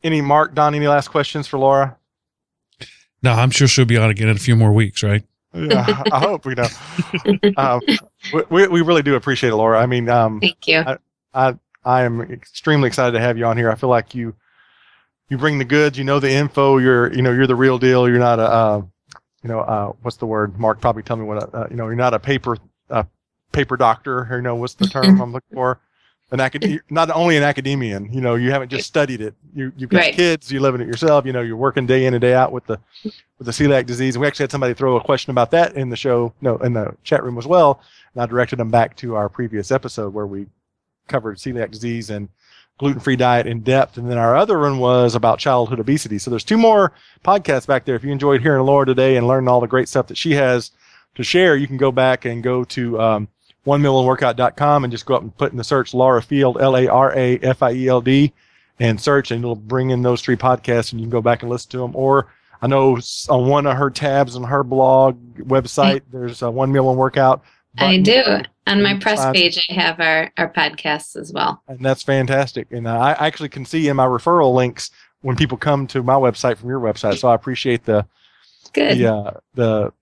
any 0.03 0.21
Mark 0.21 0.53
Don, 0.55 0.73
any 0.75 0.87
last 0.87 1.09
questions 1.09 1.47
for 1.47 1.57
Lara? 1.57 1.97
No, 3.23 3.31
I'm 3.33 3.49
sure 3.49 3.67
she'll 3.67 3.85
be 3.85 3.97
on 3.97 4.09
again 4.09 4.29
in 4.29 4.35
a 4.35 4.39
few 4.39 4.55
more 4.55 4.71
weeks, 4.71 5.03
right? 5.03 5.23
Yeah, 5.53 6.03
I 6.11 6.19
hope 6.19 6.45
you 6.45 6.55
know. 6.55 6.67
Um, 7.57 7.81
we- 8.33 8.43
we 8.49 8.67
we 8.67 8.81
really 8.81 9.01
do 9.01 9.15
appreciate 9.15 9.49
it, 9.49 9.55
Lara. 9.55 9.79
I 9.81 9.85
mean, 9.85 10.07
um, 10.09 10.39
Thank 10.39 10.67
you. 10.67 10.83
I 11.33 11.55
I 11.85 12.03
am 12.03 12.21
extremely 12.21 12.87
excited 12.87 13.11
to 13.13 13.19
have 13.19 13.37
you 13.37 13.45
on 13.45 13.57
here. 13.57 13.71
I 13.71 13.75
feel 13.75 13.89
like 13.89 14.13
you 14.13 14.35
you 15.29 15.37
bring 15.37 15.57
the 15.57 15.65
goods. 15.65 15.97
You 15.97 16.03
know 16.03 16.19
the 16.19 16.31
info. 16.31 16.77
You're 16.77 17.13
you 17.13 17.21
know 17.21 17.31
you're 17.31 17.47
the 17.47 17.55
real 17.55 17.77
deal. 17.77 18.07
You're 18.07 18.19
not 18.19 18.39
a 18.39 18.43
uh, 18.43 18.81
you 19.47 19.53
know 19.53 19.61
uh, 19.61 19.93
what's 20.01 20.17
the 20.17 20.25
word? 20.25 20.59
Mark 20.59 20.81
probably 20.81 21.03
tell 21.03 21.15
me 21.15 21.23
what 21.23 21.53
uh, 21.55 21.67
you 21.69 21.77
know. 21.77 21.85
You're 21.85 21.95
not 21.95 22.13
a 22.13 22.19
paper 22.19 22.57
uh, 22.89 23.03
paper 23.53 23.77
doctor. 23.77 24.27
Or, 24.29 24.35
you 24.37 24.41
know 24.41 24.55
what's 24.55 24.73
the 24.73 24.87
term 24.87 25.21
I'm 25.21 25.31
looking 25.31 25.55
for? 25.55 25.79
an 26.29 26.41
acad- 26.41 26.81
not 26.89 27.09
only 27.11 27.37
an 27.37 27.43
academician. 27.43 28.11
You 28.11 28.19
know, 28.19 28.35
you 28.35 28.51
haven't 28.51 28.67
just 28.67 28.85
studied 28.85 29.21
it. 29.21 29.33
You 29.55 29.71
you've 29.77 29.89
got 29.89 29.99
Right. 29.99 30.13
kids. 30.13 30.51
You're 30.51 30.61
living 30.61 30.81
it 30.81 30.87
yourself. 30.87 31.25
You 31.25 31.31
know, 31.31 31.41
you're 31.41 31.55
working 31.55 31.85
day 31.85 32.05
in 32.05 32.13
and 32.13 32.19
day 32.19 32.33
out 32.33 32.51
with 32.51 32.65
the 32.65 32.77
with 33.37 33.45
the 33.45 33.51
celiac 33.53 33.85
disease. 33.85 34.15
And 34.15 34.21
we 34.21 34.27
actually 34.27 34.43
had 34.43 34.51
somebody 34.51 34.73
throw 34.73 34.97
a 34.97 35.01
question 35.01 35.31
about 35.31 35.51
that 35.51 35.75
in 35.75 35.89
the 35.89 35.95
show, 35.95 36.33
no, 36.41 36.57
in 36.57 36.73
the 36.73 36.93
chat 37.05 37.23
room 37.23 37.37
as 37.37 37.47
well. 37.47 37.79
And 38.13 38.21
I 38.21 38.25
directed 38.25 38.59
them 38.59 38.69
back 38.69 38.97
to 38.97 39.15
our 39.15 39.29
previous 39.29 39.71
episode 39.71 40.13
where 40.13 40.27
we 40.27 40.47
covered 41.07 41.37
celiac 41.37 41.71
disease 41.71 42.09
and 42.09 42.27
gluten 42.77 42.99
free 42.99 43.15
diet 43.15 43.47
in 43.47 43.61
depth. 43.61 43.97
And 43.97 44.09
then 44.09 44.17
our 44.17 44.35
other 44.35 44.59
one 44.59 44.77
was 44.79 45.15
about 45.15 45.39
childhood 45.39 45.79
obesity. 45.79 46.19
So 46.19 46.29
there's 46.29 46.43
two 46.43 46.57
more 46.57 46.93
podcasts 47.23 47.67
back 47.67 47.85
there. 47.85 47.95
If 47.95 48.03
you 48.03 48.11
enjoyed 48.11 48.41
hearing 48.41 48.65
Lara 48.65 48.85
today 48.85 49.17
and 49.17 49.27
learning 49.27 49.47
all 49.47 49.61
the 49.61 49.67
great 49.67 49.89
stuff 49.89 50.07
that 50.07 50.17
she 50.17 50.33
has 50.33 50.71
to 51.15 51.23
share, 51.23 51.55
you 51.55 51.67
can 51.67 51.77
go 51.77 51.91
back 51.91 52.25
and 52.25 52.43
go 52.43 52.63
to 52.65 53.01
um, 53.01 53.27
onemealoneworkout.com 53.65 54.83
and 54.83 54.91
just 54.91 55.05
go 55.05 55.15
up 55.15 55.21
and 55.21 55.35
put 55.37 55.51
in 55.51 55.57
the 55.57 55.63
search 55.63 55.93
Lara 55.93 56.21
Field, 56.21 56.61
L 56.61 56.77
A 56.77 56.87
R 56.87 57.13
A 57.15 57.37
F 57.39 57.63
I 57.63 57.71
E 57.73 57.87
L 57.87 58.01
D, 58.01 58.33
and 58.79 58.99
search, 58.99 59.31
and 59.31 59.43
it'll 59.43 59.55
bring 59.55 59.89
in 59.89 60.01
those 60.01 60.21
three 60.21 60.37
podcasts, 60.37 60.91
and 60.91 61.01
you 61.01 61.05
can 61.05 61.11
go 61.11 61.21
back 61.21 61.41
and 61.41 61.51
listen 61.51 61.71
to 61.71 61.79
them. 61.79 61.95
Or 61.95 62.27
I 62.61 62.67
know 62.67 62.99
on 63.29 63.47
one 63.47 63.65
of 63.65 63.77
her 63.77 63.89
tabs 63.89 64.35
on 64.35 64.43
her 64.43 64.63
blog 64.63 65.17
website, 65.39 66.01
there's 66.11 66.41
a 66.41 66.49
one 66.49 66.71
meal 66.71 66.85
one 66.85 66.97
workout. 66.97 67.43
I 67.77 67.97
do. 67.99 68.41
On 68.67 68.81
my 68.83 68.97
press 68.99 69.19
find- 69.19 69.35
page, 69.35 69.67
I 69.69 69.73
have 69.73 69.99
our, 69.99 70.31
our 70.37 70.51
podcasts 70.51 71.15
as 71.15 71.31
well. 71.33 71.61
and 71.67 71.79
that's 71.79 72.03
fantastic. 72.03 72.67
And 72.71 72.87
uh, 72.87 72.97
I 72.97 73.11
actually 73.27 73.49
can 73.49 73.65
see 73.65 73.87
in 73.87 73.95
my 73.95 74.05
referral 74.05 74.53
links 74.53 74.91
when 75.21 75.35
people 75.35 75.57
come 75.57 75.87
to 75.87 76.03
my 76.03 76.15
website 76.15 76.57
from 76.57 76.69
your 76.69 76.79
website. 76.79 77.17
So 77.17 77.27
I 77.29 77.35
appreciate 77.35 77.85
the 77.85 78.05
Good. 78.73 78.97
the 78.97 79.13
uh, 79.13 79.31
the, 79.55 79.93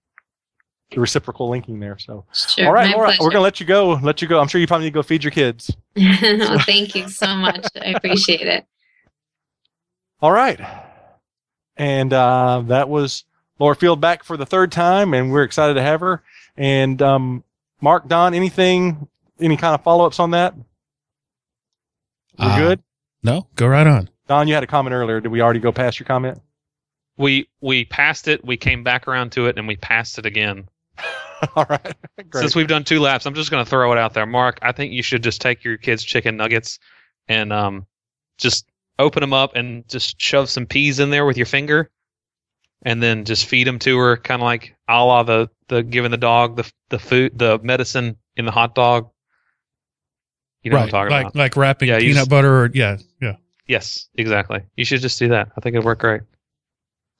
the 0.91 0.99
reciprocal 0.99 1.47
linking 1.49 1.79
there. 1.79 1.97
So 1.99 2.25
Sure. 2.33 2.67
all 2.67 2.73
right, 2.73 2.95
Lara, 2.95 3.07
pleasure. 3.09 3.23
we're 3.23 3.29
gonna 3.31 3.41
let 3.43 3.59
you 3.59 3.65
go. 3.65 3.93
Let 4.01 4.21
you 4.21 4.27
go. 4.27 4.39
I'm 4.39 4.47
sure 4.47 4.59
you 4.59 4.67
probably 4.67 4.85
need 4.87 4.91
to 4.91 4.95
go 4.95 5.03
feed 5.03 5.23
your 5.23 5.31
kids. 5.31 5.75
well, 5.95 6.59
thank 6.59 6.95
you 6.95 7.07
so 7.07 7.35
much. 7.35 7.65
I 7.79 7.91
appreciate 7.91 8.47
it. 8.47 8.65
All 10.21 10.31
right, 10.31 10.59
and 11.77 12.11
uh, 12.13 12.63
that 12.67 12.89
was 12.89 13.25
Lara 13.59 13.75
Field 13.75 14.01
back 14.01 14.23
for 14.23 14.37
the 14.37 14.45
third 14.45 14.71
time, 14.71 15.13
and 15.13 15.31
we're 15.31 15.43
excited 15.43 15.75
to 15.75 15.81
have 15.81 15.99
her. 16.01 16.23
And 16.57 17.01
um, 17.01 17.43
Mark, 17.85 18.07
Don, 18.07 18.33
anything, 18.33 19.07
any 19.39 19.57
kind 19.57 19.75
of 19.75 19.83
follow 19.83 20.07
ups 20.07 20.19
on 20.19 20.31
that? 20.31 20.55
We're 22.39 22.45
Uh, 22.47 22.57
good. 22.57 22.83
No, 23.21 23.47
go 23.55 23.67
right 23.67 23.85
on. 23.85 24.09
Don, 24.27 24.47
you 24.47 24.55
had 24.55 24.63
a 24.63 24.67
comment 24.67 24.95
earlier. 24.95 25.21
Did 25.21 25.31
we 25.31 25.39
already 25.39 25.59
go 25.59 25.71
past 25.71 25.99
your 25.99 26.07
comment? 26.07 26.41
We 27.17 27.47
we 27.61 27.85
passed 27.85 28.27
it, 28.27 28.43
we 28.43 28.57
came 28.57 28.83
back 28.83 29.07
around 29.07 29.33
to 29.33 29.45
it, 29.45 29.59
and 29.59 29.67
we 29.67 29.75
passed 29.75 30.17
it 30.17 30.25
again. 30.25 30.67
All 31.55 31.67
right. 31.69 31.95
Great. 32.31 32.41
Since 32.41 32.55
we've 32.55 32.67
done 32.67 32.83
two 32.85 32.99
laps, 32.99 33.27
I'm 33.27 33.35
just 33.35 33.51
going 33.51 33.63
to 33.63 33.69
throw 33.69 33.91
it 33.91 33.99
out 33.99 34.15
there, 34.15 34.25
Mark. 34.25 34.57
I 34.63 34.71
think 34.71 34.91
you 34.91 35.03
should 35.03 35.21
just 35.21 35.39
take 35.39 35.63
your 35.63 35.77
kids' 35.77 36.03
chicken 36.03 36.37
nuggets 36.37 36.79
and 37.27 37.53
um, 37.53 37.85
just 38.39 38.65
open 38.97 39.21
them 39.21 39.33
up 39.33 39.55
and 39.55 39.87
just 39.87 40.19
shove 40.19 40.49
some 40.49 40.65
peas 40.65 40.99
in 40.99 41.11
there 41.11 41.25
with 41.27 41.37
your 41.37 41.45
finger, 41.45 41.91
and 42.81 43.03
then 43.03 43.25
just 43.25 43.45
feed 43.45 43.67
them 43.67 43.77
to 43.79 43.95
her, 43.99 44.17
kind 44.17 44.41
of 44.41 44.45
like 44.45 44.74
a 44.87 45.03
la 45.03 45.23
the 45.23 45.49
the 45.67 45.83
giving 45.83 46.11
the 46.11 46.17
dog 46.17 46.55
the 46.57 46.71
the 46.89 46.99
food 46.99 47.37
the 47.37 47.59
medicine 47.63 48.17
in 48.35 48.45
the 48.45 48.51
hot 48.51 48.75
dog. 48.75 49.09
You 50.63 50.71
know 50.71 50.77
right, 50.77 50.81
what 50.81 50.85
I'm 50.85 50.91
talking 50.91 51.11
like 51.11 51.25
about? 51.27 51.35
like 51.35 51.55
wrapping 51.57 51.89
Yeah, 51.89 51.99
peanut 51.99 52.15
just- 52.15 52.29
butter 52.29 52.63
or 52.63 52.71
yeah, 52.73 52.97
yeah. 53.21 53.35
Yes, 53.67 54.07
exactly. 54.15 54.61
You 54.75 54.85
should 54.85 55.01
just 55.01 55.17
do 55.17 55.27
that. 55.29 55.49
I 55.57 55.61
think 55.61 55.73
it'd 55.75 55.85
work 55.85 55.99
great. 55.99 56.21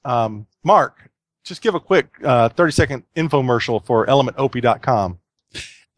um, 0.04 0.46
Mark, 0.64 1.10
just 1.44 1.60
give 1.62 1.74
a 1.74 1.80
quick 1.80 2.08
uh, 2.24 2.48
30 2.50 2.72
second 2.72 3.02
infomercial 3.16 3.84
for 3.84 4.06
elementop.com. 4.06 5.18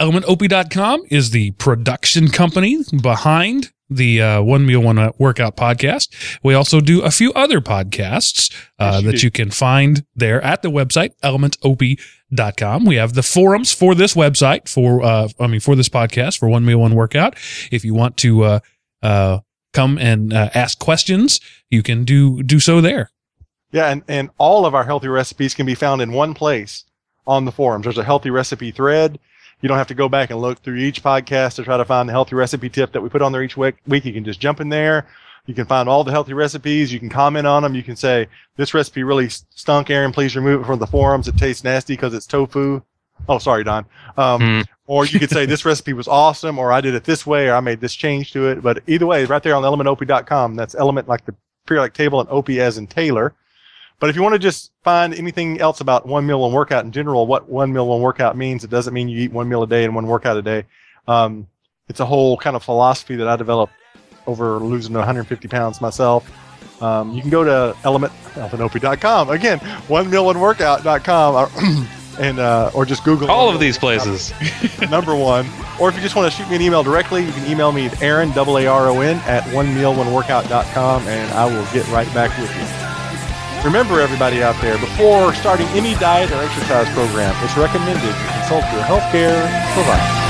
ElementOP.com 0.00 1.04
is 1.10 1.30
the 1.30 1.50
production 1.52 2.28
company 2.28 2.78
behind 3.02 3.72
the 3.90 4.20
uh, 4.20 4.42
One 4.42 4.66
Meal 4.66 4.80
One 4.80 5.12
Workout 5.18 5.56
podcast. 5.56 6.08
We 6.42 6.54
also 6.54 6.80
do 6.80 7.02
a 7.02 7.10
few 7.10 7.32
other 7.32 7.60
podcasts 7.60 8.52
uh, 8.78 8.90
Yes, 8.92 9.02
you 9.02 9.10
that 9.10 9.18
do. 9.18 9.26
you 9.26 9.30
can 9.30 9.50
find 9.50 10.04
there 10.14 10.42
at 10.42 10.62
the 10.62 10.70
website 10.70 11.12
elementop.com. 11.24 12.84
We 12.84 12.96
have 12.96 13.14
the 13.14 13.22
forums 13.22 13.72
for 13.72 13.94
this 13.94 14.14
website 14.14 14.68
for 14.68 15.02
uh, 15.02 15.28
I 15.40 15.46
mean 15.46 15.60
for 15.60 15.74
this 15.76 15.88
podcast 15.88 16.38
for 16.38 16.48
One 16.48 16.64
Meal 16.64 16.78
One 16.78 16.94
Workout. 16.94 17.34
If 17.70 17.84
you 17.84 17.94
want 17.94 18.16
to 18.18 18.44
uh, 18.44 18.60
uh, 19.02 19.38
come 19.72 19.98
and 19.98 20.32
uh, 20.32 20.50
ask 20.54 20.78
questions, 20.78 21.40
you 21.70 21.82
can 21.82 22.04
do 22.04 22.42
do 22.42 22.60
so 22.60 22.80
there. 22.80 23.10
Yeah, 23.70 23.88
and, 23.90 24.02
and 24.08 24.30
all 24.38 24.64
of 24.64 24.74
our 24.74 24.84
healthy 24.84 25.08
recipes 25.08 25.54
can 25.54 25.66
be 25.66 25.74
found 25.74 26.00
in 26.00 26.12
one 26.12 26.32
place 26.32 26.84
on 27.26 27.44
the 27.44 27.52
forums. 27.52 27.84
There's 27.84 27.98
a 27.98 28.04
healthy 28.04 28.30
recipe 28.30 28.70
thread. 28.70 29.18
You 29.60 29.68
don't 29.68 29.78
have 29.78 29.88
to 29.88 29.94
go 29.94 30.08
back 30.08 30.30
and 30.30 30.40
look 30.40 30.58
through 30.60 30.76
each 30.76 31.02
podcast 31.02 31.56
to 31.56 31.64
try 31.64 31.76
to 31.76 31.84
find 31.84 32.08
the 32.08 32.12
healthy 32.12 32.36
recipe 32.36 32.68
tip 32.68 32.92
that 32.92 33.00
we 33.00 33.08
put 33.08 33.22
on 33.22 33.32
there 33.32 33.42
each 33.42 33.56
week. 33.56 33.76
week. 33.86 34.04
You 34.04 34.12
can 34.12 34.24
just 34.24 34.40
jump 34.40 34.60
in 34.60 34.68
there. 34.68 35.06
You 35.46 35.54
can 35.54 35.64
find 35.66 35.88
all 35.88 36.04
the 36.04 36.10
healthy 36.12 36.34
recipes. 36.34 36.92
You 36.92 37.00
can 37.00 37.08
comment 37.08 37.46
on 37.46 37.62
them. 37.62 37.74
You 37.74 37.82
can 37.82 37.96
say, 37.96 38.28
this 38.56 38.74
recipe 38.74 39.02
really 39.02 39.28
stunk, 39.30 39.88
Aaron. 39.90 40.12
Please 40.12 40.36
remove 40.36 40.60
it 40.60 40.64
from 40.66 40.78
the 40.78 40.86
forums. 40.86 41.26
It 41.26 41.36
tastes 41.38 41.64
nasty 41.64 41.94
because 41.94 42.12
it's 42.14 42.26
tofu. 42.26 42.82
Oh, 43.28 43.38
sorry, 43.38 43.64
Don. 43.64 43.84
Um, 44.16 44.40
Hmm. 44.40 44.60
Or 44.88 45.04
you 45.04 45.18
could 45.18 45.28
say, 45.28 45.44
this 45.44 45.66
recipe 45.66 45.92
was 45.92 46.08
awesome, 46.08 46.58
or 46.58 46.72
I 46.72 46.80
did 46.80 46.94
it 46.94 47.04
this 47.04 47.26
way, 47.26 47.48
or 47.48 47.54
I 47.54 47.60
made 47.60 47.78
this 47.78 47.94
change 47.94 48.32
to 48.32 48.48
it. 48.48 48.62
But 48.62 48.82
either 48.86 49.04
way, 49.04 49.26
right 49.26 49.42
there 49.42 49.54
on 49.54 49.62
elementop.com. 49.62 50.54
That's 50.56 50.74
element 50.74 51.06
like 51.06 51.26
the 51.26 51.34
periodic 51.66 51.92
table 51.92 52.20
and 52.20 52.28
OP 52.30 52.48
as 52.48 52.78
in 52.78 52.86
Taylor. 52.86 53.34
But 54.00 54.10
if 54.10 54.16
you 54.16 54.22
want 54.22 54.34
to 54.34 54.38
just 54.38 54.70
find 54.84 55.12
anything 55.12 55.60
else 55.60 55.80
about 55.80 56.06
one 56.06 56.26
meal 56.26 56.40
one 56.40 56.52
workout 56.52 56.84
in 56.84 56.92
general, 56.92 57.26
what 57.26 57.48
one 57.48 57.72
meal 57.72 57.88
one 57.88 58.00
workout 58.00 58.36
means, 58.36 58.62
it 58.62 58.70
doesn't 58.70 58.94
mean 58.94 59.08
you 59.08 59.20
eat 59.20 59.32
one 59.32 59.48
meal 59.48 59.62
a 59.62 59.66
day 59.66 59.84
and 59.84 59.94
one 59.94 60.06
workout 60.06 60.36
a 60.36 60.42
day. 60.42 60.64
Um, 61.08 61.48
it's 61.88 62.00
a 62.00 62.06
whole 62.06 62.36
kind 62.36 62.54
of 62.54 62.62
philosophy 62.62 63.16
that 63.16 63.26
I 63.28 63.36
developed 63.36 63.72
over 64.26 64.58
losing 64.58 64.94
150 64.94 65.48
pounds 65.48 65.80
myself. 65.80 66.30
Um, 66.82 67.12
you 67.12 67.20
can 67.20 67.30
go 67.30 67.42
to 67.42 67.76
element 67.82 68.12
elementop.com 68.34 69.30
again, 69.30 69.58
one 69.88 70.08
meal 70.08 70.26
one 70.26 70.38
workout.com, 70.38 71.34
or, 71.34 71.50
and 72.20 72.38
uh, 72.38 72.70
or 72.74 72.84
just 72.84 73.02
Google 73.04 73.28
All 73.30 73.48
of 73.48 73.58
these 73.58 73.76
places. 73.78 74.32
number 74.90 75.16
one. 75.16 75.48
Or 75.80 75.88
if 75.88 75.96
you 75.96 76.02
just 76.02 76.14
want 76.14 76.30
to 76.30 76.36
shoot 76.36 76.48
me 76.48 76.56
an 76.56 76.62
email 76.62 76.84
directly, 76.84 77.24
you 77.24 77.32
can 77.32 77.50
email 77.50 77.72
me 77.72 77.86
at 77.86 78.00
Aaron, 78.00 78.30
double 78.30 78.58
A 78.58 78.66
R 78.66 78.88
O 78.88 79.00
N, 79.00 79.16
at 79.26 79.42
one 79.52 79.74
meal 79.74 79.92
one 79.92 80.12
workout.com, 80.12 81.08
and 81.08 81.32
I 81.32 81.46
will 81.46 81.66
get 81.72 81.88
right 81.88 82.12
back 82.14 82.36
with 82.38 82.54
you. 82.56 82.87
Remember, 83.64 84.00
everybody 84.00 84.42
out 84.42 84.60
there, 84.62 84.78
before 84.78 85.34
starting 85.34 85.66
any 85.68 85.94
diet 85.94 86.30
or 86.30 86.42
exercise 86.42 86.88
program, 86.94 87.34
it's 87.44 87.56
recommended 87.56 88.02
you 88.02 88.28
consult 88.38 88.64
your 88.72 88.82
healthcare 88.82 89.46
provider. 89.74 90.28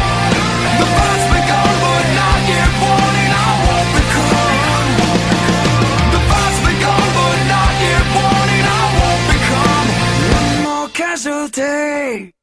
casualty. 11.18 12.37